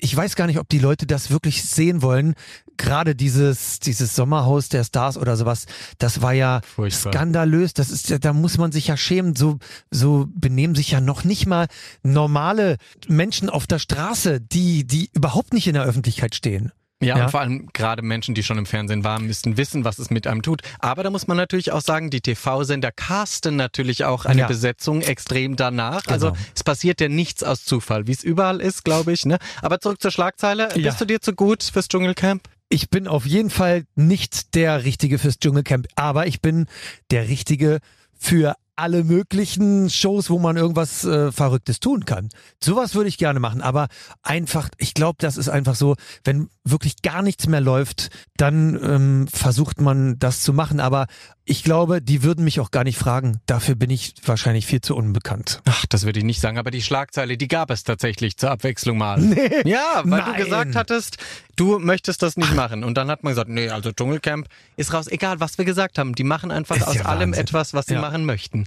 Ich 0.03 0.17
weiß 0.17 0.35
gar 0.35 0.49
nicht, 0.49 0.59
ob 0.59 0.69
die 0.69 0.81
Leute 0.81 1.07
das 1.07 1.31
wirklich 1.31 1.63
sehen 1.63 2.03
wollen. 2.03 2.35
Gerade 2.77 3.15
dieses, 3.15 3.79
dieses 3.79 4.17
Sommerhaus 4.17 4.69
der 4.69 4.83
Stars 4.83 5.17
oder 5.17 5.37
sowas, 5.37 5.67
das 5.99 6.21
war 6.21 6.33
ja 6.33 6.61
Furchtbar. 6.75 7.13
skandalös. 7.13 7.73
Das 7.73 7.91
ist 7.91 8.11
ja, 8.11 8.19
da 8.19 8.33
muss 8.33 8.59
man 8.59 8.73
sich 8.73 8.89
ja 8.89 8.97
schämen. 8.97 9.37
So, 9.37 9.59
so 9.93 10.27
benehmen 10.35 10.75
sich 10.75 10.91
ja 10.91 11.01
noch 11.01 11.23
nicht 11.23 11.47
mal 11.47 11.69
normale 12.03 12.79
Menschen 13.07 13.49
auf 13.49 13.69
der 13.69 13.79
Straße, 13.79 14.41
die, 14.41 14.85
die 14.85 15.09
überhaupt 15.13 15.55
nicht 15.55 15.69
in 15.69 15.75
der 15.75 15.85
Öffentlichkeit 15.85 16.35
stehen. 16.35 16.73
Ja, 17.03 17.17
Ja. 17.19 17.25
und 17.25 17.31
vor 17.31 17.41
allem 17.41 17.69
gerade 17.73 18.03
Menschen, 18.03 18.35
die 18.35 18.43
schon 18.43 18.59
im 18.59 18.67
Fernsehen 18.67 19.05
waren, 19.05 19.27
müssten 19.27 19.57
wissen, 19.57 19.85
was 19.85 19.99
es 19.99 20.11
mit 20.11 20.27
einem 20.27 20.43
tut. 20.43 20.63
Aber 20.79 21.03
da 21.03 21.11
muss 21.11 21.27
man 21.27 21.37
natürlich 21.37 21.73
auch 21.73 21.81
sagen, 21.83 22.11
die 22.11 22.21
TV-Sender 22.21 22.93
casten 22.93 23.57
natürlich 23.57 24.05
auch 24.05 24.25
eine 24.25 24.43
Ja. 24.43 24.47
Besetzung 24.47 25.01
extrem 25.03 25.57
danach. 25.57 26.03
Genau. 26.05 26.13
Also 26.15 26.33
es 26.55 26.65
passiert 26.65 27.01
ja 27.01 27.09
nichts 27.09 27.43
aus 27.43 27.65
Zufall, 27.65 28.07
wie 28.07 28.13
es 28.13 28.23
überall 28.23 28.61
ist, 28.61 28.85
glaube 28.85 29.13
ich. 29.13 29.27
Ne? 29.27 29.39
Aber 29.61 29.81
zurück 29.81 30.01
zur 30.01 30.11
Schlagzeile. 30.11 30.69
Ja. 30.77 30.91
Bist 30.91 31.01
du 31.01 31.05
dir 31.05 31.21
zu 31.21 31.33
gut 31.35 31.63
fürs 31.63 31.89
Dschungelcamp? 31.89 32.49
Ich 32.69 32.89
bin 32.89 33.07
auf 33.09 33.27
jeden 33.27 33.51
Fall 33.51 33.85
nicht 33.97 34.55
der 34.55 34.85
Richtige 34.85 35.19
fürs 35.19 35.39
Dschungelcamp, 35.39 35.89
aber 35.95 36.27
ich 36.27 36.41
bin 36.41 36.67
der 37.11 37.29
Richtige 37.29 37.81
für 38.19 38.55
alle 38.77 39.05
möglichen 39.05 39.91
Shows, 39.91 40.31
wo 40.31 40.39
man 40.39 40.57
irgendwas 40.57 41.05
äh, 41.05 41.31
Verrücktes 41.31 41.81
tun 41.81 42.05
kann. 42.05 42.29
Sowas 42.63 42.95
würde 42.95 43.09
ich 43.09 43.19
gerne 43.19 43.39
machen, 43.41 43.61
aber 43.61 43.89
einfach, 44.23 44.69
ich 44.79 44.95
glaube, 44.95 45.17
das 45.21 45.37
ist 45.37 45.49
einfach 45.49 45.75
so, 45.75 45.97
wenn 46.25 46.49
wirklich 46.65 47.03
gar 47.03 47.23
nichts 47.23 47.47
mehr 47.49 47.61
läuft, 47.61 48.09
dann 48.37 48.79
ähm, 48.83 49.29
versucht 49.33 49.81
man 49.81 50.19
das 50.19 50.41
zu 50.43 50.53
machen, 50.53 50.81
aber 50.81 51.07
ich 51.45 51.65
glaube, 51.65 52.01
die 52.01 52.23
würden 52.23 52.45
mich 52.45 52.61
auch 52.61 52.71
gar 52.71 52.85
nicht 52.85 52.97
fragen. 52.99 53.41
Dafür 53.47 53.75
bin 53.75 53.91
ich 53.91 54.15
wahrscheinlich 54.25 54.65
viel 54.65 54.81
zu 54.81 54.95
unbekannt. 54.95 55.61
Ach, 55.69 55.85
das 55.87 56.05
würde 56.05 56.21
ich 56.21 56.25
nicht 56.25 56.41
sagen, 56.41 56.57
aber 56.57 56.71
die 56.71 56.83
Schlagzeile, 56.83 57.37
die 57.37 57.49
gab 57.49 57.71
es 57.71 57.83
tatsächlich 57.83 58.37
zur 58.37 58.53
Abwechslung 58.53 58.97
mal. 58.97 59.21
ja, 59.65 60.03
weil 60.05 60.21
nein. 60.21 60.35
du 60.37 60.45
gesagt 60.45 60.77
hattest, 60.77 61.17
du 61.57 61.81
möchtest 61.81 62.23
das 62.23 62.37
nicht 62.37 62.55
machen. 62.55 62.85
Und 62.85 62.95
dann 62.97 63.11
hat 63.11 63.25
man 63.25 63.33
gesagt, 63.33 63.51
nee, 63.51 63.69
also 63.69 63.91
Dschungelcamp 63.91 64.47
ist 64.77 64.93
raus. 64.93 65.09
Egal, 65.09 65.41
was 65.41 65.59
wir 65.59 65.65
gesagt 65.65 65.99
haben. 65.99 66.15
Die 66.15 66.25
machen 66.25 66.53
einfach 66.53 66.77
Ist 66.77 66.87
aus 66.87 66.95
ja 66.95 67.03
allem 67.07 67.33
etwas, 67.35 67.75
was 67.75 67.87
sie 67.87 67.95
Ja. 67.95 68.01
machen 68.01 68.25
möchten. 68.25 68.62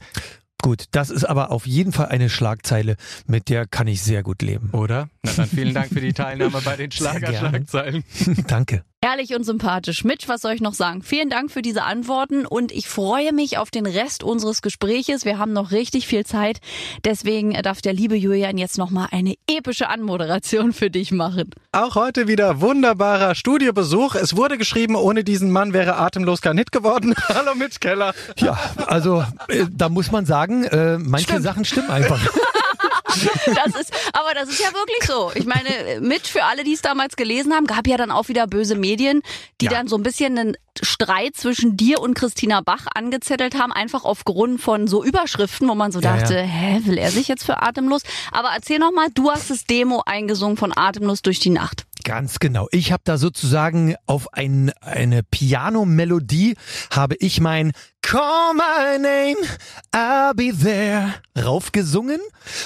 Gut, 0.61 0.85
das 0.91 1.09
ist 1.11 1.25
aber 1.25 1.51
auf 1.51 1.67
jeden 1.67 1.91
Fall 1.91 2.07
eine 2.07 2.29
Schlagzeile, 2.29 2.95
mit 3.27 3.49
der 3.49 3.67
kann 3.67 3.87
ich 3.87 4.01
sehr 4.01 4.23
gut 4.23 4.41
leben. 4.41 4.71
Oder? 4.71 5.09
Na 5.25 5.31
dann 5.35 5.47
vielen 5.47 5.73
Dank 5.73 5.89
für 5.89 6.01
die 6.01 6.13
Teilnahme 6.13 6.61
bei 6.63 6.75
den. 6.75 6.91
Schlagerschlagzeilen. 6.95 8.03
Danke. 8.47 8.83
Ehrlich 9.01 9.35
und 9.35 9.43
sympathisch. 9.43 10.03
Mitch, 10.03 10.27
was 10.27 10.41
soll 10.41 10.53
ich 10.53 10.61
noch 10.61 10.73
sagen? 10.73 11.03
Vielen 11.03 11.29
Dank 11.29 11.51
für 11.51 11.61
diese 11.61 11.83
Antworten 11.83 12.47
und 12.47 12.71
ich 12.71 12.87
freue 12.87 13.33
mich 13.33 13.59
auf 13.59 13.69
den 13.69 13.85
Rest 13.85 14.23
unseres 14.23 14.63
Gespräches. 14.63 15.25
Wir 15.25 15.37
haben 15.37 15.53
noch 15.53 15.71
richtig 15.71 16.07
viel 16.07 16.25
Zeit. 16.25 16.59
Deswegen 17.03 17.53
darf 17.61 17.83
der 17.83 17.93
liebe 17.93 18.15
Julian 18.15 18.57
jetzt 18.57 18.79
nochmal 18.79 19.09
eine 19.11 19.35
epische 19.47 19.89
Anmoderation 19.89 20.73
für 20.73 20.89
dich 20.89 21.11
machen. 21.11 21.51
Auch 21.71 21.93
heute 21.93 22.27
wieder 22.27 22.61
wunderbarer 22.61 23.35
Studiobesuch. 23.35 24.15
Es 24.15 24.35
wurde 24.35 24.57
geschrieben, 24.57 24.95
ohne 24.95 25.23
diesen 25.23 25.51
Mann 25.51 25.73
wäre 25.73 25.97
atemlos 25.97 26.41
kein 26.41 26.57
Hit 26.57 26.71
geworden. 26.71 27.13
Hallo 27.29 27.53
Mitch 27.53 27.79
Keller. 27.79 28.15
Ja, 28.37 28.57
also 28.87 29.23
äh, 29.49 29.65
da 29.71 29.89
muss 29.89 30.11
man 30.11 30.25
sagen, 30.25 30.63
äh, 30.63 30.97
manche 30.97 31.25
Stimmt. 31.25 31.43
Sachen 31.43 31.65
stimmen 31.65 31.91
einfach. 31.91 32.19
Das 33.55 33.75
ist, 33.79 33.93
aber 34.13 34.33
das 34.33 34.49
ist 34.49 34.59
ja 34.59 34.67
wirklich 34.73 35.03
so. 35.07 35.31
Ich 35.35 35.45
meine, 35.45 35.99
mit 36.01 36.27
für 36.27 36.43
alle, 36.43 36.63
die 36.63 36.73
es 36.73 36.81
damals 36.81 37.15
gelesen 37.15 37.53
haben, 37.53 37.65
gab 37.67 37.87
ja 37.87 37.97
dann 37.97 38.11
auch 38.11 38.27
wieder 38.27 38.47
böse 38.47 38.75
Medien, 38.75 39.21
die 39.61 39.65
Ja. 39.65 39.71
dann 39.71 39.87
so 39.87 39.95
ein 39.97 40.03
bisschen 40.03 40.37
einen 40.37 40.57
Streit 40.81 41.35
zwischen 41.37 41.77
dir 41.77 42.01
und 42.01 42.15
Christina 42.15 42.61
Bach 42.61 42.85
angezettelt 42.93 43.55
haben, 43.57 43.71
einfach 43.71 44.03
aufgrund 44.03 44.59
von 44.61 44.87
so 44.87 45.03
Überschriften, 45.03 45.69
wo 45.69 45.75
man 45.75 45.91
so 45.91 45.99
Ja, 46.01 46.17
dachte, 46.17 46.35
ja. 46.35 46.41
hä, 46.41 46.81
will 46.83 46.97
er 46.97 47.11
sich 47.11 47.27
jetzt 47.29 47.45
für 47.45 47.61
Atemlos? 47.61 48.01
Aber 48.31 48.49
erzähl 48.53 48.79
noch 48.79 48.91
mal, 48.91 49.07
du 49.13 49.31
hast 49.31 49.49
das 49.49 49.63
Demo 49.65 50.03
eingesungen 50.05 50.57
von 50.57 50.73
Atemlos 50.75 51.21
durch 51.21 51.39
die 51.39 51.49
Nacht. 51.51 51.85
Ganz 52.03 52.39
genau. 52.39 52.67
Ich 52.71 52.91
habe 52.91 53.01
da 53.05 53.17
sozusagen 53.17 53.95
auf 54.05 54.33
ein, 54.33 54.71
eine 54.81 55.23
Piano-Melodie 55.23 56.55
habe 56.91 57.15
ich 57.19 57.39
mein 57.39 57.71
Call 58.05 58.53
my 58.53 58.99
name, 58.99 59.35
I'll 59.91 60.35
be 60.35 60.55
there 60.55 61.15
raufgesungen. 61.35 62.19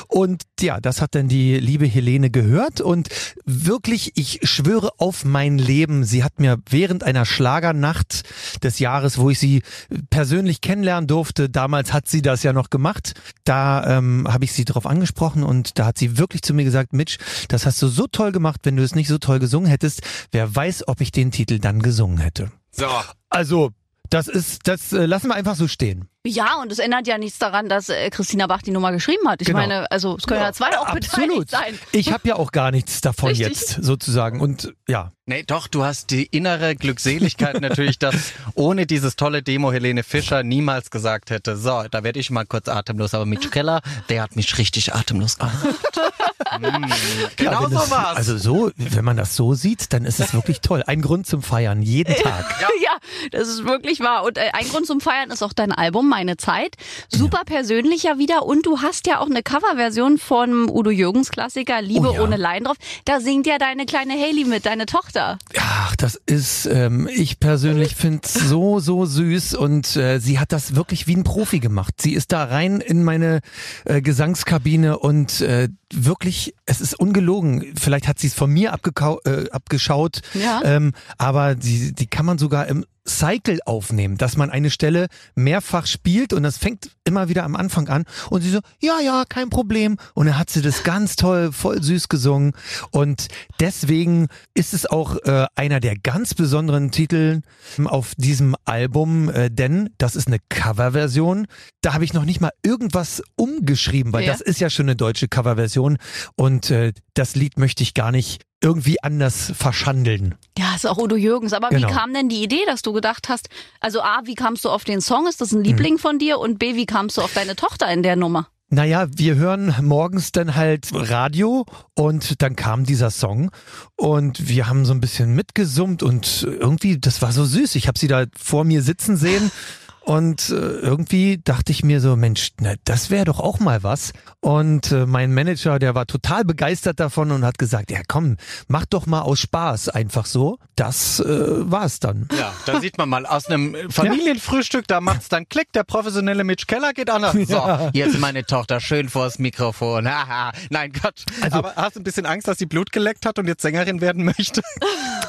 Und 0.10 0.44
ja, 0.60 0.82
das 0.82 1.02
hat 1.02 1.16
dann 1.16 1.30
die 1.30 1.58
liebe 1.58 1.86
Helene 1.86 2.30
gehört. 2.30 2.82
Und 2.82 3.08
wirklich, 3.46 4.12
ich 4.16 4.42
schwöre 4.44 4.92
auf 4.98 5.24
mein 5.24 5.58
Leben, 5.58 6.04
sie 6.04 6.26
hat 6.26 6.42
mir 6.42 6.58
während 6.70 7.06
einer 7.06 7.26
Schlagernacht 7.26 8.24
des 8.64 8.80
Jahres, 8.80 9.18
wo 9.18 9.30
ich 9.30 9.40
sie 9.40 9.64
persönlich 10.10 10.60
kennenlernen 10.60 11.08
durfte, 11.08 11.50
damals 11.50 11.94
hat 11.94 12.10
sie 12.10 12.22
das 12.22 12.44
ja 12.44 12.52
noch 12.52 12.70
gemacht, 12.70 13.14
da 13.46 13.98
ähm, 13.98 14.28
habe 14.30 14.44
ich 14.44 14.52
sie 14.52 14.66
drauf 14.66 14.86
angesprochen 14.86 15.44
und 15.44 15.80
da 15.80 15.86
hat 15.86 15.98
sie 15.98 16.18
wirklich 16.18 16.42
zu 16.42 16.54
mir 16.54 16.66
gesagt, 16.66 16.92
Mitch, 16.92 17.18
das 17.48 17.66
hast 17.66 17.82
du 17.82 17.88
so 17.88 18.08
toll 18.08 18.34
gemacht, 18.34 18.60
wenn 18.64 18.76
du 18.76 18.84
es 18.84 18.94
nicht 18.94 19.08
so 19.08 19.18
toll 19.18 19.40
gesungen 19.40 19.70
hättest, 19.70 20.02
wer 20.34 20.54
weiß, 20.54 20.90
ob 20.90 21.00
ich 21.00 21.14
den 21.14 21.32
Titel 21.32 21.60
dann 21.60 21.82
gesungen 21.82 22.18
hätte. 22.18 22.52
So. 22.72 22.88
Also, 23.30 23.72
das 24.10 24.28
ist, 24.28 24.68
das 24.68 24.94
äh, 24.94 25.06
lassen 25.06 25.28
wir 25.28 25.36
einfach 25.36 25.56
so 25.56 25.68
stehen. 25.68 26.08
Ja, 26.28 26.56
und 26.62 26.70
es 26.70 26.80
ändert 26.80 27.08
ja 27.08 27.18
nichts 27.18 27.40
daran, 27.40 27.70
dass 27.70 27.88
äh, 27.88 28.10
Christina 28.10 28.46
Bach 28.48 28.62
die 28.62 28.72
Nummer 28.72 28.92
geschrieben 28.92 29.26
hat. 29.30 29.42
Ich 29.42 29.48
Genau. 29.48 29.60
meine, 29.60 29.90
also 29.90 30.18
es 30.18 30.28
können 30.28 30.42
ja, 30.42 30.52
zwei 30.52 30.78
auch 30.78 30.92
beteiligt 30.94 31.50
sein. 31.50 31.80
Ich 31.94 32.12
habe 32.12 32.28
ja 32.28 32.36
auch 32.36 32.52
gar 32.52 32.72
nichts 32.72 33.00
davon 33.00 33.30
Richtig. 33.30 33.48
jetzt 33.48 33.70
sozusagen 33.82 34.42
und 34.42 34.74
ja. 34.88 35.14
Nee, 35.26 35.44
doch, 35.44 35.68
du 35.68 35.84
hast 35.84 36.10
die 36.10 36.26
innere 36.26 36.76
Glückseligkeit 36.76 37.62
natürlich, 37.62 38.00
dass 38.00 38.34
ohne 38.56 38.86
dieses 38.88 39.16
tolle 39.16 39.44
Demo 39.44 39.72
Helene 39.72 40.04
Fischer 40.04 40.42
niemals 40.44 40.90
gesagt 40.90 41.30
hätte, 41.30 41.56
so, 41.56 41.84
da 41.90 42.04
werde 42.04 42.20
ich 42.20 42.32
mal 42.32 42.46
kurz 42.48 42.68
atemlos, 42.68 43.14
aber 43.14 43.26
Mitch 43.28 43.50
Keller, 43.50 43.82
der 44.10 44.24
hat 44.24 44.36
mich 44.36 44.58
richtig 44.58 44.94
atemlos 44.96 45.38
gemacht. 45.38 45.56
mm, 46.60 46.92
genau 47.38 47.62
Ja, 47.64 47.70
so 47.70 47.78
es- 47.84 47.92
war's. 47.92 48.18
Also 48.18 48.38
so, 48.38 48.72
wenn 48.76 49.06
man 49.06 49.18
das 49.18 49.36
so 49.36 49.54
sieht, 49.54 49.94
dann 49.94 50.04
ist 50.04 50.20
es 50.20 50.34
wirklich 50.34 50.62
toll. 50.62 50.84
Ein 50.88 51.02
Grund 51.04 51.28
zum 51.28 51.44
Feiern, 51.44 51.82
jeden 51.84 52.16
Tag. 52.24 52.46
Ja. 52.84 52.98
das 53.32 53.48
ist 53.50 53.64
wirklich 53.66 54.00
wahr. 54.00 54.24
Und 54.24 54.38
äh, 54.40 54.50
ein 54.54 54.68
Grund 54.68 54.88
zum 54.88 55.00
Feiern 55.00 55.30
ist 55.30 55.44
auch 55.44 55.54
dein 55.54 55.72
Album 55.72 56.09
Meine 56.10 56.36
Zeit. 56.38 56.76
Super 57.08 57.44
persönlich 57.46 58.04
ja 58.04 58.18
wieder. 58.18 58.46
Und 58.46 58.66
du 58.66 58.82
hast 58.82 59.08
ja 59.08 59.20
auch 59.20 59.30
eine 59.30 59.44
Coverversion 59.44 60.18
von 60.18 60.70
Udo 60.70 60.90
Jürgens 60.90 61.30
Klassiker 61.30 61.82
Liebe 61.82 62.10
Oh 62.10 62.14
ja. 62.16 62.22
ohne 62.22 62.36
Laien 62.38 62.64
drauf. 62.66 62.78
Da 63.06 63.20
singt 63.22 63.46
ja 63.48 63.58
deine 63.58 63.86
kleine 63.86 64.14
Haley 64.14 64.46
mit, 64.46 64.66
deine 64.66 64.86
Tochter. 64.86 65.38
Ach, 65.58 65.96
das 65.96 66.16
ist, 66.26 66.66
ähm, 66.66 67.08
ich 67.14 67.40
persönlich 67.40 67.96
finde 67.96 68.22
es 68.24 68.34
so, 68.34 68.80
so 68.80 69.06
süß 69.06 69.54
und 69.56 69.96
äh, 69.96 70.20
sie 70.20 70.40
hat 70.40 70.52
das 70.52 70.76
wirklich 70.76 71.08
wie 71.08 71.16
ein 71.16 71.24
Profi 71.24 71.60
gemacht. 71.60 72.02
Sie 72.02 72.14
ist 72.14 72.32
da 72.32 72.44
rein 72.46 72.82
in 72.82 73.04
meine 73.04 73.42
äh, 73.86 74.02
Gesangskabine 74.02 74.98
und 75.00 75.42
äh, 75.42 75.70
wirklich, 75.94 76.54
es 76.66 76.82
ist 76.82 77.00
ungelogen. 77.00 77.74
Vielleicht 77.80 78.08
hat 78.08 78.20
sie 78.20 78.28
es 78.28 78.34
von 78.34 78.50
mir 78.52 78.74
äh, 78.74 79.50
abgeschaut, 79.52 80.22
Ja. 80.34 80.62
ähm, 80.64 80.94
aber 81.18 81.56
die, 81.56 81.94
die 81.94 82.08
kann 82.08 82.26
man 82.26 82.38
sogar 82.38 82.68
im 82.68 82.86
Cycle 83.18 83.60
aufnehmen, 83.66 84.18
dass 84.18 84.38
man 84.38 84.50
eine 84.50 84.70
Stelle 84.70 85.08
mehrfach 85.36 85.86
spielt 85.88 86.34
und 86.34 86.44
das 86.44 86.58
fängt 86.58 86.92
immer 87.04 87.28
wieder 87.30 87.44
am 87.44 87.56
Anfang 87.56 87.90
an 87.90 88.04
und 88.30 88.42
sie 88.42 88.52
so, 88.52 88.60
ja, 88.80 89.00
ja, 89.04 89.24
kein 89.28 89.50
Problem. 89.50 89.98
Und 90.14 90.28
dann 90.28 90.38
hat 90.38 90.50
sie 90.50 90.62
das 90.62 90.84
ganz 90.84 91.16
toll, 91.16 91.52
voll 91.52 91.82
süß 91.82 92.08
gesungen 92.10 92.54
und 92.92 93.28
deswegen 93.60 94.28
ist 94.54 94.74
es 94.74 94.86
auch 94.86 95.18
äh, 95.24 95.46
einer 95.56 95.80
der 95.80 95.96
ganz 95.98 96.34
besonderen 96.34 96.92
Titel 96.92 97.42
auf 97.86 98.14
diesem 98.16 98.56
Album, 98.66 99.30
äh, 99.30 99.50
denn 99.50 99.90
das 99.98 100.16
ist 100.16 100.28
eine 100.28 100.38
Coverversion. 100.50 101.48
Da 101.82 101.94
habe 101.94 102.04
ich 102.04 102.14
noch 102.14 102.26
nicht 102.26 102.42
mal 102.42 102.52
irgendwas 102.64 103.24
umgeschrieben, 103.36 104.14
weil 104.14 104.24
Ja. 104.26 104.32
das 104.32 104.42
ist 104.42 104.60
ja 104.60 104.70
schon 104.70 104.86
eine 104.86 104.96
deutsche 104.96 105.28
Coverversion 105.28 105.98
und 106.36 106.70
äh, 106.72 106.94
das 107.14 107.36
Lied 107.36 107.58
möchte 107.58 107.84
ich 107.84 107.94
gar 107.94 108.12
nicht 108.12 108.44
irgendwie 108.62 109.02
anders 109.02 109.52
verschandeln. 109.56 110.36
Ja, 110.58 110.76
ist 110.76 110.86
auch 110.86 110.98
Udo 110.98 111.16
Jürgens. 111.16 111.54
Aber 111.54 111.70
Genau. 111.70 111.88
wie 111.88 111.92
kam 111.94 112.14
denn 112.14 112.30
die 112.30 112.44
Idee, 112.44 112.66
dass 112.66 112.82
du 112.82 112.92
gedacht 112.94 113.30
hast, 113.30 113.50
also 113.80 114.02
A, 114.02 114.22
wie 114.26 114.36
kamst 114.36 114.66
du 114.66 114.70
auf 114.70 114.84
den 114.84 115.02
Song? 115.02 115.28
Ist 115.28 115.42
das 115.42 115.52
ein 115.54 115.64
Liebling 115.64 115.98
von 115.98 116.20
dir? 116.20 116.40
Und 116.40 116.60
B, 116.60 116.76
wie 116.76 116.86
kamst 116.86 117.18
du 117.18 117.22
auf 117.22 117.34
deine 117.34 117.56
Tochter 117.56 117.92
in 117.92 118.04
der 118.04 118.16
Nummer? 118.16 118.48
Naja, 118.72 119.08
wir 119.16 119.34
hören 119.36 119.74
morgens 119.82 120.32
dann 120.32 120.56
halt 120.56 120.90
Radio 120.94 121.66
und 121.96 122.40
dann 122.44 122.56
kam 122.56 122.84
dieser 122.86 123.10
Song 123.10 123.50
und 123.96 124.48
wir 124.48 124.68
haben 124.68 124.86
so 124.86 124.94
ein 124.94 125.02
bisschen 125.02 125.34
mitgesummt 125.34 126.04
und 126.04 126.44
irgendwie, 126.48 127.00
das 127.00 127.24
war 127.24 127.32
so 127.32 127.46
süß. 127.46 127.74
Ich 127.74 127.88
habe 127.88 127.98
sie 127.98 128.08
da 128.08 128.26
vor 128.38 128.66
mir 128.66 128.84
sitzen 128.84 129.18
sehen 129.18 129.50
und 130.10 130.50
äh, 130.50 130.54
irgendwie 130.56 131.40
dachte 131.44 131.72
ich 131.72 131.84
mir 131.84 132.02
so, 132.02 132.16
Mensch, 132.16 132.50
na, 132.60 132.74
das 132.84 133.12
wäre 133.12 133.26
doch 133.26 133.40
auch 133.40 133.60
mal 133.60 133.84
was. 133.84 134.12
Und 134.40 134.92
äh, 134.92 135.06
mein 135.06 135.36
Manager, 135.36 135.78
der 135.78 135.94
war 135.94 136.08
total 136.08 136.44
begeistert 136.46 137.00
davon 137.00 137.30
und 137.30 137.46
hat 137.46 137.60
gesagt, 137.60 137.92
ja 137.92 138.00
komm, 138.08 138.38
mach 138.68 138.86
doch 138.88 139.06
mal 139.06 139.22
aus 139.22 139.40
Spaß 139.40 139.90
einfach 139.90 140.26
so. 140.26 140.58
Das 140.76 141.20
äh, 141.20 141.26
war's 141.28 142.00
dann. 142.00 142.28
Ja, 142.36 142.52
da 142.66 142.82
sieht 142.82 142.98
man 142.98 143.08
mal 143.08 143.28
aus 143.28 143.46
einem 143.48 143.76
Familienfrühstück, 143.92 144.88
da 144.88 145.00
macht's 145.00 145.30
dann 145.30 145.48
Klick, 145.48 145.72
der 145.74 145.84
professionelle 145.84 146.44
Mitch 146.44 146.66
Keller 146.66 146.94
geht 146.94 147.12
an. 147.12 147.20
So, 147.50 147.54
Ja. 147.56 147.90
jetzt 147.94 148.18
meine 148.20 148.44
Tochter 148.46 148.80
schön 148.80 149.10
vors 149.10 149.38
Mikrofon. 149.38 150.08
Haha. 150.10 150.54
Nein, 150.72 150.92
Gott. 150.92 151.24
Also- 151.42 151.58
Aber 151.58 151.76
hast 151.76 151.96
du 151.98 152.00
ein 152.00 152.04
bisschen 152.04 152.26
Angst, 152.26 152.48
dass 152.48 152.58
sie 152.58 152.66
Blut 152.66 152.92
geleckt 152.92 153.28
hat 153.28 153.38
und 153.38 153.46
jetzt 153.48 153.62
Sängerin 153.62 154.02
werden 154.02 154.26
möchte? 154.26 154.62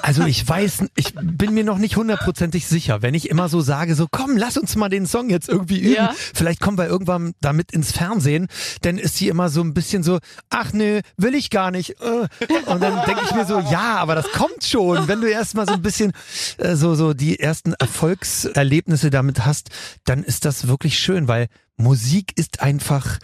Also 0.01 0.25
ich 0.25 0.49
weiß, 0.49 0.85
ich 0.97 1.15
bin 1.15 1.53
mir 1.53 1.65
noch 1.65 1.77
nicht 1.79 1.97
hundertprozentig 1.97 2.67
sicher, 2.67 3.03
wenn 3.03 3.13
ich 3.13 3.29
immer 3.29 3.51
so 3.51 3.61
sage, 3.61 3.95
so 3.95 4.07
komm, 4.11 4.37
lass 4.39 4.57
uns 4.57 4.70
uns 4.71 4.77
mal 4.77 4.89
den 4.89 5.07
Song 5.07 5.31
jetzt 5.31 5.49
irgendwie 5.49 5.81
üben. 5.81 5.95
Ja. 5.95 6.15
Vielleicht 6.35 6.61
kommen 6.61 6.79
wir 6.79 6.87
irgendwann 6.87 7.35
damit 7.41 7.73
ins 7.73 7.93
Fernsehen. 7.93 8.47
Dann 8.83 8.99
ist 8.99 9.17
sie 9.17 9.29
immer 9.29 9.49
so 9.49 9.63
ein 9.63 9.75
bisschen 9.75 10.03
so, 10.03 10.19
ach 10.49 10.73
nö, 10.73 11.01
will 11.17 11.35
ich 11.35 11.51
gar 11.51 11.71
nicht. 11.71 12.01
äh. 12.01 12.29
Und 12.67 12.81
dann 12.81 13.05
denke 13.05 13.23
ich 13.25 13.35
mir 13.35 13.45
so, 13.45 13.59
ja, 13.59 13.97
aber 13.97 14.15
das 14.15 14.31
kommt 14.33 14.63
schon. 14.65 15.09
Wenn 15.09 15.21
du 15.21 15.29
erst 15.29 15.55
mal 15.55 15.67
so 15.67 15.73
ein 15.75 15.83
bisschen 15.83 16.13
äh, 16.59 16.77
so, 16.77 16.95
so 16.95 17.15
die 17.15 17.41
ersten 17.41 17.75
Erfolgserlebnisse 17.75 19.11
damit 19.11 19.45
hast, 19.45 19.71
dann 20.05 20.23
ist 20.23 20.45
das 20.45 20.69
wirklich 20.69 20.99
schön, 20.99 21.27
weil 21.27 21.49
Musik 21.77 22.33
ist 22.37 22.61
einfach, 22.61 23.19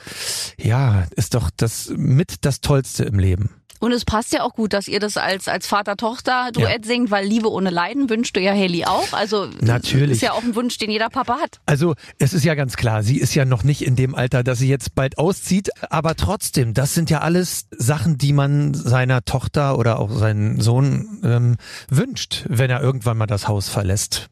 ja, 0.59 1.07
ist 1.15 1.35
doch 1.35 1.51
das 1.57 1.91
mit 1.95 2.45
das 2.45 2.61
Tollste 2.61 3.05
im 3.05 3.19
Leben. 3.19 3.51
Und 3.81 3.93
es 3.93 4.05
passt 4.05 4.33
ja 4.33 4.43
auch 4.43 4.55
gut, 4.55 4.73
dass 4.73 4.89
ihr 4.89 5.01
das 5.01 5.17
als, 5.17 5.49
als 5.49 5.67
Vater-Tochter-Duett 5.67 6.85
singt, 6.85 7.11
weil 7.11 7.27
Liebe 7.27 7.51
ohne 7.51 7.71
Leiden 7.71 8.09
wünscht 8.09 8.37
du 8.37 8.41
ja 8.41 8.53
Haley 8.53 8.85
auch. 8.85 9.13
Also 9.13 9.49
Natürlich. 9.61 10.17
ist 10.17 10.23
ja 10.23 10.33
auch 10.33 10.43
ein 10.43 10.55
Wunsch, 10.55 10.79
den 10.79 10.91
jeder 10.91 11.09
Papa 11.09 11.39
hat. 11.41 11.61
Also 11.67 11.95
es 12.19 12.33
ist 12.33 12.45
ja 12.45 12.55
ganz 12.55 12.77
klar, 12.77 13.03
sie 13.03 13.19
ist 13.19 13.35
ja 13.35 13.45
noch 13.45 13.65
nicht 13.65 13.85
in 13.85 13.97
dem 13.97 14.15
Alter, 14.15 14.43
dass 14.43 14.59
sie 14.59 14.69
jetzt 14.69 14.95
bald 14.95 15.19
auszieht, 15.19 15.71
aber 15.91 16.15
trotzdem, 16.17 16.75
das 16.75 16.95
sind 16.95 17.11
ja 17.11 17.21
alles 17.21 17.67
Sachen, 17.71 18.19
die 18.19 18.33
man 18.33 18.75
seiner 18.75 19.25
Tochter 19.25 19.79
oder 19.79 19.99
auch 19.99 20.11
seinen 20.11 20.61
Sohn 20.61 21.21
ähm, 21.25 21.57
wünscht, 21.89 22.45
wenn 22.49 22.71
er 22.71 22.81
irgendwann 22.81 23.17
mal 23.17 23.27
das 23.27 23.49
Haus 23.49 23.69
verlässt. 23.69 24.29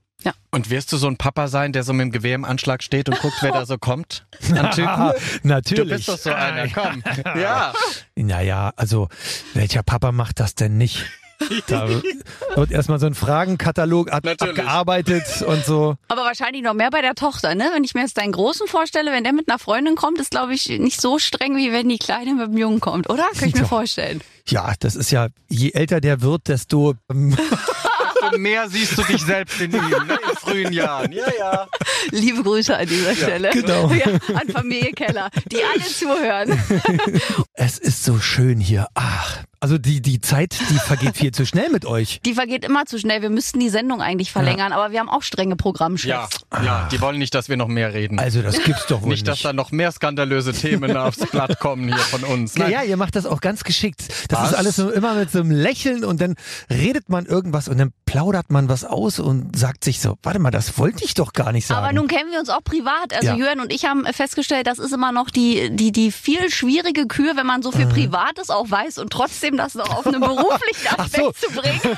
Und 0.51 0.71
wirst 0.71 0.93
du 0.93 0.97
so 0.97 1.07
ein 1.09 1.17
Papa 1.17 1.49
sein, 1.49 1.73
der 1.73 1.83
so 1.83 1.93
mit 1.93 2.03
dem 2.05 2.13
Gewehr 2.13 2.35
im 2.37 2.45
Anschlag 2.45 2.83
steht 2.83 3.09
und 3.09 3.19
guckt, 3.21 3.37
wer 3.41 3.53
da 3.53 3.67
so 3.67 3.77
kommt? 3.79 4.25
An 4.57 4.71
Typen? 4.71 5.13
Natürlich. 5.43 5.83
Du 5.85 5.89
bist 5.97 6.09
doch 6.09 6.19
so 6.19 6.31
einer, 6.33 6.69
komm. 6.69 7.03
Ja. 7.41 7.73
Naja, 8.17 8.73
also 8.77 9.09
welcher 9.55 9.83
Papa 9.83 10.13
macht 10.13 10.41
das 10.41 10.55
denn 10.55 10.77
nicht? 10.79 11.05
Da 11.67 11.89
wird 12.55 12.71
erstmal 12.71 13.01
so 13.01 13.07
ein 13.07 13.15
Fragenkatalog 13.15 14.11
ab 14.11 14.25
Natürlich. 14.25 14.57
abgearbeitet 14.61 15.43
und 15.43 15.65
so. 15.67 15.97
Aber 16.09 16.23
wahrscheinlich 16.23 16.63
noch 16.63 16.73
mehr 16.75 16.91
bei 16.91 17.03
der 17.03 17.15
Tochter, 17.17 17.55
ne? 17.57 17.69
Wenn 17.75 17.83
ich 17.85 17.93
mir 17.93 18.03
jetzt 18.03 18.17
deinen 18.17 18.33
Großen 18.33 18.67
vorstelle, 18.69 19.11
wenn 19.11 19.25
der 19.25 19.33
mit 19.35 19.49
einer 19.51 19.59
Freundin 19.59 19.97
kommt, 19.97 20.21
ist 20.21 20.31
glaube 20.31 20.55
ich 20.55 20.69
nicht 20.69 21.01
so 21.01 21.19
streng, 21.19 21.57
wie 21.57 21.73
wenn 21.73 21.89
die 21.89 21.99
Kleine 21.99 22.35
mit 22.35 22.47
dem 22.47 22.57
Jungen 22.57 22.81
kommt, 22.81 23.11
oder? 23.11 23.25
Kann 23.37 23.49
ich 23.49 23.55
mir 23.55 23.63
Ja. 23.63 23.67
vorstellen. 23.67 24.23
Ja, 24.47 24.73
das 24.79 24.95
ist 24.95 25.11
ja, 25.11 25.27
je 25.49 25.73
älter 25.73 26.01
der 26.01 26.23
wird, 26.23 26.49
desto 26.49 26.95
Mehr 28.37 28.69
siehst 28.69 28.99
du 28.99 29.03
dich 29.03 29.23
selbst 29.23 29.61
in 29.61 29.73
ihm, 29.73 29.89
ne? 29.89 30.19
Frühen 30.45 30.73
Jahren. 30.73 31.13
Ja, 31.13 31.27
ja. 31.39 31.69
Liebe 32.11 32.43
Grüße 32.43 32.77
an 32.77 32.87
dieser 32.87 33.15
Stelle. 33.15 33.51
genau. 33.51 33.91
Ja, 33.91 34.07
an 34.35 34.49
Familie 34.49 34.93
Keller, 34.93 35.31
die 35.51 35.59
alle 35.63 35.85
zuhören. 35.85 36.59
es 37.55 37.79
ist 37.79 38.05
so 38.05 38.19
schön 38.19 38.61
hier. 38.61 38.89
Ach, 38.95 39.45
also 39.65 39.79
die, 39.79 40.03
die 40.03 40.21
Zeit, 40.21 40.55
die 40.69 40.75
vergeht 40.75 41.17
viel 41.17 41.33
zu 41.33 41.47
schnell 41.47 41.71
mit 41.71 41.87
euch. 41.87 42.21
Die 42.27 42.35
vergeht 42.35 42.67
immer 42.67 42.85
zu 42.85 42.99
schnell. 42.99 43.23
Wir 43.23 43.31
müssten 43.31 43.61
die 43.61 43.71
Sendung 43.71 44.03
eigentlich 44.03 44.31
verlängern, 44.31 44.73
aber 44.73 44.93
wir 44.93 45.01
haben 45.01 45.09
auch 45.09 45.23
strenge 45.23 45.57
Programmchefs. 45.57 46.07
Ja, 46.53 46.63
ja, 46.63 46.89
die 46.93 47.01
wollen 47.01 47.19
nicht, 47.19 47.35
dass 47.35 47.49
wir 47.49 47.57
noch 47.57 47.69
mehr 47.69 47.95
reden. 47.95 48.19
Also 48.19 48.43
das 48.43 48.63
gibt's 48.63 48.85
doch 48.89 49.01
wohl 49.01 49.09
nicht, 49.09 49.27
dass 49.27 49.41
da 49.41 49.55
noch 49.55 49.73
mehr 49.73 49.91
skandalöse 49.91 50.53
Themen 50.53 50.95
aufs 50.99 51.25
Blatt 51.31 51.61
kommen 51.61 51.89
hier 51.89 51.97
von 51.97 52.25
uns. 52.25 52.57
Ja, 52.57 52.65
Nein. 52.65 52.73
ja, 52.73 52.83
ihr 52.83 52.99
macht 52.99 53.17
das 53.17 53.25
auch 53.25 53.41
ganz 53.41 53.65
geschickt. 53.65 54.05
Das 54.29 54.39
Was? 54.39 54.51
ist 54.51 54.55
alles 54.55 54.77
so 54.77 54.91
immer 54.91 55.15
mit 55.15 55.31
so 55.31 55.41
einem 55.41 55.51
Lächeln 55.51 56.05
und 56.05 56.21
dann 56.21 56.35
redet 56.69 57.09
man 57.09 57.25
irgendwas 57.25 57.67
und 57.67 57.79
dann 57.79 57.93
plaudert 58.05 58.51
man 58.51 58.69
was 58.69 58.85
aus 58.85 59.19
und 59.19 59.57
sagt 59.57 59.83
sich 59.83 59.99
so, 59.99 60.19
warte 60.35 60.43
mal, 60.43 60.51
das 60.51 60.79
wollte 60.79 61.05
ich 61.05 61.15
doch 61.15 61.33
gar 61.33 61.53
nicht 61.53 61.65
sagen. 61.69 61.85
Aber 61.85 61.93
nun 61.93 62.09
kennen 62.09 62.33
wir 62.33 62.41
uns 62.41 62.49
auch 62.49 62.63
privat. 62.65 63.13
Also 63.15 63.29
Ja. 63.29 63.35
Jörn 63.37 63.61
und 63.61 63.73
ich 63.73 63.85
haben 63.85 64.05
festgestellt, 64.13 64.67
das 64.67 64.81
ist 64.81 64.93
immer 64.93 65.13
noch 65.13 65.31
die, 65.31 65.71
die, 65.71 65.93
die 65.93 66.11
viel 66.11 66.51
schwierige 66.51 67.07
Kür, 67.07 67.37
wenn 67.37 67.47
man 67.47 67.63
so 67.63 67.71
viel 67.71 67.87
Privates 67.87 68.51
auch 68.51 68.69
weiß 68.69 68.99
und 68.99 69.11
trotzdem 69.11 69.57
das 69.57 69.77
noch 69.77 69.89
auf 69.97 70.07
einen 70.09 70.21
beruflichen 70.21 70.89
Aspekt 70.99 71.37
so. 71.39 71.47
zu 71.49 71.53
bringen. 71.55 71.81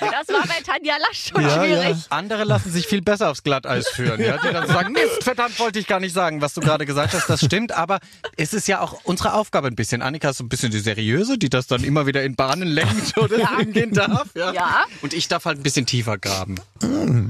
Das 0.00 0.28
war 0.34 0.42
bei 0.46 0.60
Tanja 0.64 0.94
Lasch 0.98 1.30
schon 1.32 1.42
Ja, 1.42 1.50
schwierig. 1.62 1.96
Andere 2.10 2.44
lassen 2.44 2.70
sich 2.72 2.86
viel 2.86 3.02
besser 3.02 3.30
aufs 3.30 3.42
Glatteis 3.42 3.88
führen, 3.88 4.20
ja, 4.20 4.36
die 4.38 4.52
dann 4.52 4.66
sagen, 4.66 4.92
Mist, 4.92 5.22
verdammt, 5.22 5.58
wollte 5.60 5.78
ich 5.78 5.86
gar 5.86 6.00
nicht 6.00 6.12
sagen, 6.12 6.40
was 6.40 6.54
du 6.54 6.60
gerade 6.60 6.86
gesagt 6.86 7.12
hast, 7.14 7.28
das 7.28 7.44
stimmt, 7.44 7.72
aber 7.72 7.98
es 8.36 8.52
ist 8.54 8.66
ja 8.68 8.80
auch 8.80 9.00
unsere 9.04 9.34
Aufgabe 9.34 9.68
ein 9.68 9.76
bisschen. 9.76 10.02
Annika 10.02 10.30
ist 10.30 10.38
so 10.38 10.44
ein 10.44 10.48
bisschen 10.48 10.70
die 10.72 10.78
Seriöse, 10.80 11.38
die 11.38 11.48
das 11.50 11.66
dann 11.66 11.84
immer 11.84 12.06
wieder 12.06 12.22
in 12.22 12.34
Bahnen 12.34 12.68
lenkt 12.68 13.16
oder 13.18 13.38
Ja. 13.38 13.50
gehen 13.62 13.92
darf, 13.92 14.28
ja. 14.34 14.52
Ja. 14.52 14.84
Und 15.02 15.12
ich 15.14 15.28
darf 15.28 15.44
halt 15.44 15.58
ein 15.58 15.62
bisschen 15.62 15.86
tiefer 15.86 16.18
graben. 16.18 16.56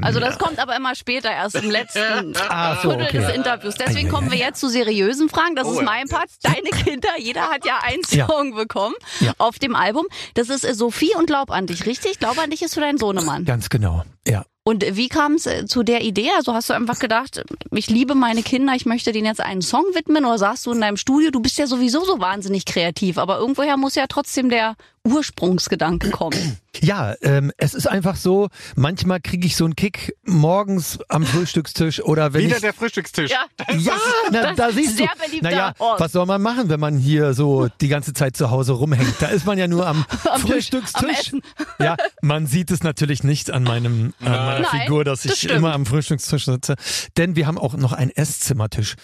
Also 0.03 0.21
das 0.21 0.39
kommt 0.39 0.46
aber 0.57 0.77
immer 0.77 0.95
später, 0.95 1.31
erst 1.31 1.55
im 1.57 1.71
letzten 1.71 2.35
Ah, 2.49 2.77
so, 2.77 2.91
Viertel 2.91 3.07
okay. 3.07 3.19
des 3.19 3.35
Interviews. 3.35 3.75
Deswegen 3.75 4.09
kommen 4.09 4.31
wir 4.31 4.39
jetzt 4.39 4.61
zu 4.61 4.69
seriösen 4.69 5.29
Fragen. 5.29 5.57
Das 5.57 5.67
Oh, 5.67 5.73
ist 5.73 5.83
mein 5.83 6.09
Part. 6.09 6.29
Deine 6.43 6.71
Kinder, 6.71 7.09
jeder 7.19 7.43
hat 7.49 7.65
ja 7.67 7.79
einen 7.83 8.03
Ja. 8.11 8.27
Song 8.31 8.55
bekommen 8.55 8.95
Ja. 9.21 9.33
auf 9.39 9.59
dem 9.59 9.75
Album. 9.75 10.07
Das 10.35 10.49
ist 10.49 10.65
äh, 10.65 10.75
Sophie 10.75 11.15
und 11.17 11.27
Glaub 11.27 11.51
an 11.51 11.67
dich, 11.67 11.87
richtig? 11.87 12.19
Glaub 12.19 12.39
an 12.39 12.51
dich 12.51 12.63
ist 12.63 12.75
für 12.75 12.81
deinen 12.81 12.99
Sohnemann. 12.99 13.45
Ganz 13.45 13.69
genau, 13.69 14.03
ja. 14.27 14.45
Und 14.69 14.85
wie 14.97 15.09
kam 15.09 15.35
es 15.35 15.47
äh, 15.47 15.65
zu 15.67 15.85
der 15.85 16.03
Idee? 16.03 16.29
Also 16.37 16.53
hast 16.53 16.69
du 16.69 16.75
einfach 16.75 16.99
gedacht, 16.99 17.45
ich 17.71 17.89
liebe 17.89 18.17
meine 18.17 18.43
Kinder, 18.43 18.73
ich 18.75 18.85
möchte 18.85 19.13
denen 19.13 19.27
jetzt 19.27 19.41
einen 19.41 19.63
Song 19.63 19.85
widmen? 19.95 20.25
Oder 20.25 20.39
sagst 20.39 20.67
du 20.67 20.73
in 20.73 20.81
deinem 20.81 20.97
Studio, 20.97 21.31
du 21.31 21.39
bist 21.39 21.57
ja 21.57 21.69
sowieso 21.69 22.05
so 22.05 22.19
wahnsinnig 22.21 22.65
kreativ, 22.65 23.17
aber 23.19 23.39
irgendwoher 23.39 23.77
muss 23.77 23.95
ja 23.95 24.07
trotzdem 24.09 24.51
der 24.51 24.75
Ursprungsgedanke 25.07 26.11
kommen. 26.11 26.59
Ja, 26.83 27.15
ähm, 27.23 27.53
es 27.57 27.73
ist 27.73 27.87
einfach 27.89 28.17
so, 28.17 28.49
manchmal 28.75 29.21
kriege 29.21 29.47
ich 29.47 29.57
so 29.57 29.65
einen 29.65 29.77
Kick 29.77 30.15
morgens 30.27 30.99
am 31.09 31.25
Frühstückstisch 31.25 32.03
oder 32.03 32.35
wenn 32.35 32.43
Wieder 32.45 32.57
ich 32.57 32.61
der 32.63 32.75
Frühstückstisch. 32.75 33.31
Ja, 33.31 33.47
Ja, 33.79 33.93
na, 34.31 34.43
das 34.43 34.57
da 34.57 34.71
siehst 34.73 34.99
sehr 34.99 35.07
du. 35.31 35.39
Naja, 35.41 35.73
Ort. 35.79 36.01
was 36.01 36.13
soll 36.13 36.27
man 36.27 36.43
machen, 36.43 36.69
wenn 36.69 36.79
man 36.81 36.99
hier 36.99 37.33
so 37.33 37.69
die 37.81 37.89
ganze 37.89 38.13
Zeit 38.13 38.37
zu 38.37 38.51
Hause 38.51 38.73
rumhängt? 38.75 39.15
Da 39.21 39.29
ist 39.29 39.47
man 39.47 39.57
ja 39.59 39.69
nur 39.69 39.87
am, 39.87 40.05
Am 40.31 40.41
Tisch, 40.43 40.51
Frühstückstisch. 40.71 41.03
am 41.03 41.09
Essen. 41.11 41.41
Ja, 41.79 41.97
man 42.23 42.47
sieht 42.47 42.71
es 42.71 42.83
natürlich 42.83 43.23
nicht 43.23 43.51
an 43.51 43.63
meinem 43.63 44.15
an 44.21 44.31
meiner 44.33 44.61
Nein, 44.61 44.81
Figur, 44.83 45.05
dass 45.05 45.23
das 45.23 45.33
ich 45.33 45.39
stimmt. 45.41 45.55
immer 45.55 45.73
am 45.75 45.85
Frühstückstisch 45.87 46.47
sitze. 46.47 46.75
Denn 47.17 47.37
wir 47.37 47.47
haben 47.47 47.59
auch 47.59 47.75
noch 47.75 47.93
einen 47.93 48.11
Esszimmertisch. 48.11 48.97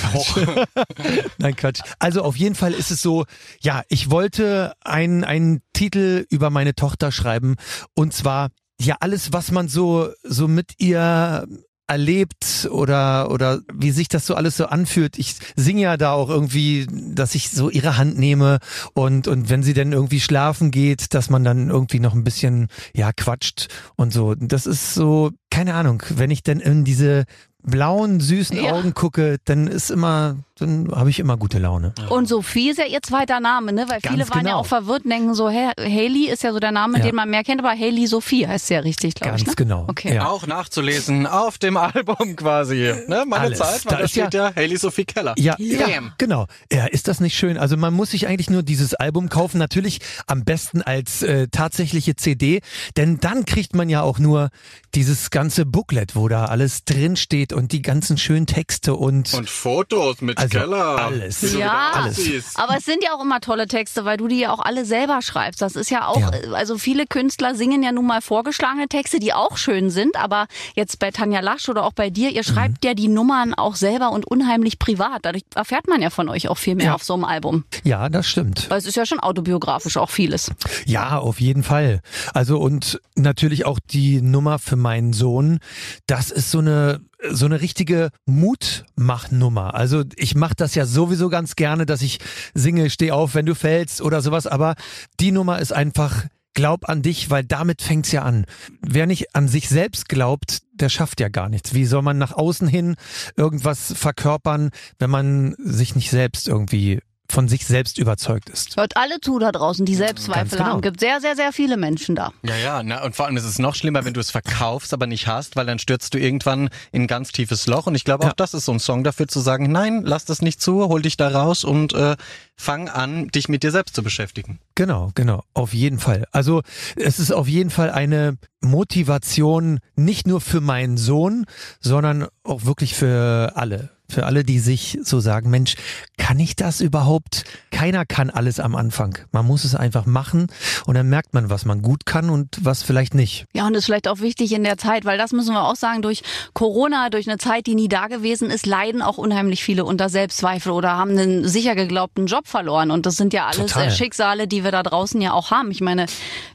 Quatsch. 0.00 0.36
Nein, 1.38 1.56
Quatsch. 1.56 1.80
Also 1.98 2.22
auf 2.22 2.36
jeden 2.36 2.54
Fall 2.54 2.72
ist 2.72 2.90
es 2.90 3.02
so, 3.02 3.24
ja, 3.60 3.82
ich 3.88 4.10
wollte 4.10 4.74
einen, 4.84 5.24
einen 5.24 5.49
Titel 5.72 6.24
über 6.30 6.50
meine 6.50 6.74
Tochter 6.74 7.10
schreiben 7.12 7.56
und 7.94 8.12
zwar 8.12 8.50
ja 8.80 8.96
alles, 9.00 9.32
was 9.32 9.50
man 9.50 9.68
so 9.68 10.08
so 10.22 10.48
mit 10.48 10.74
ihr 10.78 11.46
erlebt 11.90 12.68
oder 12.70 13.32
oder 13.32 13.60
wie 13.74 13.90
sich 13.90 14.06
das 14.06 14.24
so 14.24 14.36
alles 14.36 14.56
so 14.56 14.66
anfühlt. 14.66 15.18
Ich 15.18 15.34
singe 15.56 15.82
ja 15.82 15.96
da 15.96 16.12
auch 16.12 16.30
irgendwie, 16.30 16.86
dass 16.88 17.34
ich 17.34 17.50
so 17.50 17.68
ihre 17.68 17.96
Hand 17.96 18.16
nehme 18.16 18.60
und 18.94 19.26
und 19.26 19.50
wenn 19.50 19.64
sie 19.64 19.74
dann 19.74 19.92
irgendwie 19.92 20.20
schlafen 20.20 20.70
geht, 20.70 21.14
dass 21.14 21.30
man 21.30 21.42
dann 21.42 21.68
irgendwie 21.68 21.98
noch 21.98 22.14
ein 22.14 22.22
bisschen 22.22 22.68
ja 22.94 23.10
quatscht 23.12 23.66
und 23.96 24.12
so. 24.12 24.36
Das 24.36 24.66
ist 24.66 24.94
so 24.94 25.32
keine 25.50 25.74
Ahnung, 25.74 26.02
wenn 26.10 26.30
ich 26.30 26.44
dann 26.44 26.60
in 26.60 26.84
diese 26.84 27.24
blauen 27.62 28.20
süßen 28.20 28.56
Ja. 28.56 28.72
Augen 28.72 28.94
gucke, 28.94 29.38
dann 29.44 29.66
ist 29.66 29.90
immer 29.90 30.36
dann 30.60 30.88
habe 30.94 31.10
ich 31.10 31.18
immer 31.18 31.36
gute 31.36 31.58
Laune. 31.58 31.92
Und 32.08 32.26
Sophie 32.28 32.70
ist 32.70 32.78
ja 32.78 32.86
ihr 32.86 33.02
zweiter 33.02 33.40
Name, 33.40 33.72
ne? 33.72 33.86
Weil 33.88 34.00
Ganz 34.00 34.14
viele 34.14 34.28
waren 34.30 34.38
ja 34.38 34.42
genau. 34.52 34.58
auch 34.58 34.66
verwirrt 34.66 35.04
und 35.04 35.10
denken 35.10 35.34
so, 35.34 35.48
Haley 35.50 36.28
ist 36.30 36.42
ja 36.42 36.52
so 36.52 36.58
der 36.60 36.72
Name, 36.72 36.98
Ja. 36.98 37.04
den 37.04 37.14
man 37.14 37.28
mehr 37.30 37.42
kennt, 37.44 37.60
aber 37.60 37.70
Haley 37.70 38.06
Sophie 38.06 38.46
heißt 38.46 38.70
ja 38.70 38.80
richtig, 38.80 39.14
glaube 39.14 39.30
Ganz 39.30 39.42
ich. 39.42 39.48
Ne? 39.48 39.54
genau. 39.56 39.84
Okay. 39.88 40.14
Ja. 40.14 40.26
Auch 40.28 40.46
nachzulesen 40.46 41.26
auf 41.26 41.58
dem 41.58 41.76
Album 41.78 42.36
quasi. 42.36 42.92
Ne? 43.08 43.24
Meine 43.26 43.44
Alles. 43.44 43.58
Zeit, 43.58 43.84
weil 43.86 43.90
Da 43.92 43.96
da, 43.98 44.04
ist 44.04 44.16
ja- 44.16 44.26
steht 44.26 44.34
ja 44.34 44.52
Haley 44.54 44.76
Sophie 44.76 45.04
Keller. 45.04 45.34
Ja, 45.38 45.56
ja, 45.58 45.86
genau. 46.18 46.46
Ja, 46.72 46.86
ist 46.86 47.08
das 47.08 47.20
nicht 47.20 47.36
schön? 47.36 47.56
Also 47.58 47.76
man 47.76 47.92
muss 47.94 48.10
sich 48.10 48.26
eigentlich 48.28 48.50
nur 48.50 48.62
dieses 48.62 48.94
Album 48.94 49.28
kaufen, 49.28 49.58
natürlich 49.58 50.00
am 50.26 50.44
besten 50.44 50.82
als 50.82 51.22
äh, 51.22 51.48
tatsächliche 51.48 52.16
CD, 52.16 52.60
denn 52.96 53.18
dann 53.20 53.44
kriegt 53.44 53.74
man 53.74 53.88
ja 53.88 54.02
auch 54.02 54.18
nur 54.18 54.50
dieses 54.94 55.30
ganze 55.30 55.66
Booklet, 55.66 56.16
wo 56.16 56.28
da 56.28 56.46
alles 56.46 56.84
drin 56.84 57.16
steht 57.16 57.52
und 57.52 57.72
die 57.72 57.82
ganzen 57.82 58.18
schönen 58.18 58.46
Texte 58.46 58.94
und, 58.94 59.32
Und 59.34 59.48
Fotos 59.48 60.20
mit 60.20 60.38
Also 60.38 60.49
Keller. 60.50 60.98
alles. 60.98 61.54
Ja, 61.54 61.90
alles. 61.94 62.56
aber 62.56 62.76
es 62.78 62.84
sind 62.84 63.02
ja 63.02 63.14
auch 63.14 63.22
immer 63.22 63.40
tolle 63.40 63.66
Texte, 63.66 64.04
weil 64.04 64.16
du 64.16 64.28
die 64.28 64.40
ja 64.40 64.52
auch 64.52 64.60
alle 64.60 64.84
selber 64.84 65.22
schreibst. 65.22 65.62
Das 65.62 65.76
ist 65.76 65.90
ja 65.90 66.06
auch, 66.06 66.18
Ja. 66.20 66.30
also 66.54 66.78
viele 66.78 67.06
Künstler 67.06 67.54
singen 67.54 67.82
ja 67.82 67.92
nun 67.92 68.06
mal 68.06 68.20
vorgeschlagene 68.20 68.88
Texte, 68.88 69.18
die 69.18 69.32
auch 69.32 69.56
schön 69.56 69.90
sind, 69.90 70.16
aber 70.16 70.46
jetzt 70.74 70.98
bei 70.98 71.10
Tanja 71.10 71.40
Lasch 71.40 71.68
oder 71.68 71.84
auch 71.84 71.92
bei 71.92 72.10
dir, 72.10 72.30
ihr 72.30 72.44
schreibt 72.44 72.82
Mhm. 72.84 72.88
ja 72.88 72.94
die 72.94 73.08
Nummern 73.08 73.54
auch 73.54 73.74
selber 73.74 74.10
und 74.12 74.26
unheimlich 74.26 74.78
privat. 74.78 75.20
Dadurch 75.22 75.44
erfährt 75.54 75.88
man 75.88 76.02
ja 76.02 76.10
von 76.10 76.28
euch 76.28 76.48
auch 76.48 76.58
viel 76.58 76.74
mehr 76.74 76.86
Ja. 76.86 76.94
auf 76.94 77.02
so 77.04 77.14
einem 77.14 77.24
Album. 77.24 77.64
ja, 77.84 78.08
das 78.08 78.26
stimmt. 78.26 78.68
Weil 78.70 78.78
es 78.78 78.86
ist 78.86 78.96
ja 78.96 79.06
schon 79.06 79.20
autobiografisch 79.20 79.96
auch 79.96 80.10
vieles. 80.10 80.50
Ja, 80.86 81.18
auf 81.18 81.40
jeden 81.40 81.62
Fall. 81.62 82.00
Also 82.34 82.58
und 82.58 83.00
natürlich 83.16 83.66
auch 83.66 83.78
die 83.90 84.20
Nummer 84.22 84.58
für 84.58 84.76
meinen 84.76 85.12
Sohn. 85.12 85.58
Das 86.06 86.30
ist 86.30 86.50
so 86.50 86.58
eine 86.58 87.00
so 87.30 87.46
eine 87.46 87.60
richtige 87.60 88.10
Mutmachnummer. 88.26 89.74
Also 89.74 90.04
ich 90.16 90.34
mache 90.34 90.54
das 90.56 90.74
ja 90.74 90.86
sowieso 90.86 91.28
ganz 91.28 91.56
gerne, 91.56 91.86
dass 91.86 92.02
ich 92.02 92.18
singe, 92.54 92.90
steh 92.90 93.10
auf, 93.10 93.34
wenn 93.34 93.46
du 93.46 93.54
fällst 93.54 94.00
oder 94.00 94.22
sowas. 94.22 94.46
Aber 94.46 94.74
die 95.20 95.32
Nummer 95.32 95.58
ist 95.58 95.72
einfach 95.72 96.24
Glaub 96.54 96.88
an 96.88 97.02
dich, 97.02 97.30
weil 97.30 97.44
damit 97.44 97.80
fängt's 97.80 98.10
ja 98.10 98.22
an. 98.22 98.44
Wer 98.82 99.06
nicht 99.06 99.36
an 99.36 99.46
sich 99.46 99.68
selbst 99.68 100.08
glaubt, 100.08 100.62
der 100.72 100.88
schafft 100.88 101.20
ja 101.20 101.28
gar 101.28 101.48
nichts. 101.48 101.74
Wie 101.74 101.84
soll 101.84 102.02
man 102.02 102.18
nach 102.18 102.32
außen 102.32 102.66
hin 102.66 102.96
irgendwas 103.36 103.94
verkörpern, 103.96 104.70
wenn 104.98 105.10
man 105.10 105.54
sich 105.58 105.94
nicht 105.94 106.10
selbst 106.10 106.48
irgendwie 106.48 107.00
von 107.30 107.48
sich 107.48 107.66
selbst 107.66 107.98
überzeugt 107.98 108.48
ist. 108.50 108.76
Hört 108.76 108.96
alle 108.96 109.20
zu 109.20 109.38
da 109.38 109.52
draußen, 109.52 109.86
die 109.86 109.94
Selbstzweifel 109.94 110.58
genau. 110.58 110.70
haben. 110.70 110.80
Gibt 110.82 111.00
sehr, 111.00 111.20
sehr, 111.20 111.36
sehr 111.36 111.52
viele 111.52 111.76
Menschen 111.76 112.14
da. 112.14 112.32
Ja, 112.42 112.56
ja, 112.56 112.82
na, 112.82 113.04
und 113.04 113.16
vor 113.16 113.26
allem 113.26 113.36
ist 113.36 113.44
es 113.44 113.58
noch 113.58 113.74
schlimmer, 113.74 114.04
wenn 114.04 114.14
du 114.14 114.20
es 114.20 114.30
verkaufst, 114.30 114.92
aber 114.92 115.06
nicht 115.06 115.26
hast, 115.26 115.56
weil 115.56 115.66
dann 115.66 115.78
stürzt 115.78 116.14
du 116.14 116.18
irgendwann 116.18 116.70
in 116.92 117.02
ein 117.02 117.06
ganz 117.06 117.32
tiefes 117.32 117.66
Loch. 117.66 117.86
Und 117.86 117.94
ich 117.94 118.04
glaube, 118.04 118.24
auch 118.24 118.28
Ja. 118.30 118.34
das 118.36 118.54
ist 118.54 118.64
so 118.64 118.72
ein 118.72 118.80
Song 118.80 119.04
dafür 119.04 119.28
zu 119.28 119.40
sagen, 119.40 119.70
nein, 119.70 120.02
lass 120.04 120.24
das 120.24 120.42
nicht 120.42 120.60
zu, 120.60 120.88
hol 120.88 121.02
dich 121.02 121.16
da 121.16 121.28
raus 121.28 121.64
und 121.64 121.92
äh, 121.92 122.16
fang 122.56 122.88
an, 122.88 123.28
dich 123.28 123.48
mit 123.48 123.62
dir 123.62 123.70
selbst 123.70 123.94
zu 123.94 124.02
beschäftigen. 124.02 124.58
Genau, 124.74 125.10
genau, 125.14 125.42
auf 125.54 125.72
jeden 125.72 125.98
Fall. 125.98 126.26
Also 126.32 126.62
es 126.96 127.18
ist 127.18 127.32
auf 127.32 127.48
jeden 127.48 127.70
Fall 127.70 127.90
eine 127.90 128.36
Motivation 128.60 129.78
nicht 129.96 130.26
nur 130.26 130.40
für 130.40 130.60
meinen 130.60 130.96
Sohn, 130.96 131.46
sondern 131.80 132.26
auch 132.44 132.64
wirklich 132.64 132.94
für 132.94 133.52
alle. 133.54 133.90
Für 134.10 134.26
alle, 134.26 134.44
die 134.44 134.58
sich 134.58 134.98
so 135.02 135.20
sagen, 135.20 135.50
Mensch, 135.50 135.76
kann 136.18 136.38
ich 136.38 136.56
das 136.56 136.80
überhaupt? 136.80 137.44
Keiner 137.70 138.04
kann 138.04 138.28
alles 138.28 138.60
am 138.60 138.74
Anfang. 138.74 139.18
Man 139.32 139.46
muss 139.46 139.64
es 139.64 139.74
einfach 139.74 140.04
machen 140.04 140.48
und 140.86 140.94
dann 140.94 141.08
merkt 141.08 141.32
man, 141.32 141.48
was 141.48 141.64
man 141.64 141.80
gut 141.82 142.06
kann 142.06 142.28
und 142.28 142.58
was 142.62 142.82
vielleicht 142.82 143.14
nicht. 143.14 143.46
Ja, 143.54 143.66
und 143.66 143.74
ist 143.74 143.86
vielleicht 143.86 144.08
auch 144.08 144.20
wichtig 144.20 144.52
in 144.52 144.64
der 144.64 144.76
Zeit, 144.76 145.04
weil 145.04 145.16
das 145.16 145.32
müssen 145.32 145.54
wir 145.54 145.64
auch 145.64 145.76
sagen, 145.76 146.02
durch 146.02 146.22
Corona, 146.52 147.08
durch 147.10 147.28
eine 147.28 147.38
Zeit, 147.38 147.66
die 147.66 147.74
nie 147.74 147.88
da 147.88 148.08
gewesen 148.08 148.50
ist, 148.50 148.66
leiden 148.66 149.00
auch 149.00 149.16
unheimlich 149.16 149.62
viele 149.62 149.84
unter 149.84 150.08
Selbstzweifel 150.08 150.72
oder 150.72 150.96
haben 150.96 151.12
einen 151.12 151.48
sicher 151.48 151.74
geglaubten 151.74 152.26
Job 152.26 152.48
verloren. 152.48 152.90
Und 152.90 153.06
das 153.06 153.16
sind 153.16 153.32
ja 153.32 153.46
alles 153.46 153.72
Total. 153.72 153.88
äh, 153.88 153.90
Schicksale, 153.90 154.48
die 154.48 154.64
wir 154.64 154.72
da 154.72 154.82
draußen 154.82 155.20
ja 155.20 155.32
auch 155.32 155.50
haben. 155.50 155.70
Ich 155.70 155.80
meine, 155.80 156.06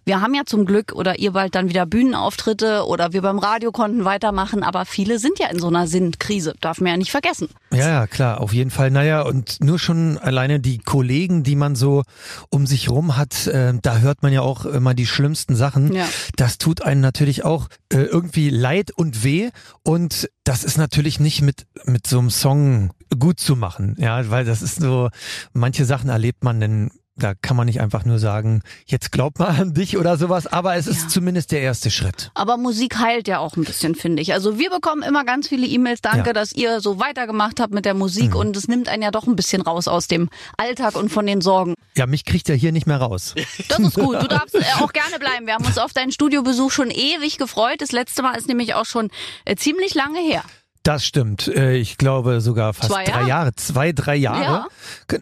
wir 0.04 0.22
haben 0.22 0.34
ja 0.34 0.44
zum 0.46 0.66
Glück 0.66 0.94
oder 0.94 1.20
ihr 1.20 1.32
bald 1.32 1.56
dann 1.56 1.70
wieder 1.70 1.86
Bühnenauftritte 1.86 2.86
oder 2.86 3.14
wir 3.14 3.22
beim 3.22 3.40
Radio 3.40 3.72
konnten 3.72 4.06
weitermachen, 4.06 4.64
aber 4.64 4.86
viele 4.86 5.20
sind 5.20 5.40
ja 5.40 5.48
in 5.48 5.60
so 5.60 5.68
einer 5.68 5.88
Sinnkrise, 5.88 6.54
darf 6.62 6.82
man 6.82 6.92
ja 6.92 6.98
nicht 6.98 7.12
vergessen. 7.12 7.45
Ja, 7.72 7.90
ja, 7.90 8.08
klar, 8.08 8.42
auf 8.42 8.54
jeden 8.54 8.72
Fall. 8.72 8.92
Naja, 8.92 9.22
und 9.22 9.64
nur 9.64 9.80
schon 9.80 10.18
alleine 10.18 10.60
die 10.60 10.78
Kollegen, 10.78 11.44
die 11.44 11.56
man 11.56 11.76
so 11.76 12.04
um 12.50 12.68
sich 12.68 12.90
rum 12.90 13.18
hat, 13.18 13.48
äh, 13.48 13.74
da 13.82 13.98
hört 13.98 14.24
man 14.24 14.32
ja 14.32 14.42
auch 14.42 14.66
immer 14.66 14.94
die 14.94 15.06
schlimmsten 15.06 15.56
Sachen. 15.56 15.94
Ja. 15.94 16.08
Das 16.36 16.58
tut 16.58 16.82
einen 16.82 17.02
natürlich 17.02 17.44
auch 17.44 17.68
äh, 17.92 17.98
irgendwie 17.98 18.50
leid 18.50 18.92
und 18.92 19.24
weh. 19.24 19.50
Und 19.84 20.30
das 20.44 20.64
ist 20.64 20.78
natürlich 20.78 21.20
nicht 21.20 21.42
mit, 21.42 21.68
mit 21.86 22.08
so 22.08 22.20
einem 22.20 22.30
Song 22.30 22.92
gut 23.20 23.40
zu 23.40 23.56
machen. 23.56 23.96
Ja, 24.00 24.30
weil 24.30 24.46
das 24.46 24.62
ist 24.62 24.80
so, 24.80 25.10
manche 25.54 25.86
Sachen 25.86 26.10
erlebt 26.10 26.44
man 26.44 26.60
denn. 26.60 26.92
Da 27.18 27.34
kann 27.34 27.56
man 27.56 27.66
nicht 27.68 27.80
einfach 27.80 28.04
nur 28.04 28.20
sagen, 28.20 28.62
jetzt 28.86 29.14
glaub 29.14 29.40
mal 29.40 29.48
an 29.58 29.74
dich 29.74 29.98
oder 29.98 30.18
sowas, 30.18 30.48
aber 30.48 30.76
es 30.76 30.86
ist 30.86 31.04
Ja. 31.04 31.08
zumindest 31.08 31.54
der 31.54 31.62
erste 31.62 31.90
Schritt. 31.90 32.30
Aber 32.34 32.58
Musik 32.58 32.98
heilt 33.00 33.30
ja 33.30 33.40
auch 33.40 33.56
ein 33.56 33.64
bisschen, 33.64 33.96
finde 33.96 34.22
ich. 34.22 34.34
Also 34.34 34.60
wir 34.60 34.70
bekommen 34.70 35.02
immer 35.02 35.24
ganz 35.24 35.48
viele 35.48 35.66
E-Mails. 35.66 36.02
Danke, 36.02 36.18
Ja. 36.20 36.24
Mhm. 36.32 36.34
dass 36.34 36.52
ihr 36.52 36.82
so 36.82 37.00
weitergemacht 37.00 37.62
habt 37.62 37.74
mit 37.74 37.86
der 37.86 37.94
Musik 37.94 38.36
und 38.36 38.58
es 38.58 38.68
nimmt 38.68 38.90
einen 38.90 39.02
ja 39.02 39.12
doch 39.12 39.28
ein 39.28 39.38
bisschen 39.38 39.62
raus 39.62 39.88
aus 39.88 40.08
dem 40.08 40.30
Alltag 40.58 40.96
und 40.98 41.08
von 41.10 41.26
den 41.26 41.40
Sorgen. 41.40 41.74
Ja, 41.96 42.06
mich 42.06 42.26
kriegt 42.26 42.50
er 42.50 42.56
hier 42.58 42.74
nicht 42.74 42.86
mehr 42.86 42.98
raus. 42.98 43.34
Das 43.70 43.80
ist 43.80 43.96
gut. 43.96 44.22
Du 44.22 44.28
darfst 44.28 44.54
äh, 44.56 44.62
auch 44.82 44.92
gerne 44.94 45.18
bleiben. 45.18 45.46
Wir 45.48 45.54
haben 45.54 45.66
uns 45.66 45.78
auf 45.78 45.94
deinen 45.94 46.12
Studiobesuch 46.12 46.72
schon 46.72 46.92
ewig 46.92 47.38
gefreut. 47.38 47.80
Das 47.80 47.94
letzte 47.94 48.24
Mal 48.24 48.36
ist 48.38 48.50
nämlich 48.50 48.74
auch 48.74 48.86
schon 48.86 49.10
äh, 49.46 49.56
ziemlich 49.56 49.94
lange 49.94 50.20
her. 50.20 50.44
Das 50.86 51.04
stimmt. 51.04 51.48
Äh, 51.48 51.74
Ich 51.78 51.98
glaube 51.98 52.42
sogar 52.42 52.74
fast 52.76 52.90
Zwei 52.92 53.04
drei 53.06 53.12
Jahre? 53.14 53.28
Jahre. 53.28 53.56
Zwei, 53.56 53.92
drei 53.92 54.16
Jahre? 54.16 54.42
Ja. 54.44 54.68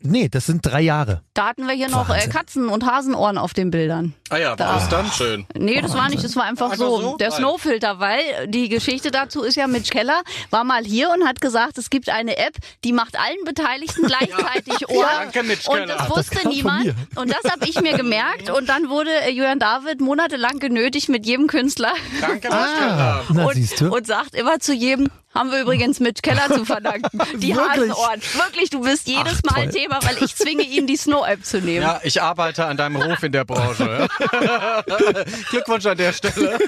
Nee, 0.02 0.28
das 0.30 0.45
sind 0.45 0.62
drei 0.65 0.82
Jahre. 0.82 1.21
Da 1.34 1.47
hatten 1.47 1.65
wir 1.67 1.73
hier 1.73 1.89
noch 1.89 2.08
äh, 2.10 2.13
Wahnsinn. 2.13 2.32
Katzen 2.32 2.67
und 2.67 2.86
Hasenohren 2.86 3.38
auf 3.38 3.54
den 3.54 3.71
Bildern. 3.71 4.13
Ah 4.30 4.38
ja, 4.38 4.56
Da. 4.58 4.78
ist 4.78 4.89
dann 4.89 5.10
schön. 5.12 5.45
Nee, 5.56 5.80
das 5.82 5.93
war 5.93 6.10
nicht, 6.10 6.23
das 6.23 6.36
war 6.36 6.43
einfach, 6.43 6.71
Einfach 6.71 6.78
so, 6.86 7.02
so? 7.02 7.17
der. 7.17 7.32
Snowfilter, 7.32 7.99
weil 7.99 8.19
die 8.47 8.67
Geschichte 8.67 9.10
dazu 9.10 9.41
ist 9.43 9.56
ja, 9.56 9.67
Mitch 9.67 9.89
Keller 9.91 10.21
war 10.49 10.63
mal 10.65 10.84
hier 10.84 11.10
und 11.12 11.26
hat 11.26 11.39
gesagt, 11.39 11.78
es 11.78 11.89
gibt 11.89 12.10
eine 12.10 12.38
App, 12.38 12.56
die 12.84 12.91
macht 12.93 13.17
allen 13.17 13.43
Beteiligten 13.45 14.04
gleichzeitig 14.08 14.89
Ohren. 14.89 15.08
Danke, 15.32 15.43
Mitch 15.43 15.69
und 15.69 15.78
Keller. 15.78 15.88
das 15.88 15.97
Ach, 16.02 16.08
das 16.10 16.17
wusste 16.17 16.39
von 16.39 16.52
niemand. 16.52 16.93
Und 17.15 17.32
das 17.32 17.49
habe 17.52 17.65
ich 17.69 17.80
mir 17.82 17.95
gemerkt. 17.95 18.49
Und 18.49 18.67
dann 18.67 18.89
wurde 18.89 19.10
äh, 19.26 19.30
Julian 19.32 19.60
David 19.60 20.02
monatelang 20.02 20.60
genötigt 20.60 21.08
mit 21.10 21.26
jedem 21.26 21.47
Künstler 21.47 21.93
Danke, 22.19 22.47
Mitch 22.49 22.54
Ah, 22.54 22.78
Keller. 22.78 23.23
na 23.34 23.45
und, 23.45 23.54
siehst 23.56 23.80
du. 23.80 23.95
und 23.95 24.06
sagt 24.06 24.36
immer 24.36 24.60
zu 24.60 24.73
jedem, 24.73 25.10
haben 25.34 25.52
wir 25.52 25.52
übrigens 25.61 25.99
Mitch 25.99 26.21
Keller 26.21 26.47
zu 26.53 26.65
verdanken. 26.65 27.19
Die 27.39 27.55
Wirklich? 27.55 27.91
Hasenohren. 27.91 28.21
Wirklich, 28.33 28.69
du 28.69 28.81
bist 28.81 29.07
jedes 29.07 29.39
Ach, 29.47 29.55
Mal 29.55 29.63
toll. 29.63 29.73
Thema, 29.73 29.99
weil 30.03 30.23
ich 30.23 30.35
zwinge 30.35 30.63
ihn, 30.63 30.87
die 30.87 30.97
Snow-App 30.97 31.45
zu 31.45 31.59
nehmen. 31.59 31.83
Ja, 31.83 31.99
ich 32.03 32.21
arbeite 32.21 32.65
an 32.65 32.77
deinem 32.77 32.97
Ruf 32.97 33.21
in 33.23 33.31
der 33.31 33.45
Branche. 33.45 34.07
Glückwunsch 35.49 35.85
an 35.85 35.97
der 35.97 36.13
Stelle. 36.13 36.59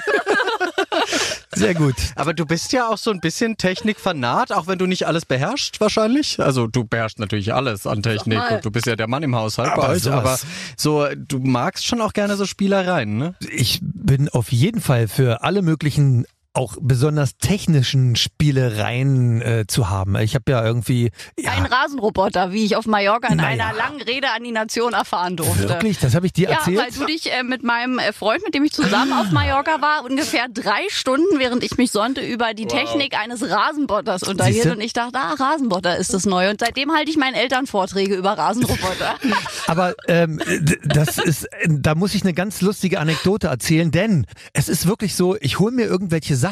Sehr 1.54 1.74
gut. 1.74 1.94
Aber 2.16 2.34
du 2.34 2.44
bist 2.44 2.72
ja 2.72 2.88
auch 2.88 2.98
so 2.98 3.10
ein 3.10 3.20
bisschen 3.20 3.56
Technikfanat, 3.56 4.52
auch 4.52 4.66
wenn 4.66 4.78
du 4.78 4.86
nicht 4.86 5.06
alles 5.06 5.24
beherrschst 5.24 5.80
wahrscheinlich. 5.80 6.38
Also 6.40 6.66
du 6.66 6.84
beherrschst 6.84 7.18
natürlich 7.18 7.54
alles 7.54 7.86
an 7.86 8.02
Technik 8.02 8.42
und 8.50 8.64
du 8.64 8.70
bist 8.70 8.86
ja 8.86 8.96
der 8.96 9.08
Mann 9.08 9.22
im 9.22 9.34
Haushalt 9.34 9.70
Aber 9.72 9.88
bei 9.88 9.94
euch. 9.94 10.10
Aber 10.10 10.38
so, 10.76 11.06
du 11.14 11.38
magst 11.38 11.86
schon 11.86 12.00
auch 12.00 12.12
gerne 12.12 12.36
so 12.36 12.46
Spielereien, 12.46 13.16
ne? 13.16 13.34
Ich 13.50 13.80
bin 13.82 14.28
auf 14.28 14.52
jeden 14.52 14.80
Fall 14.80 15.08
für 15.08 15.42
alle 15.42 15.62
möglichen 15.62 16.26
auch 16.56 16.76
besonders 16.80 17.36
technischen 17.38 18.16
Spielereien 18.16 19.42
äh, 19.42 19.64
zu 19.66 19.90
haben. 19.90 20.16
Ich 20.16 20.34
habe 20.34 20.50
ja 20.50 20.64
irgendwie 20.64 21.10
ja, 21.38 21.52
Ein 21.52 21.66
Rasenroboter, 21.66 22.52
wie 22.52 22.64
ich 22.64 22.76
auf 22.76 22.86
Mallorca 22.86 23.28
in 23.28 23.36
Naja. 23.36 23.66
einer 23.66 23.76
langen 23.76 24.00
Rede 24.00 24.28
an 24.34 24.42
die 24.42 24.52
Nation 24.52 24.92
erfahren 24.94 25.36
durfte. 25.36 25.68
wirklich, 25.68 25.98
das 25.98 26.14
habe 26.14 26.26
ich 26.26 26.32
dir 26.32 26.48
Ja, 26.48 26.56
erzählt. 26.56 26.78
weil 26.78 26.90
du 26.92 27.04
dich 27.04 27.30
äh, 27.32 27.42
mit 27.42 27.62
meinem 27.62 27.98
äh, 27.98 28.12
Freund, 28.12 28.42
mit 28.44 28.54
dem 28.54 28.64
ich 28.64 28.72
zusammen 28.72 29.12
auf 29.12 29.30
Mallorca 29.30 29.80
war, 29.82 30.04
ungefähr 30.04 30.46
drei 30.48 30.80
Stunden, 30.88 31.38
während 31.38 31.62
ich 31.62 31.76
mich 31.76 31.90
sonnte, 31.90 32.22
über 32.22 32.54
die 32.54 32.66
Technik 32.66 33.18
eines 33.18 33.42
Rasenbotters 33.48 34.22
unterhielt. 34.22 34.54
Siehste? 34.62 34.72
Und 34.72 34.80
ich 34.80 34.92
dachte, 34.94 35.18
ah, 35.18 35.34
Rasenbotter 35.38 35.96
ist 35.96 36.14
das 36.14 36.24
Neue. 36.24 36.50
Und 36.50 36.60
seitdem 36.60 36.90
halte 36.92 37.10
ich 37.10 37.18
meinen 37.18 37.34
Eltern 37.34 37.66
Vorträge 37.66 38.14
über 38.14 38.32
Rasenroboter. 38.32 39.16
Aber 39.66 39.94
ähm, 40.08 40.40
das 40.84 41.18
ist, 41.18 41.44
äh, 41.44 41.68
da 41.68 41.94
muss 41.94 42.14
ich 42.14 42.22
eine 42.22 42.32
ganz 42.32 42.62
lustige 42.62 42.98
Anekdote 42.98 43.48
erzählen, 43.48 43.90
denn 43.90 44.26
es 44.54 44.68
ist 44.70 44.86
wirklich 44.86 45.14
so, 45.14 45.36
ich 45.40 45.58
hole 45.58 45.72
mir 45.72 45.84
irgendwelche 45.84 46.34
Sachen 46.34 46.45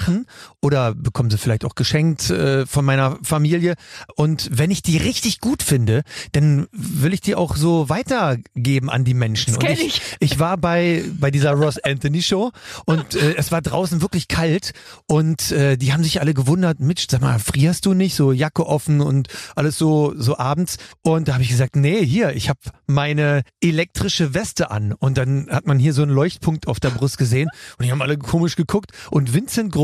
oder 0.61 0.95
bekomme 0.95 1.31
sie 1.31 1.39
vielleicht 1.39 1.65
auch 1.65 1.75
geschenkt 1.75 2.31
äh, 2.31 2.67
von 2.67 2.85
meiner 2.85 3.19
Familie. 3.23 3.75
Und 4.17 4.49
wenn 4.53 4.71
ich 4.71 4.83
die 4.83 4.97
richtig 4.97 5.41
gut 5.41 5.63
finde, 5.63 6.03
dann 6.33 6.67
will 6.73 7.13
ich 7.13 7.21
die 7.21 7.35
auch 7.35 7.57
so 7.57 7.89
weitergeben 7.89 8.91
an 8.91 9.05
die 9.05 9.15
Menschen. 9.15 9.55
Das 9.55 9.63
und 9.63 9.67
kenn 9.67 9.87
ich, 9.87 10.01
ich 10.21 10.39
war 10.39 10.57
bei 10.57 11.05
bei 11.19 11.31
dieser 11.31 11.53
Ross 11.53 11.79
Anthony 11.79 12.23
Show 12.23 12.53
und 12.87 13.15
äh, 13.15 13.35
es 13.37 13.53
war 13.53 13.63
draußen 13.63 14.01
wirklich 14.01 14.29
kalt 14.29 14.73
und 15.07 15.53
äh, 15.53 15.77
die 15.77 15.93
haben 15.93 16.03
sich 16.03 16.21
alle 16.21 16.35
gewundert, 16.35 16.81
Mitch, 16.81 17.07
sag 17.11 17.21
mal, 17.21 17.39
frierst 17.39 17.87
du 17.87 17.95
nicht? 17.95 18.15
So 18.15 18.33
Jacke 18.33 18.67
offen 18.67 19.01
und 19.01 19.29
alles 19.55 19.79
so 19.79 20.15
so 20.17 20.39
abends. 20.39 20.77
Und 21.03 21.29
da 21.29 21.35
habe 21.35 21.43
ich 21.43 21.49
gesagt, 21.51 21.77
nee, 21.77 22.05
hier, 22.05 22.35
ich 22.35 22.49
habe 22.49 22.59
meine 22.87 23.43
elektrische 23.61 24.35
Weste 24.35 24.71
an. 24.71 24.93
Und 24.93 25.19
dann 25.19 25.49
hat 25.51 25.67
man 25.67 25.79
hier 25.79 25.93
so 25.93 26.03
einen 26.03 26.13
Leuchtpunkt 26.13 26.67
auf 26.69 26.81
der 26.81 26.91
Brust 26.91 27.19
gesehen 27.19 27.49
und 27.79 27.85
die 27.85 27.93
haben 27.93 28.03
alle 28.03 28.19
komisch 28.19 28.57
geguckt. 28.57 28.93
Und 29.11 29.35
Vincent 29.35 29.73
Groß, 29.73 29.84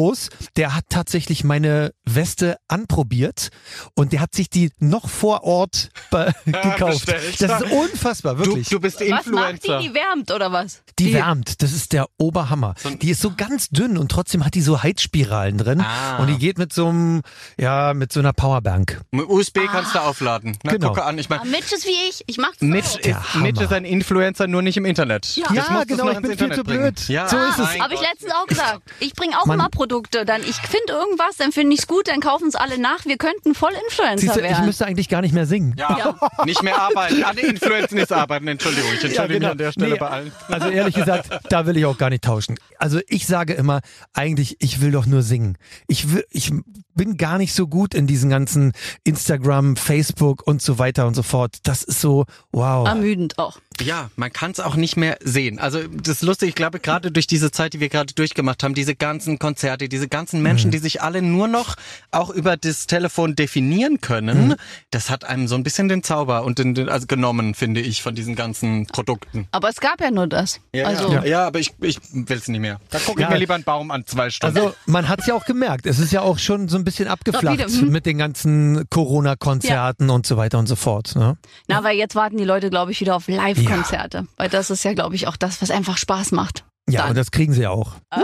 der 0.57 0.75
hat 0.75 0.85
tatsächlich 0.89 1.45
meine 1.45 1.93
Weste 2.05 2.57
anprobiert 2.69 3.51
und 3.95 4.13
der 4.13 4.21
hat 4.21 4.35
sich 4.35 4.51
die 4.51 4.71
noch 4.79 5.09
vor 5.09 5.45
Ort 5.45 5.91
gekauft. 6.45 7.07
bestellt. 7.07 7.41
Das 7.41 7.63
ist 7.63 7.71
unfassbar, 7.73 8.35
Du, 8.35 8.47
wirklich. 8.47 8.69
du 8.69 8.81
bist 8.81 9.01
Was 9.01 9.09
macht 9.09 9.27
Influencer. 9.27 9.79
die? 9.79 9.89
Die 9.89 9.95
wärmt 9.95 10.31
oder 10.31 10.53
was? 10.53 10.83
Die 10.99 11.13
wärmt, 11.15 11.63
das 11.63 11.73
ist 11.73 11.93
der 11.93 12.07
Oberhammer. 12.19 12.75
Die 13.01 13.11
ist 13.11 13.21
so 13.21 13.33
ganz 13.37 13.69
dünn 13.71 13.97
und 13.97 14.11
trotzdem 14.11 14.45
hat 14.45 14.55
die 14.55 14.61
so 14.63 14.83
Heizspiralen 14.83 15.59
drin 15.59 15.81
Ah. 15.81 16.19
und 16.19 16.27
die 16.29 16.39
geht 16.39 16.59
mit 16.59 16.73
so 16.73 16.89
einem, 16.89 17.23
ja, 17.59 17.95
mit 17.95 18.13
so 18.13 18.21
einer 18.21 18.33
Powerbank. 18.33 19.01
Mit 19.13 19.29
USB 19.29 19.61
kannst 19.71 19.95
du 19.95 19.99
aufladen. 20.01 20.57
Na, 20.63 20.73
Genau. 20.73 20.89
gucke 20.89 21.05
an, 21.05 21.19
ich 21.19 21.31
Ah, 21.31 21.37
meine, 21.39 21.51
Mitch 21.51 21.75
ist 21.75 21.87
wie 21.87 22.09
ich. 22.09 22.23
Ich 22.27 22.39
mach's 22.39 22.61
Mitch 22.61 22.89
so. 22.89 22.99
Der 22.99 23.19
ist, 23.19 23.35
Mitch 23.37 23.63
ist 23.63 23.73
ein 23.73 23.85
Influencer, 23.85 24.47
nur 24.47 24.63
nicht 24.63 24.77
im 24.77 24.85
Internet. 24.85 25.37
Ja. 25.37 25.47
Das 25.49 25.57
Ja, 25.69 25.81
du 25.85 25.87
genau, 25.87 26.09
ich 26.11 26.15
bin 26.17 26.23
viel 26.25 26.33
Internet 26.33 26.57
zu 26.57 26.65
bringen. 26.65 26.81
blöd. 26.83 27.09
Ja, 27.09 27.29
So 27.29 27.37
ist 27.39 27.59
es. 27.59 27.79
Habe 27.81 27.95
ich 27.95 28.01
letztens 28.01 28.33
auch 28.35 28.47
gesagt. 28.47 28.83
Ich 29.01 29.15
bringe 29.15 29.39
auch 29.41 29.47
Mann. 29.47 29.59
immer 29.61 29.69
Produkte. 29.81 30.27
Dann 30.27 30.43
ich 30.43 30.57
finde 30.57 30.93
irgendwas, 30.93 31.39
dann 31.39 31.53
finde 31.53 31.73
ich 31.73 31.81
es 31.81 31.87
gut, 31.87 32.09
dann 32.09 32.21
kaufen 32.21 32.49
es 32.49 32.55
alle 32.55 32.77
nach. 32.79 33.07
Wir 33.07 33.17
könnten 33.17 33.55
voll 33.55 33.73
Influencer 33.89 34.35
du, 34.35 34.41
ich 34.41 34.45
werden. 34.45 34.67
müsste 34.67 34.85
eigentlich 34.85 35.09
gar 35.09 35.23
nicht 35.23 35.33
mehr 35.33 35.47
singen. 35.47 35.75
Ja, 35.79 36.19
nicht 36.45 36.63
mehr 36.63 36.79
arbeiten. 36.79 37.25
Alle 37.25 37.41
Influenzen 37.41 37.97
ist 37.97 38.13
arbeiten. 38.13 38.47
Entschuldigung, 38.47 38.91
ich 38.93 39.05
entschuldige 39.05 39.41
mich 39.41 39.49
an 39.49 39.57
der 39.57 39.73
Stelle 39.73 39.95
genau. 39.95 40.05
Nee, 40.05 40.11
bei 40.11 40.17
allen. 40.17 40.33
Also 40.49 40.69
ehrlich 40.69 40.95
gesagt, 40.95 41.31
da 41.49 41.65
will 41.65 41.79
ich 41.79 41.87
auch 41.87 41.97
gar 41.97 42.11
nicht 42.11 42.25
tauschen. 42.25 42.59
Also 42.77 43.01
ich 43.09 43.27
sage 43.27 43.55
immer, 43.55 43.81
eigentlich, 44.13 44.57
ich 44.61 44.83
will 44.83 44.93
doch 44.93 45.07
nur 45.07 45.23
singen. 45.23 45.57
Ich 45.87 46.13
will, 46.13 46.27
ich 46.29 46.53
bin 46.95 47.17
gar 47.17 47.39
nicht 47.39 47.55
so 47.55 47.67
gut 47.67 47.95
in 47.95 48.07
diesen 48.07 48.29
ganzen 48.29 48.73
Instagram, 49.05 49.77
Facebook 49.77 50.47
und 50.47 50.61
so 50.61 50.79
weiter 50.79 51.07
und 51.07 51.15
so 51.15 51.23
fort. 51.23 51.57
Das 51.63 51.83
ist 51.83 52.03
so, 52.03 52.27
wow. 52.53 52.87
Ermüdend 52.87 53.39
auch. 53.39 53.59
Ja, 53.81 54.11
man 54.17 54.33
kann 54.33 54.51
es 54.51 54.61
auch 54.61 54.77
nicht 54.77 54.97
mehr 54.97 55.19
sehen. 55.23 55.59
Also 55.59 55.81
das 55.89 56.17
ist 56.17 56.23
lustig, 56.23 56.51
ich 56.51 56.55
glaube 56.55 56.81
gerade 56.81 57.11
durch 57.11 57.27
diese 57.27 57.51
Zeit, 57.51 57.73
die 57.73 57.81
wir 57.81 57.89
gerade 57.89 58.15
durchgemacht 58.15 58.63
haben, 58.63 58.75
diese 58.75 58.95
ganzen 58.95 59.39
Konzerte, 59.39 59.89
diese 59.89 60.09
ganzen 60.09 60.43
Menschen, 60.43 60.69
mhm. 60.69 60.73
die 60.73 60.79
sich 60.79 61.03
alle 61.03 61.23
nur 61.23 61.49
noch 61.49 61.77
auch 62.11 62.31
über 62.31 62.57
das 62.57 62.87
Telefon 62.87 63.37
definieren 63.37 64.01
können, 64.01 64.49
mhm. 64.49 64.57
das 64.91 65.11
hat 65.11 65.25
einem 65.25 65.49
so 65.49 65.55
ein 65.55 65.63
bisschen 65.63 65.89
den 65.89 66.03
Zauber 66.03 66.45
und 66.45 66.59
den, 66.59 66.89
also 66.89 67.07
genommen, 67.07 67.55
finde 67.55 67.81
ich, 67.81 68.03
von 68.03 68.15
diesen 68.15 68.35
ganzen 68.35 68.87
Produkten. 68.87 69.49
Aber 69.53 69.69
es 69.69 69.81
gab 69.81 70.01
ja 70.01 70.11
nur 70.11 70.27
das. 70.27 70.61
Ja, 70.75 70.87
also. 70.87 71.13
ja. 71.13 71.25
ja 71.25 71.47
aber 71.47 71.59
ich, 71.59 71.75
ich 71.81 71.99
will 72.13 72.37
es 72.37 72.49
nicht 72.49 72.61
mehr. 72.61 72.81
Da 72.91 72.99
gucke 72.99 73.21
ich 73.21 73.27
ja. 73.27 73.31
mir 73.33 73.39
lieber 73.39 73.55
einen 73.55 73.65
Baum 73.65 73.91
an 73.91 74.07
zwei 74.07 74.31
Stunden. 74.31 74.57
Also 74.57 74.75
man 74.87 75.09
hat 75.09 75.21
es 75.21 75.27
ja 75.27 75.35
auch 75.35 75.45
gemerkt. 75.45 75.87
Es 75.87 75.99
ist 75.99 76.13
ja 76.13 76.23
auch 76.23 76.39
schon 76.39 76.69
so 76.69 76.77
ein 76.77 76.85
bisschen 76.85 77.09
abgeflacht 77.09 77.69
mhm. 77.83 77.91
mit 77.91 78.07
den 78.07 78.19
ganzen 78.19 78.89
Corona-Konzerten 78.91 80.09
ja. 80.09 80.15
und 80.15 80.27
so 80.27 80.37
weiter 80.37 80.59
und 80.59 80.67
so 80.67 80.77
fort. 80.77 81.15
Ne? 81.17 81.37
Na, 81.69 81.83
weil 81.85 81.97
jetzt 81.97 82.15
warten 82.15 82.37
die 82.37 82.45
Leute, 82.45 82.71
glaube 82.71 82.93
ich, 82.93 83.01
wieder 83.01 83.17
auf 83.17 83.29
Live-Konzerte. 83.71 84.19
Ja. 84.19 84.25
Weil 84.37 84.49
das 84.49 84.71
ist 84.71 84.85
ja, 84.85 84.93
glaube 84.95 85.15
ich, 85.15 85.27
auch 85.27 85.37
das, 85.37 85.63
was 85.63 85.71
einfach 85.71 85.97
Spaß 85.97 86.33
macht. 86.33 86.65
Ja, 86.91 87.03
Dann. 87.03 87.11
und 87.11 87.17
das 87.17 87.31
kriegen 87.31 87.53
sie 87.53 87.63
ja 87.63 87.71
auch. 87.71 87.93
Ah. 88.11 88.21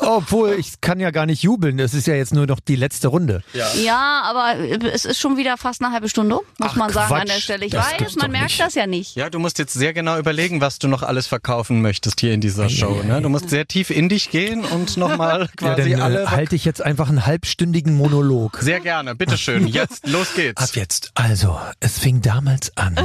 Obwohl, 0.00 0.56
ich 0.58 0.80
kann 0.80 1.00
ja 1.00 1.10
gar 1.10 1.26
nicht 1.26 1.42
jubeln. 1.42 1.78
Es 1.78 1.94
ist 1.94 2.06
ja 2.06 2.14
jetzt 2.14 2.34
nur 2.34 2.46
noch 2.46 2.60
die 2.60 2.76
letzte 2.76 3.08
Runde. 3.08 3.42
Ja, 3.52 3.72
ja 3.74 4.22
aber 4.24 4.58
es 4.92 5.04
ist 5.04 5.18
schon 5.18 5.36
wieder 5.36 5.56
fast 5.56 5.82
eine 5.82 5.92
halbe 5.92 6.08
Stunde, 6.08 6.36
muss 6.36 6.44
Ach, 6.60 6.76
man 6.76 6.92
sagen 6.92 7.08
Quatsch. 7.08 7.20
an 7.20 7.26
der 7.26 7.40
Stelle. 7.40 7.66
Ich 7.66 7.72
das 7.72 7.92
weiß, 7.92 8.16
man 8.16 8.30
merkt 8.30 8.48
nicht. 8.48 8.60
das 8.60 8.74
ja 8.74 8.86
nicht. 8.86 9.16
Ja, 9.16 9.30
du 9.30 9.38
musst 9.38 9.58
jetzt 9.58 9.74
sehr 9.74 9.92
genau 9.92 10.18
überlegen, 10.18 10.60
was 10.60 10.78
du 10.78 10.88
noch 10.88 11.02
alles 11.02 11.26
verkaufen 11.26 11.82
möchtest 11.82 12.20
hier 12.20 12.32
in 12.32 12.40
dieser 12.40 12.68
Show. 12.68 13.02
Ne? 13.02 13.22
Du 13.22 13.28
musst 13.28 13.50
sehr 13.50 13.66
tief 13.66 13.90
in 13.90 14.08
dich 14.08 14.30
gehen 14.30 14.64
und 14.64 14.96
nochmal 14.96 15.48
quasi 15.56 15.90
ja, 15.90 15.98
dann, 15.98 16.02
alle. 16.02 16.22
Äh, 16.22 16.26
halte 16.26 16.56
ich 16.56 16.64
jetzt 16.64 16.82
einfach 16.82 17.08
einen 17.08 17.26
halbstündigen 17.26 17.96
Monolog. 17.96 18.58
Sehr 18.60 18.80
gerne, 18.80 19.14
bitteschön. 19.14 19.66
Jetzt, 19.66 20.06
los 20.06 20.34
geht's. 20.34 20.62
Ab 20.62 20.70
jetzt. 20.74 21.10
Also, 21.14 21.58
es 21.80 21.98
fing 21.98 22.20
damals 22.22 22.76
an, 22.76 22.96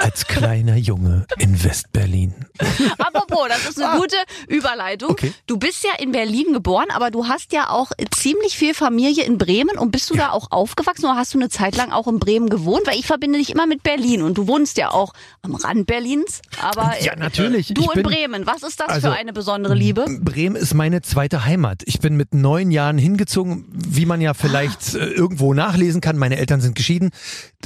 als 0.00 0.26
kleiner 0.26 0.76
Junge 0.76 1.26
in 1.38 1.62
Westberlin. 1.64 2.34
Apropos, 2.98 3.48
das 3.48 3.68
ist 3.68 3.80
eine 3.80 3.92
ah. 3.92 3.96
gute 3.96 4.16
Überleitung. 4.48 5.10
Okay. 5.10 5.32
Du 5.46 5.58
bist 5.58 5.84
ja 5.84 5.90
in 5.98 6.12
Berlin 6.12 6.52
geboren, 6.52 6.86
aber 6.90 7.10
du 7.10 7.28
hast 7.28 7.52
ja 7.52 7.70
auch 7.70 7.92
ziemlich 8.10 8.56
viel 8.56 8.74
Familie 8.74 9.24
in 9.24 9.38
Bremen 9.38 9.78
und 9.78 9.90
bist 9.90 10.10
du 10.10 10.14
ja. 10.14 10.26
da 10.26 10.30
auch 10.30 10.50
aufgewachsen 10.50 11.06
oder 11.06 11.16
hast 11.16 11.34
du 11.34 11.38
eine 11.38 11.48
Zeit 11.48 11.76
lang 11.76 11.92
auch 11.92 12.06
in 12.06 12.18
Bremen 12.18 12.48
gewohnt? 12.48 12.86
Weil 12.86 12.98
ich 12.98 13.06
verbinde 13.06 13.38
dich 13.38 13.50
immer 13.50 13.66
mit 13.66 13.82
Berlin 13.82 14.22
und 14.22 14.38
du 14.38 14.46
wohnst 14.46 14.76
ja 14.78 14.90
auch 14.90 15.12
am 15.42 15.54
Rand 15.54 15.86
Berlins. 15.86 16.42
Aber 16.60 16.94
ja, 17.00 17.16
natürlich. 17.16 17.68
Du 17.74 17.82
ich 17.82 17.96
in 17.96 18.02
Bremen, 18.02 18.46
was 18.46 18.62
ist 18.62 18.80
das 18.80 18.88
also, 18.88 19.08
für 19.08 19.14
eine 19.14 19.32
besondere 19.32 19.74
Liebe? 19.74 20.06
Bremen 20.20 20.56
ist 20.56 20.74
meine 20.74 21.02
zweite 21.02 21.44
Heimat. 21.44 21.82
Ich 21.86 22.00
bin 22.00 22.16
mit 22.16 22.34
neun 22.34 22.70
Jahren 22.70 22.98
hingezogen, 22.98 23.66
wie 23.72 24.06
man 24.06 24.20
ja 24.20 24.34
vielleicht 24.34 24.94
ah. 24.94 24.98
irgendwo 24.98 25.54
nachlesen 25.54 26.00
kann. 26.00 26.16
Meine 26.16 26.36
Eltern 26.36 26.60
sind 26.60 26.74
geschieden, 26.74 27.10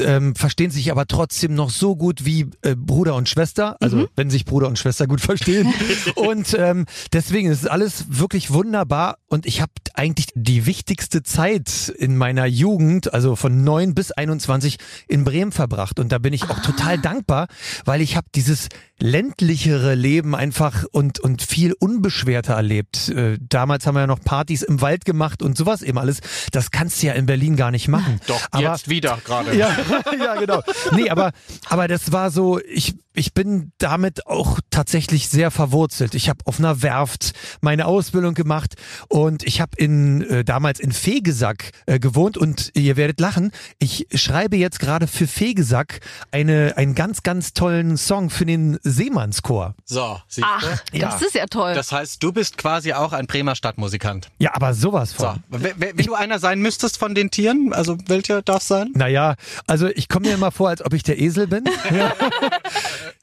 ähm, 0.00 0.34
verstehen 0.34 0.70
sich 0.70 0.90
aber 0.90 1.06
trotzdem 1.06 1.54
noch 1.54 1.70
so 1.70 1.96
gut 1.96 2.24
wie 2.24 2.46
äh, 2.62 2.74
Bruder 2.76 3.14
und 3.14 3.28
Schwester. 3.28 3.76
Also 3.80 3.98
mhm. 3.98 4.08
wenn 4.16 4.30
sich 4.30 4.44
Bruder 4.44 4.68
und 4.68 4.78
Schwester 4.78 5.06
gut 5.06 5.20
verstehen. 5.28 5.72
und 6.14 6.37
ähm, 6.54 6.86
deswegen 7.12 7.50
ist 7.50 7.68
alles 7.70 8.04
wirklich 8.08 8.52
wunderbar. 8.52 9.18
Und 9.28 9.46
ich 9.46 9.60
habe 9.60 9.72
eigentlich 9.98 10.28
die 10.34 10.64
wichtigste 10.64 11.22
Zeit 11.22 11.92
in 11.98 12.16
meiner 12.16 12.46
Jugend, 12.46 13.12
also 13.12 13.34
von 13.34 13.64
neun 13.64 13.94
bis 13.94 14.12
21 14.12 14.78
in 15.08 15.24
Bremen 15.24 15.52
verbracht 15.52 15.98
und 15.98 16.12
da 16.12 16.18
bin 16.18 16.32
ich 16.32 16.44
auch 16.44 16.58
ah. 16.58 16.62
total 16.62 16.98
dankbar, 16.98 17.48
weil 17.84 18.00
ich 18.00 18.16
habe 18.16 18.28
dieses 18.34 18.68
ländlichere 19.00 19.94
Leben 19.94 20.34
einfach 20.34 20.84
und 20.92 21.20
und 21.20 21.42
viel 21.42 21.72
unbeschwerter 21.72 22.54
erlebt. 22.54 23.08
Äh, 23.08 23.38
damals 23.40 23.86
haben 23.86 23.94
wir 23.94 24.00
ja 24.00 24.06
noch 24.06 24.20
Partys 24.20 24.62
im 24.62 24.80
Wald 24.80 25.04
gemacht 25.04 25.42
und 25.42 25.56
sowas 25.56 25.82
eben 25.82 25.98
alles. 25.98 26.20
Das 26.52 26.70
kannst 26.70 27.02
du 27.02 27.08
ja 27.08 27.12
in 27.14 27.26
Berlin 27.26 27.56
gar 27.56 27.70
nicht 27.70 27.88
machen. 27.88 28.20
Doch 28.26 28.40
aber, 28.50 28.62
jetzt 28.62 28.88
wieder 28.88 29.18
gerade. 29.24 29.56
Ja, 29.56 29.70
ja, 30.18 30.34
genau. 30.36 30.62
Nee, 30.92 31.10
aber 31.10 31.32
aber 31.68 31.88
das 31.88 32.12
war 32.12 32.30
so, 32.30 32.60
ich 32.60 32.94
ich 33.14 33.34
bin 33.34 33.72
damit 33.78 34.26
auch 34.26 34.60
tatsächlich 34.70 35.28
sehr 35.28 35.50
verwurzelt. 35.50 36.14
Ich 36.14 36.28
habe 36.28 36.38
auf 36.44 36.60
einer 36.60 36.82
Werft 36.82 37.32
meine 37.60 37.86
Ausbildung 37.86 38.34
gemacht 38.34 38.74
und 39.08 39.42
ich 39.42 39.60
habe 39.60 39.72
in 39.76 39.87
äh, 40.22 40.44
damals 40.44 40.80
in 40.80 40.92
Fegesack 40.92 41.70
äh, 41.86 41.98
gewohnt 41.98 42.36
und 42.36 42.70
ihr 42.74 42.96
werdet 42.96 43.20
lachen. 43.20 43.52
Ich 43.78 44.06
schreibe 44.14 44.56
jetzt 44.56 44.80
gerade 44.80 45.06
für 45.06 45.26
Fegesack 45.26 46.00
eine 46.30 46.74
einen 46.76 46.94
ganz 46.94 47.22
ganz 47.22 47.52
tollen 47.54 47.96
Song 47.96 48.30
für 48.30 48.46
den 48.46 48.78
Seemannschor. 48.82 49.74
So, 49.84 50.20
siehst 50.28 50.46
Ach, 50.48 50.82
du? 50.92 50.98
das 50.98 51.22
ist 51.22 51.34
ja 51.34 51.46
toll. 51.46 51.74
Das 51.74 51.92
heißt, 51.92 52.22
du 52.22 52.32
bist 52.32 52.58
quasi 52.58 52.92
auch 52.92 53.12
ein 53.12 53.26
Bremer 53.26 53.54
Stadtmusikant. 53.54 54.28
Ja, 54.38 54.54
aber 54.54 54.74
sowas 54.74 55.12
von. 55.12 55.42
So, 55.50 55.60
wenn 55.76 55.96
du 55.96 56.14
einer 56.14 56.38
sein 56.38 56.60
müsstest 56.60 56.98
von 56.98 57.14
den 57.14 57.30
Tieren, 57.30 57.72
also 57.72 57.96
welcher 58.06 58.42
darf 58.42 58.62
sein? 58.62 58.90
Naja, 58.94 59.34
also 59.66 59.88
ich 59.88 60.08
komme 60.08 60.28
mir 60.28 60.34
immer 60.34 60.50
vor, 60.50 60.68
als 60.68 60.84
ob 60.84 60.92
ich 60.94 61.02
der 61.02 61.18
Esel 61.18 61.46
bin. 61.46 61.64
ja. 61.90 62.12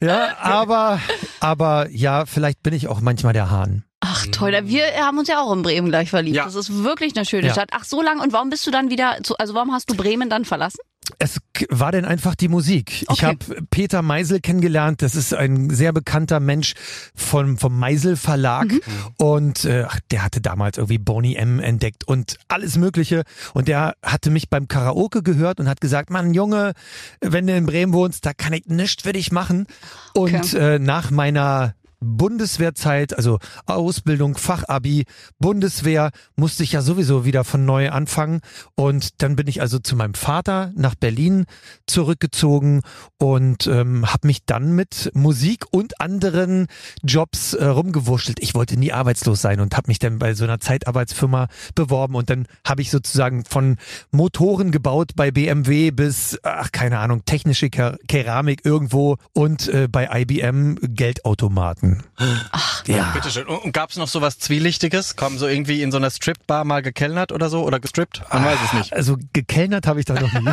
ja, 0.00 0.36
aber 0.38 1.00
aber 1.40 1.88
ja, 1.90 2.26
vielleicht 2.26 2.62
bin 2.62 2.74
ich 2.74 2.88
auch 2.88 3.00
manchmal 3.00 3.32
der 3.32 3.50
Hahn. 3.50 3.84
Ach 4.26 4.32
toll, 4.32 4.52
wir 4.64 4.84
haben 4.98 5.18
uns 5.18 5.28
ja 5.28 5.40
auch 5.40 5.52
in 5.52 5.62
Bremen 5.62 5.88
gleich 5.88 6.10
verliebt. 6.10 6.36
Ja. 6.36 6.44
Das 6.44 6.54
ist 6.54 6.84
wirklich 6.84 7.16
eine 7.16 7.24
schöne 7.24 7.48
ja. 7.48 7.52
Stadt. 7.52 7.70
Ach 7.72 7.84
so 7.84 8.02
lang 8.02 8.20
und 8.20 8.32
warum 8.32 8.50
bist 8.50 8.66
du 8.66 8.70
dann 8.70 8.90
wieder, 8.90 9.18
zu, 9.22 9.36
also 9.36 9.54
warum 9.54 9.72
hast 9.72 9.90
du 9.90 9.94
Bremen 9.94 10.30
dann 10.30 10.44
verlassen? 10.44 10.80
Es 11.18 11.38
war 11.68 11.92
denn 11.92 12.04
einfach 12.04 12.34
die 12.34 12.48
Musik. 12.48 13.04
Okay. 13.06 13.14
Ich 13.14 13.24
habe 13.24 13.62
Peter 13.70 14.02
Meisel 14.02 14.40
kennengelernt. 14.40 15.02
Das 15.02 15.14
ist 15.14 15.34
ein 15.34 15.70
sehr 15.70 15.92
bekannter 15.92 16.40
Mensch 16.40 16.74
vom, 17.14 17.58
vom 17.58 17.78
Meisel 17.78 18.16
Verlag. 18.16 18.72
Mhm. 18.72 18.80
Und 19.18 19.64
äh, 19.64 19.86
der 20.10 20.24
hatte 20.24 20.40
damals 20.40 20.78
irgendwie 20.78 20.98
Boney 20.98 21.36
M 21.36 21.60
entdeckt 21.60 22.04
und 22.08 22.38
alles 22.48 22.76
Mögliche. 22.76 23.22
Und 23.54 23.68
der 23.68 23.94
hatte 24.02 24.30
mich 24.30 24.50
beim 24.50 24.68
Karaoke 24.68 25.22
gehört 25.22 25.60
und 25.60 25.68
hat 25.68 25.80
gesagt, 25.80 26.10
Mann, 26.10 26.34
Junge, 26.34 26.72
wenn 27.20 27.46
du 27.46 27.56
in 27.56 27.66
Bremen 27.66 27.92
wohnst, 27.92 28.26
da 28.26 28.32
kann 28.32 28.52
ich 28.52 28.66
nichts 28.66 29.04
für 29.04 29.12
dich 29.12 29.30
machen. 29.30 29.66
Okay. 30.14 30.36
Und 30.36 30.54
äh, 30.54 30.78
nach 30.78 31.10
meiner 31.10 31.74
Bundeswehrzeit, 32.06 33.16
also 33.16 33.38
Ausbildung, 33.66 34.36
Fachabi, 34.36 35.04
Bundeswehr, 35.38 36.10
musste 36.36 36.62
ich 36.62 36.72
ja 36.72 36.82
sowieso 36.82 37.24
wieder 37.24 37.44
von 37.44 37.64
neu 37.64 37.90
anfangen. 37.90 38.40
Und 38.74 39.22
dann 39.22 39.36
bin 39.36 39.48
ich 39.48 39.60
also 39.60 39.78
zu 39.78 39.96
meinem 39.96 40.14
Vater 40.14 40.72
nach 40.76 40.94
Berlin 40.94 41.46
zurückgezogen 41.86 42.82
und 43.18 43.66
ähm, 43.66 44.10
habe 44.12 44.26
mich 44.26 44.44
dann 44.44 44.72
mit 44.72 45.10
Musik 45.14 45.64
und 45.70 46.00
anderen 46.00 46.66
Jobs 47.02 47.54
äh, 47.54 47.64
rumgewurschtelt. 47.64 48.38
Ich 48.40 48.54
wollte 48.54 48.78
nie 48.78 48.92
arbeitslos 48.92 49.42
sein 49.42 49.60
und 49.60 49.76
habe 49.76 49.88
mich 49.88 49.98
dann 49.98 50.18
bei 50.18 50.34
so 50.34 50.44
einer 50.44 50.60
Zeitarbeitsfirma 50.60 51.48
beworben 51.74 52.14
und 52.14 52.30
dann 52.30 52.46
habe 52.64 52.82
ich 52.82 52.90
sozusagen 52.90 53.44
von 53.44 53.76
Motoren 54.10 54.70
gebaut 54.70 55.12
bei 55.16 55.30
BMW 55.30 55.90
bis, 55.90 56.38
ach 56.42 56.72
keine 56.72 56.98
Ahnung, 56.98 57.24
technische 57.24 57.70
Keramik 57.70 58.64
irgendwo 58.64 59.16
und 59.32 59.68
äh, 59.68 59.88
bei 59.90 60.08
IBM 60.12 60.78
Geldautomaten. 60.82 61.95
Ach, 62.16 62.84
ja. 62.86 63.10
Bitteschön. 63.14 63.46
Und 63.46 63.72
gab 63.72 63.90
es 63.90 63.96
noch 63.96 64.08
so 64.08 64.20
was 64.20 64.38
Zwielichtiges? 64.38 65.16
Kommen 65.16 65.38
so 65.38 65.46
irgendwie 65.46 65.82
in 65.82 65.90
so 65.90 65.98
einer 65.98 66.10
Strip-Bar 66.10 66.64
mal 66.64 66.82
gekellnert 66.82 67.32
oder 67.32 67.48
so? 67.48 67.62
Oder 67.62 67.80
gestrippt? 67.80 68.22
Man 68.32 68.44
ah, 68.44 68.46
weiß 68.46 68.58
es 68.66 68.72
nicht. 68.72 68.92
Also 68.92 69.16
gekellnert 69.32 69.86
habe 69.86 70.00
ich 70.00 70.06
da 70.06 70.14
noch 70.14 70.32
nie. 70.32 70.50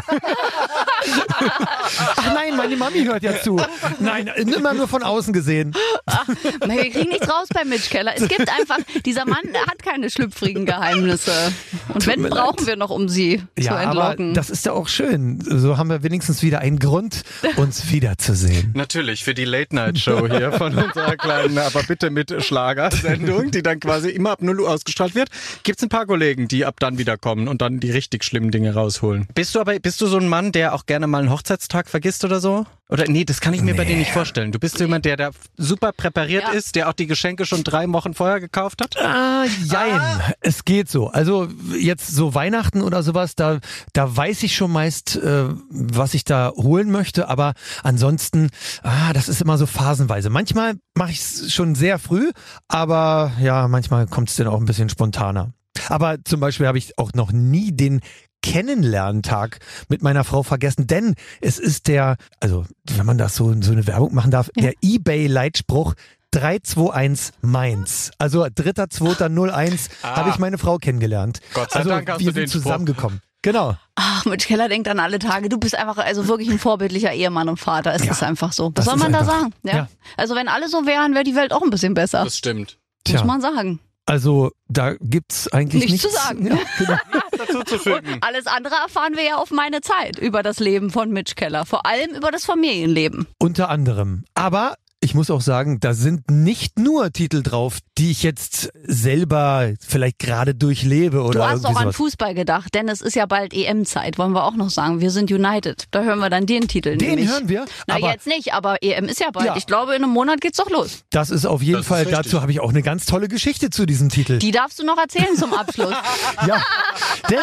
Ach 2.16 2.34
nein, 2.34 2.56
meine 2.56 2.76
Mami 2.76 3.04
hört 3.04 3.24
ja 3.24 3.42
zu. 3.42 3.60
Nein, 4.00 4.28
immer 4.28 4.74
nur 4.74 4.88
von 4.88 5.04
außen 5.04 5.34
gesehen. 5.34 5.74
Ach, 6.06 6.28
wir 6.28 6.92
kriegen 6.92 7.10
nichts 7.10 7.30
raus 7.30 7.48
bei 7.54 7.66
Mitch 7.66 7.90
Keller. 7.90 8.14
Es 8.16 8.28
gibt 8.28 8.50
einfach, 8.50 8.78
dieser 9.06 9.26
Mann 9.26 9.44
hat 9.68 9.84
keine 9.84 10.10
schlüpfrigen 10.10 10.66
Geheimnisse. 10.66 11.54
Und 11.94 12.08
wenn, 12.08 12.24
brauchen 12.24 12.58
leid. 12.60 12.68
wir 12.68 12.76
noch, 12.76 12.90
um 12.90 13.10
sie 13.10 13.44
ja, 13.58 13.72
zu 13.72 13.84
entlocken. 13.84 14.26
Aber 14.28 14.34
das 14.34 14.50
ist 14.50 14.66
ja 14.66 14.74
auch 14.74 14.88
schön. 14.88 15.40
So 15.42 15.78
haben 15.78 15.90
wir 15.90 16.04
wenigstens 16.04 16.42
wieder 16.42 16.60
einen 16.60 16.80
Grund, 16.80 17.24
uns 17.58 17.92
wiederzusehen. 17.92 18.72
Natürlich, 18.76 19.24
für 19.24 19.34
die 19.34 19.46
Late-Night-Show 19.46 20.28
hier 20.28 20.52
von 20.52 20.76
unserer 20.76 21.16
kleinen, 21.18 21.58
aber 21.58 21.84
bitte 21.84 22.10
mit 22.10 22.44
Schlagersendung, 22.44 23.52
die 23.52 23.62
dann 23.62 23.80
quasi 23.80 24.10
immer 24.10 24.32
ab 24.32 24.42
0 24.42 24.62
Uhr 24.62 24.70
ausgestrahlt 24.70 25.16
wird, 25.16 25.30
gibt 25.64 25.80
es 25.80 25.84
ein 25.84 25.90
paar 25.90 26.06
Kollegen, 26.06 26.48
die 26.48 26.66
ab 26.66 26.80
dann 26.80 26.98
wiederkommen 26.98 27.48
und 27.48 27.62
dann 27.62 27.80
die 27.80 27.92
richtig 27.92 28.24
schlimmen 28.24 28.52
Dinge 28.52 28.74
rausholen. 28.74 29.28
Bist 29.36 29.56
du 29.56 29.60
aber, 29.60 29.78
bist 29.80 30.02
du 30.02 30.08
so 30.08 30.18
ein 30.18 30.28
Mann, 30.28 30.52
der 30.52 30.74
auch 30.74 30.86
gerne 30.86 31.08
mal 31.08 31.20
einen 31.20 31.32
Hochzeitstag 31.32 31.90
vergisst 31.90 32.24
oder 32.26 32.40
so? 32.40 32.66
Oder 32.94 33.06
nee, 33.08 33.26
das 33.26 33.42
kann 33.42 33.56
ich 33.56 33.62
mir 33.64 33.72
nee. 33.72 33.78
bei 33.78 33.86
dir 33.86 33.98
nicht 33.98 34.12
vorstellen. 34.12 34.52
Du 34.52 34.60
bist 34.60 34.80
jemand, 34.80 35.06
der 35.06 35.18
da 35.18 35.32
super 35.58 35.94
präpariert 35.94 36.44
ja. 36.44 36.52
ist, 36.52 36.76
der 36.76 36.90
auch 36.90 36.94
die 36.94 37.08
Geschenke 37.08 37.44
schon 37.48 37.64
drei 37.64 37.92
Wochen 37.92 38.14
vorher 38.14 38.40
gekauft 38.40 38.82
hat? 38.84 38.96
Ah, 38.98 39.46
jein. 39.66 40.00
Ah. 40.00 40.32
Es 40.42 40.64
geht 40.64 40.92
so. 40.92 41.08
Also 41.08 41.48
jetzt 41.76 42.10
so 42.10 42.36
Weihnachten 42.36 42.84
oder 42.84 43.02
sowas, 43.02 43.34
da, 43.34 43.62
da 43.94 44.16
weiß 44.16 44.44
ich 44.44 44.56
schon 44.56 44.72
meist, 44.72 45.16
äh, 45.16 45.46
was 45.70 46.14
ich 46.14 46.24
da 46.24 46.52
holen 46.56 46.92
möchte, 46.92 47.30
aber 47.30 47.56
ansonsten, 47.82 48.52
ah, 48.84 49.12
das 49.12 49.28
ist 49.28 49.42
immer 49.42 49.58
so 49.58 49.66
phasenweise. 49.66 50.30
Manchmal 50.30 50.76
mache 50.94 51.14
ich 51.14 51.20
es 51.20 51.52
schon 51.52 51.74
sehr 51.74 51.98
früh, 51.98 52.30
aber 52.68 53.32
ja, 53.42 53.68
manchmal 53.68 54.06
kommt 54.06 54.30
es 54.30 54.36
dann 54.36 54.46
auch 54.46 54.60
ein 54.60 54.66
bisschen 54.66 54.90
spontaner. 54.90 55.54
Aber 55.90 56.24
zum 56.24 56.40
Beispiel 56.40 56.68
habe 56.68 56.78
ich 56.78 57.00
auch 57.00 57.14
noch 57.14 57.32
nie 57.32 57.72
den 57.72 58.02
Kennenlerntag 58.44 59.60
mit 59.88 60.04
meiner 60.04 60.24
Frau 60.24 60.44
vergessen, 60.44 60.86
denn 60.86 61.16
es 61.42 61.58
ist 61.58 61.88
der, 61.88 62.18
also 62.40 62.66
wenn 62.86 63.06
man 63.06 63.18
das 63.18 63.36
so, 63.36 63.56
so 63.62 63.72
eine 63.72 63.88
Werbung 63.88 64.14
machen 64.14 64.30
darf, 64.30 64.52
ja. 64.56 64.64
der 64.64 64.74
eBay-Leitspruch 64.84 65.96
321 66.32 67.34
Mainz. 67.42 68.12
Also 68.18 68.44
3.2.01 68.44 69.90
ah. 70.02 70.16
habe 70.16 70.30
ich 70.30 70.40
meine 70.40 70.58
Frau 70.58 70.78
kennengelernt. 70.78 71.40
Gott 71.54 71.72
sei 71.72 71.80
also, 71.80 71.90
Dank 71.92 72.10
hast 72.10 72.20
wir 72.20 72.28
du 72.28 72.40
den 72.42 72.48
sind 72.48 72.62
zusammengekommen. 72.62 73.22
Genau. 73.44 73.76
Ach, 73.96 74.26
Mitch 74.26 74.48
Keller 74.48 74.70
denkt 74.70 74.88
an 74.88 75.00
alle 75.00 75.20
Tage. 75.20 75.50
Du 75.50 75.58
bist 75.58 75.78
einfach 75.78 75.98
also 75.98 76.28
wirklich 76.28 76.50
ein 76.50 76.60
vorbildlicher 76.60 77.14
Ehemann 77.14 77.50
und 77.50 77.60
Vater. 77.60 77.94
Es 77.94 78.04
Ja, 78.04 78.12
ist 78.12 78.24
einfach 78.24 78.54
so. 78.54 78.70
das 78.70 78.86
Was 78.86 78.94
soll 78.94 79.02
man 79.02 79.12
da 79.12 79.26
sagen? 79.26 79.54
Ja. 79.64 79.76
ja. 79.76 79.88
Also 80.18 80.34
wenn 80.36 80.48
alle 80.48 80.70
so 80.70 80.86
wären, 80.86 81.14
wäre 81.14 81.26
die 81.26 81.36
Welt 81.36 81.52
auch 81.52 81.62
ein 81.62 81.70
bisschen 81.70 81.94
besser. 81.94 82.24
Das 82.24 82.38
stimmt. 82.38 82.78
Muss 83.06 83.16
Tja, 83.20 83.24
man 83.26 83.42
sagen. 83.42 83.80
Also 84.06 84.52
da 84.68 84.96
gibt's 85.00 85.48
eigentlich 85.52 85.90
Nichts 85.90 86.04
nichts, 86.04 86.18
zu 86.18 86.28
sagen. 86.28 86.48
Ja, 86.48 86.58
genau. 86.78 86.98
Dazu 87.38 87.64
zu 87.64 87.80
fügen. 87.80 88.18
Alles 88.22 88.48
andere 88.48 88.76
erfahren 88.76 89.16
wir 89.16 89.24
ja 89.24 89.36
auf 89.38 89.52
meine 89.52 89.82
Zeit 89.82 90.20
über 90.20 90.44
das 90.44 90.60
Leben 90.60 90.90
von 90.90 91.10
Mitch 91.12 91.36
Keller. 91.36 91.66
Vor 91.66 91.86
allem 91.86 92.12
über 92.12 92.32
das 92.32 92.46
Familienleben. 92.46 93.28
Unter 93.40 93.70
anderem. 93.70 94.24
Aber 94.36 94.76
ich 95.04 95.14
muss 95.14 95.30
auch 95.30 95.42
sagen, 95.42 95.80
da 95.80 95.94
sind 95.94 96.32
nicht 96.32 96.80
nur 96.80 97.12
Titel 97.12 97.44
drauf, 97.44 97.80
die 97.98 98.12
ich 98.12 98.24
jetzt 98.24 98.72
selber 98.84 99.74
vielleicht 99.86 100.18
gerade 100.20 100.56
durchlebe 100.56 101.22
oder 101.22 101.40
Du 101.40 101.46
hast 101.46 101.66
auch 101.66 101.76
an. 101.76 101.92
Fußball 101.94 102.34
gedacht, 102.34 102.74
denn 102.74 102.88
es 102.88 103.02
ist 103.02 103.16
ja 103.16 103.26
bald 103.26 103.54
EM-Zeit, 103.54 104.18
wollen 104.18 104.32
wir 104.32 104.46
auch 104.46 104.56
noch 104.56 104.70
sagen. 104.70 105.02
Wir 105.02 105.12
sind 105.12 105.30
United. 105.32 105.86
Da 105.92 106.04
hören 106.04 106.20
wir 106.20 106.30
dann 106.30 106.46
den 106.46 106.68
Titel 106.68 106.98
Den 106.98 107.10
nämlich. 107.16 107.30
hören 107.30 107.50
wir. 107.50 107.66
Na, 107.88 107.96
aber 107.96 108.12
jetzt 108.14 108.28
nicht, 108.28 108.54
aber 108.54 108.82
EM 108.82 109.06
ist 109.06 109.20
ja 109.20 109.30
bald. 109.32 109.46
Ja. 109.46 109.56
Ich 109.58 109.66
glaube, 109.66 109.94
in 109.96 110.04
einem 110.04 110.14
Monat 110.14 110.40
geht's 110.42 110.58
doch 110.58 110.70
los. 110.70 111.04
das 111.12 111.30
ist 111.30 111.46
auf 111.46 111.62
jeden 111.62 111.78
Das 111.80 111.88
Fall, 111.88 112.06
dazu 112.06 112.42
habe 112.42 112.52
ich 112.52 112.60
auch 112.62 112.70
eine 112.70 112.82
ganz 112.82 113.06
tolle 113.06 113.28
Geschichte 113.28 113.70
zu 113.70 113.86
diesem 113.86 114.10
Titel. 114.10 114.40
Die 114.40 114.52
darfst 114.52 114.80
du 114.80 114.86
noch 114.86 114.98
erzählen 114.98 115.36
zum 115.38 115.54
Abschluss. 115.54 115.94
Ja, 116.48 116.62
denn 117.30 117.40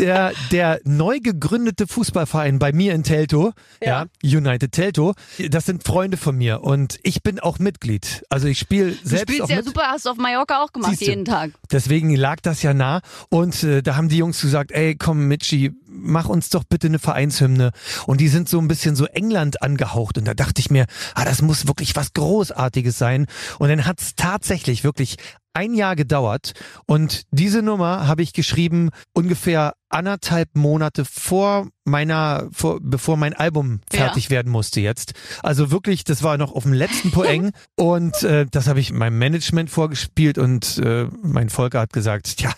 der, 0.00 0.32
der 0.50 0.80
neu 0.84 1.20
gegründete 1.20 1.86
Fußballverein 1.86 2.58
bei 2.58 2.72
mir 2.72 2.94
in 2.94 3.04
Telto, 3.04 3.52
ja. 3.82 4.06
United 4.24 4.72
Telto, 4.72 5.14
das 5.50 5.66
sind 5.66 5.84
Freunde 5.84 6.16
von 6.16 6.36
mir 6.36 6.62
und 6.62 6.98
ich 7.02 7.22
bin 7.22 7.38
auch 7.38 7.58
Mitglied. 7.58 8.24
Also 8.30 8.48
ich 8.48 8.58
spiele 8.58 8.92
Du 8.92 9.08
selbst 9.08 9.22
spielst 9.22 9.42
auch 9.42 9.48
ja 9.50 9.56
mit. 9.56 9.66
super, 9.66 9.82
hast 9.88 10.06
du 10.06 10.10
auf 10.10 10.16
Mallorca 10.16 10.62
auch 10.62 10.72
gemacht, 10.72 10.90
Siehste. 10.90 11.04
jeden 11.06 11.24
Tag. 11.24 11.52
Deswegen 11.70 12.14
lag 12.16 12.40
das 12.42 12.62
ja 12.62 12.74
nah 12.74 13.00
und 13.28 13.62
äh, 13.62 13.82
da 13.82 13.96
haben 13.96 14.08
die 14.08 14.16
Jungs 14.16 14.40
gesagt, 14.40 14.72
ey 14.72 14.96
komm 14.96 15.28
Mitchi, 15.28 15.72
mach 15.86 16.28
uns 16.28 16.48
doch 16.50 16.64
bitte 16.64 16.86
eine 16.86 16.98
Vereinshymne. 16.98 17.72
Und 18.06 18.20
die 18.20 18.28
sind 18.28 18.48
so 18.48 18.58
ein 18.58 18.68
bisschen 18.68 18.96
so 18.96 19.06
England 19.06 19.62
angehaucht 19.62 20.18
und 20.18 20.24
da 20.26 20.34
dachte 20.34 20.60
ich 20.60 20.70
mir, 20.70 20.86
ah, 21.14 21.24
das 21.24 21.42
muss 21.42 21.66
wirklich 21.66 21.94
was 21.96 22.12
Großartiges 22.14 22.96
sein. 22.96 23.26
Und 23.58 23.68
dann 23.68 23.84
hat's 23.86 24.14
tatsächlich 24.16 24.84
wirklich 24.84 25.16
ein 25.52 25.74
Jahr 25.74 25.96
gedauert 25.96 26.52
und 26.86 27.22
diese 27.32 27.60
Nummer 27.60 28.06
habe 28.06 28.22
ich 28.22 28.32
geschrieben 28.32 28.90
ungefähr 29.12 29.72
anderthalb 29.90 30.48
Monate 30.56 31.04
vor 31.04 31.68
meiner, 31.84 32.48
vor, 32.52 32.78
bevor 32.80 33.16
mein 33.16 33.34
Album 33.34 33.80
Ja. 33.92 34.00
fertig 34.04 34.30
werden 34.30 34.52
musste 34.52 34.80
jetzt. 34.80 35.14
Also 35.42 35.70
wirklich, 35.72 36.04
das 36.04 36.22
war 36.22 36.38
noch 36.38 36.52
auf 36.52 36.62
dem 36.62 36.72
letzten 36.72 37.10
Poeng 37.10 37.50
und 37.76 38.22
äh, 38.22 38.46
das 38.50 38.68
habe 38.68 38.78
ich 38.80 38.92
meinem 38.92 39.18
Management 39.18 39.70
vorgespielt 39.70 40.38
und 40.38 40.78
äh, 40.78 41.06
mein 41.22 41.48
Volker 41.50 41.80
hat 41.80 41.92
gesagt, 41.92 42.40
ja, 42.40 42.52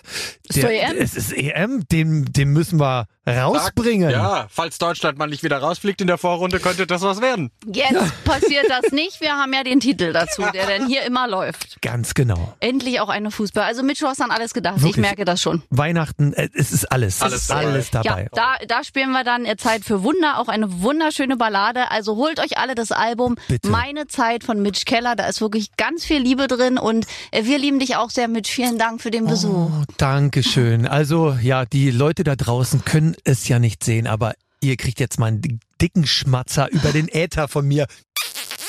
Ist 0.48 0.62
doch 0.62 0.68
EM? 0.68 0.96
es 0.98 1.14
ist 1.14 1.32
EM, 1.32 1.86
den, 1.90 2.26
den 2.26 2.50
müssen 2.50 2.78
wir 2.78 3.06
rausbringen. 3.26 4.10
Ja, 4.10 4.48
falls 4.50 4.78
Deutschland 4.78 5.16
mal 5.16 5.28
nicht 5.28 5.42
wieder 5.44 5.58
rausfliegt 5.58 6.00
in 6.00 6.08
der 6.08 6.18
Vorrunde, 6.18 6.58
könnte 6.60 6.86
das 6.86 7.02
was 7.02 7.20
werden. 7.22 7.50
Jetzt 7.72 8.24
passiert 8.24 8.66
das 8.68 8.90
nicht. 8.92 9.20
Wir 9.20 9.32
haben 9.34 9.52
ja 9.54 9.62
den 9.62 9.80
Titel 9.80 10.12
dazu, 10.12 10.42
der 10.52 10.66
dann 10.66 10.88
hier 10.88 11.04
immer 11.04 11.28
läuft. 11.28 11.80
Ganz 11.80 12.14
genau. 12.14 12.54
Endlich 12.60 13.00
auch 13.00 13.08
eine 13.08 13.30
Fußball. 13.30 13.62
Also 13.64 13.82
Mitch, 13.84 14.00
du 14.00 14.08
hast 14.08 14.20
an 14.20 14.30
alles 14.32 14.52
gedacht. 14.52 14.74
Ich 14.78 14.82
Wirklich. 14.82 14.96
merke 15.02 15.24
das 15.24 15.40
schon. 15.40 15.62
Weihnachten, 15.70 16.32
äh, 16.34 16.48
es 16.54 16.72
ist 16.72 16.90
alles. 16.90 17.21
Alles 17.22 17.46
dabei. 17.46 17.66
alles 17.66 17.90
dabei. 17.90 18.22
Ja, 18.22 18.28
da, 18.32 18.66
da 18.66 18.84
spielen 18.84 19.10
wir 19.10 19.24
dann 19.24 19.44
äh, 19.44 19.56
Zeit 19.56 19.84
für 19.84 20.02
Wunder, 20.02 20.38
auch 20.38 20.48
eine 20.48 20.82
wunderschöne 20.82 21.36
Ballade. 21.36 21.90
Also 21.90 22.16
holt 22.16 22.40
euch 22.40 22.58
alle 22.58 22.74
das 22.74 22.92
Album 22.92 23.36
Bitte. 23.48 23.68
Meine 23.68 24.06
Zeit 24.06 24.44
von 24.44 24.60
Mitch 24.62 24.84
Keller. 24.84 25.16
Da 25.16 25.26
ist 25.26 25.40
wirklich 25.40 25.76
ganz 25.76 26.04
viel 26.04 26.18
Liebe 26.18 26.48
drin 26.48 26.78
und 26.78 27.06
äh, 27.30 27.44
wir 27.44 27.58
lieben 27.58 27.78
dich 27.78 27.96
auch 27.96 28.10
sehr, 28.10 28.28
Mitch. 28.28 28.52
Vielen 28.52 28.78
Dank 28.78 29.00
für 29.00 29.10
den 29.10 29.26
Besuch. 29.26 29.70
Oh, 29.70 29.84
Dankeschön. 29.96 30.86
Also 30.86 31.36
ja, 31.40 31.64
die 31.64 31.90
Leute 31.90 32.24
da 32.24 32.36
draußen 32.36 32.84
können 32.84 33.16
es 33.24 33.48
ja 33.48 33.58
nicht 33.58 33.84
sehen, 33.84 34.06
aber 34.06 34.34
ihr 34.60 34.76
kriegt 34.76 35.00
jetzt 35.00 35.18
mal 35.18 35.26
einen 35.26 35.60
dicken 35.80 36.06
Schmatzer 36.06 36.70
über 36.70 36.92
den 36.92 37.08
Äther 37.08 37.48
von 37.48 37.66
mir. 37.66 37.86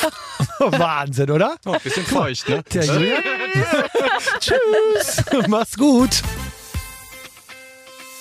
Wahnsinn, 0.59 1.31
oder? 1.31 1.55
Oh, 1.65 1.77
bisschen 1.81 2.05
feucht, 2.05 2.49
ne? 2.49 2.63
Der 2.73 2.85
Julian. 2.85 3.23
Tschüss. 4.39 5.23
Mach's 5.47 5.77
gut. 5.77 6.21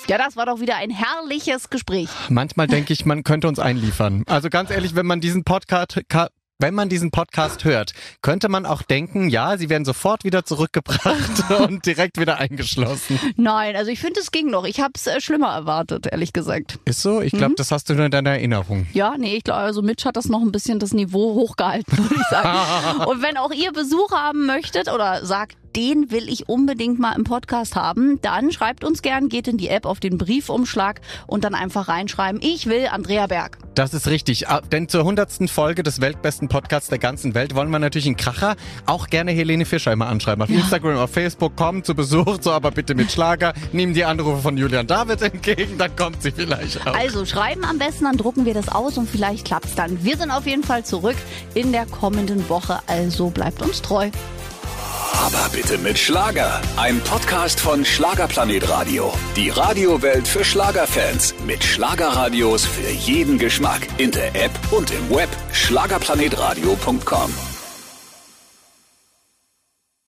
Ja, 0.07 0.17
das 0.17 0.35
war 0.35 0.45
doch 0.45 0.59
wieder 0.59 0.75
ein 0.75 0.89
herrliches 0.89 1.69
Gespräch. 1.69 2.09
Manchmal 2.29 2.67
denke 2.67 2.91
ich, 2.91 3.05
man 3.05 3.23
könnte 3.23 3.47
uns 3.47 3.57
einliefern. 3.57 4.23
Also 4.27 4.49
ganz 4.49 4.69
ehrlich, 4.69 4.95
wenn 4.95 5.05
man 5.05 5.21
diesen 5.21 5.45
Podcast, 5.45 6.01
wenn 6.59 6.73
man 6.73 6.89
diesen 6.89 7.09
Podcast 7.09 7.63
hört, 7.63 7.93
könnte 8.21 8.49
man 8.49 8.65
auch 8.65 8.81
denken, 8.81 9.29
ja, 9.29 9.57
sie 9.57 9.69
werden 9.69 9.85
sofort 9.85 10.25
wieder 10.25 10.43
zurückgebracht 10.43 11.49
und 11.67 11.85
direkt 11.85 12.19
wieder 12.19 12.37
eingeschlossen. 12.37 13.17
Nein, 13.37 13.77
also 13.77 13.91
ich 13.91 14.01
finde, 14.01 14.19
es 14.19 14.31
ging 14.31 14.49
noch. 14.49 14.65
Ich 14.65 14.81
habe 14.81 14.91
es 14.95 15.07
äh, 15.07 15.21
schlimmer 15.21 15.53
erwartet, 15.53 16.07
ehrlich 16.07 16.33
gesagt. 16.33 16.79
Ist 16.83 17.01
so? 17.01 17.21
Ich 17.21 17.31
glaube, 17.31 17.55
das 17.55 17.71
hast 17.71 17.89
du 17.89 17.95
nur 17.95 18.05
in 18.05 18.11
deiner 18.11 18.31
Erinnerung. 18.31 18.87
Ja, 18.91 19.15
nee, 19.17 19.37
ich 19.37 19.45
glaube, 19.45 19.61
also 19.61 19.81
Mitch 19.81 20.05
hat 20.05 20.17
das 20.17 20.27
noch 20.27 20.41
ein 20.41 20.51
bisschen 20.51 20.79
das 20.79 20.93
Niveau 20.93 21.33
hochgehalten, 21.33 21.97
würde 21.97 22.15
ich 22.15 22.27
sagen. 22.27 23.03
Und 23.05 23.21
wenn 23.21 23.37
auch 23.37 23.51
ihr 23.51 23.71
Besuch 23.71 24.11
haben 24.11 24.45
möchtet 24.45 24.91
oder 24.91 25.25
sagt, 25.25 25.57
den 25.75 26.11
will 26.11 26.29
ich 26.29 26.47
unbedingt 26.49 26.99
mal 26.99 27.13
im 27.13 27.23
Podcast 27.23 27.75
haben, 27.75 28.19
dann 28.21 28.51
schreibt 28.51 28.83
uns 28.83 29.01
gern, 29.01 29.29
geht 29.29 29.47
in 29.47 29.57
die 29.57 29.69
App 29.69 29.85
auf 29.85 29.99
den 29.99 30.17
Briefumschlag 30.17 31.01
und 31.27 31.43
dann 31.43 31.55
einfach 31.55 31.87
reinschreiben, 31.87 32.41
ich 32.41 32.67
will 32.67 32.87
Andrea 32.91 33.27
Berg. 33.27 33.57
Das 33.75 33.93
ist 33.93 34.07
richtig. 34.07 34.47
Ah, 34.49 34.61
Denn 34.61 34.87
zur 34.87 35.03
hundertsten 35.03 35.47
Folge 35.47 35.81
des 35.81 35.99
weltbesten 35.99 36.47
Podcasts 36.47 36.89
der 36.89 36.99
ganzen 36.99 37.33
Welt 37.33 37.55
wollen 37.55 37.71
wir 37.71 37.79
natürlich 37.79 38.05
einen 38.05 38.17
Kracher 38.17 38.55
auch 38.85 39.07
gerne 39.07 39.31
Helene 39.31 39.65
Fischer 39.65 39.95
mal 39.95 40.07
anschreiben. 40.07 40.43
Auf 40.43 40.49
Instagram, 40.49 40.97
auf 40.97 41.11
Facebook, 41.11 41.55
kommen 41.55 41.83
zu 41.83 41.95
Besuch, 41.95 42.37
so 42.41 42.51
aber 42.51 42.71
bitte 42.71 42.93
mit 42.93 43.11
Schlager. 43.11 43.53
Nehmen 43.71 43.93
die 43.93 44.05
Anrufe 44.05 44.41
von 44.41 44.57
Julian 44.57 44.85
David 44.85 45.21
entgegen, 45.23 45.77
dann 45.77 45.95
kommt 45.95 46.21
sie 46.21 46.31
vielleicht 46.31 46.85
auch. 46.85 46.93
Also 46.95 47.25
schreiben 47.25 47.65
am 47.65 47.79
besten, 47.79 48.05
dann 48.05 48.17
drucken 48.17 48.45
wir 48.45 48.53
das 48.53 48.69
aus 48.69 48.97
und 48.97 49.09
vielleicht 49.09 49.45
klappt's 49.45 49.75
dann. 49.75 50.03
Wir 50.03 50.17
sind 50.17 50.29
auf 50.29 50.45
jeden 50.45 50.63
Fall 50.63 50.85
zurück 50.85 51.17
in 51.55 51.71
der 51.71 51.85
kommenden 51.85 52.47
Woche, 52.49 52.79
also 52.87 53.29
bleibt 53.29 53.61
uns 53.61 53.81
treu. 53.81 54.09
Aber 55.13 55.47
bitte 55.51 55.77
mit 55.77 55.97
Schlager. 55.97 56.59
Ein 56.75 56.99
Podcast 57.01 57.59
von 57.59 57.85
Schlagerplanet 57.85 58.67
Radio. 58.67 59.13
Die 59.35 59.49
Radiowelt 59.49 60.27
für 60.27 60.43
Schlagerfans. 60.43 61.35
Mit 61.45 61.63
Schlagerradios 61.63 62.65
für 62.65 62.89
jeden 62.89 63.37
Geschmack. 63.37 63.87
In 63.99 64.11
der 64.11 64.35
App 64.35 64.51
und 64.71 64.91
im 64.91 65.09
Web. 65.11 65.29
Schlagerplanetradio.com. 65.51 67.52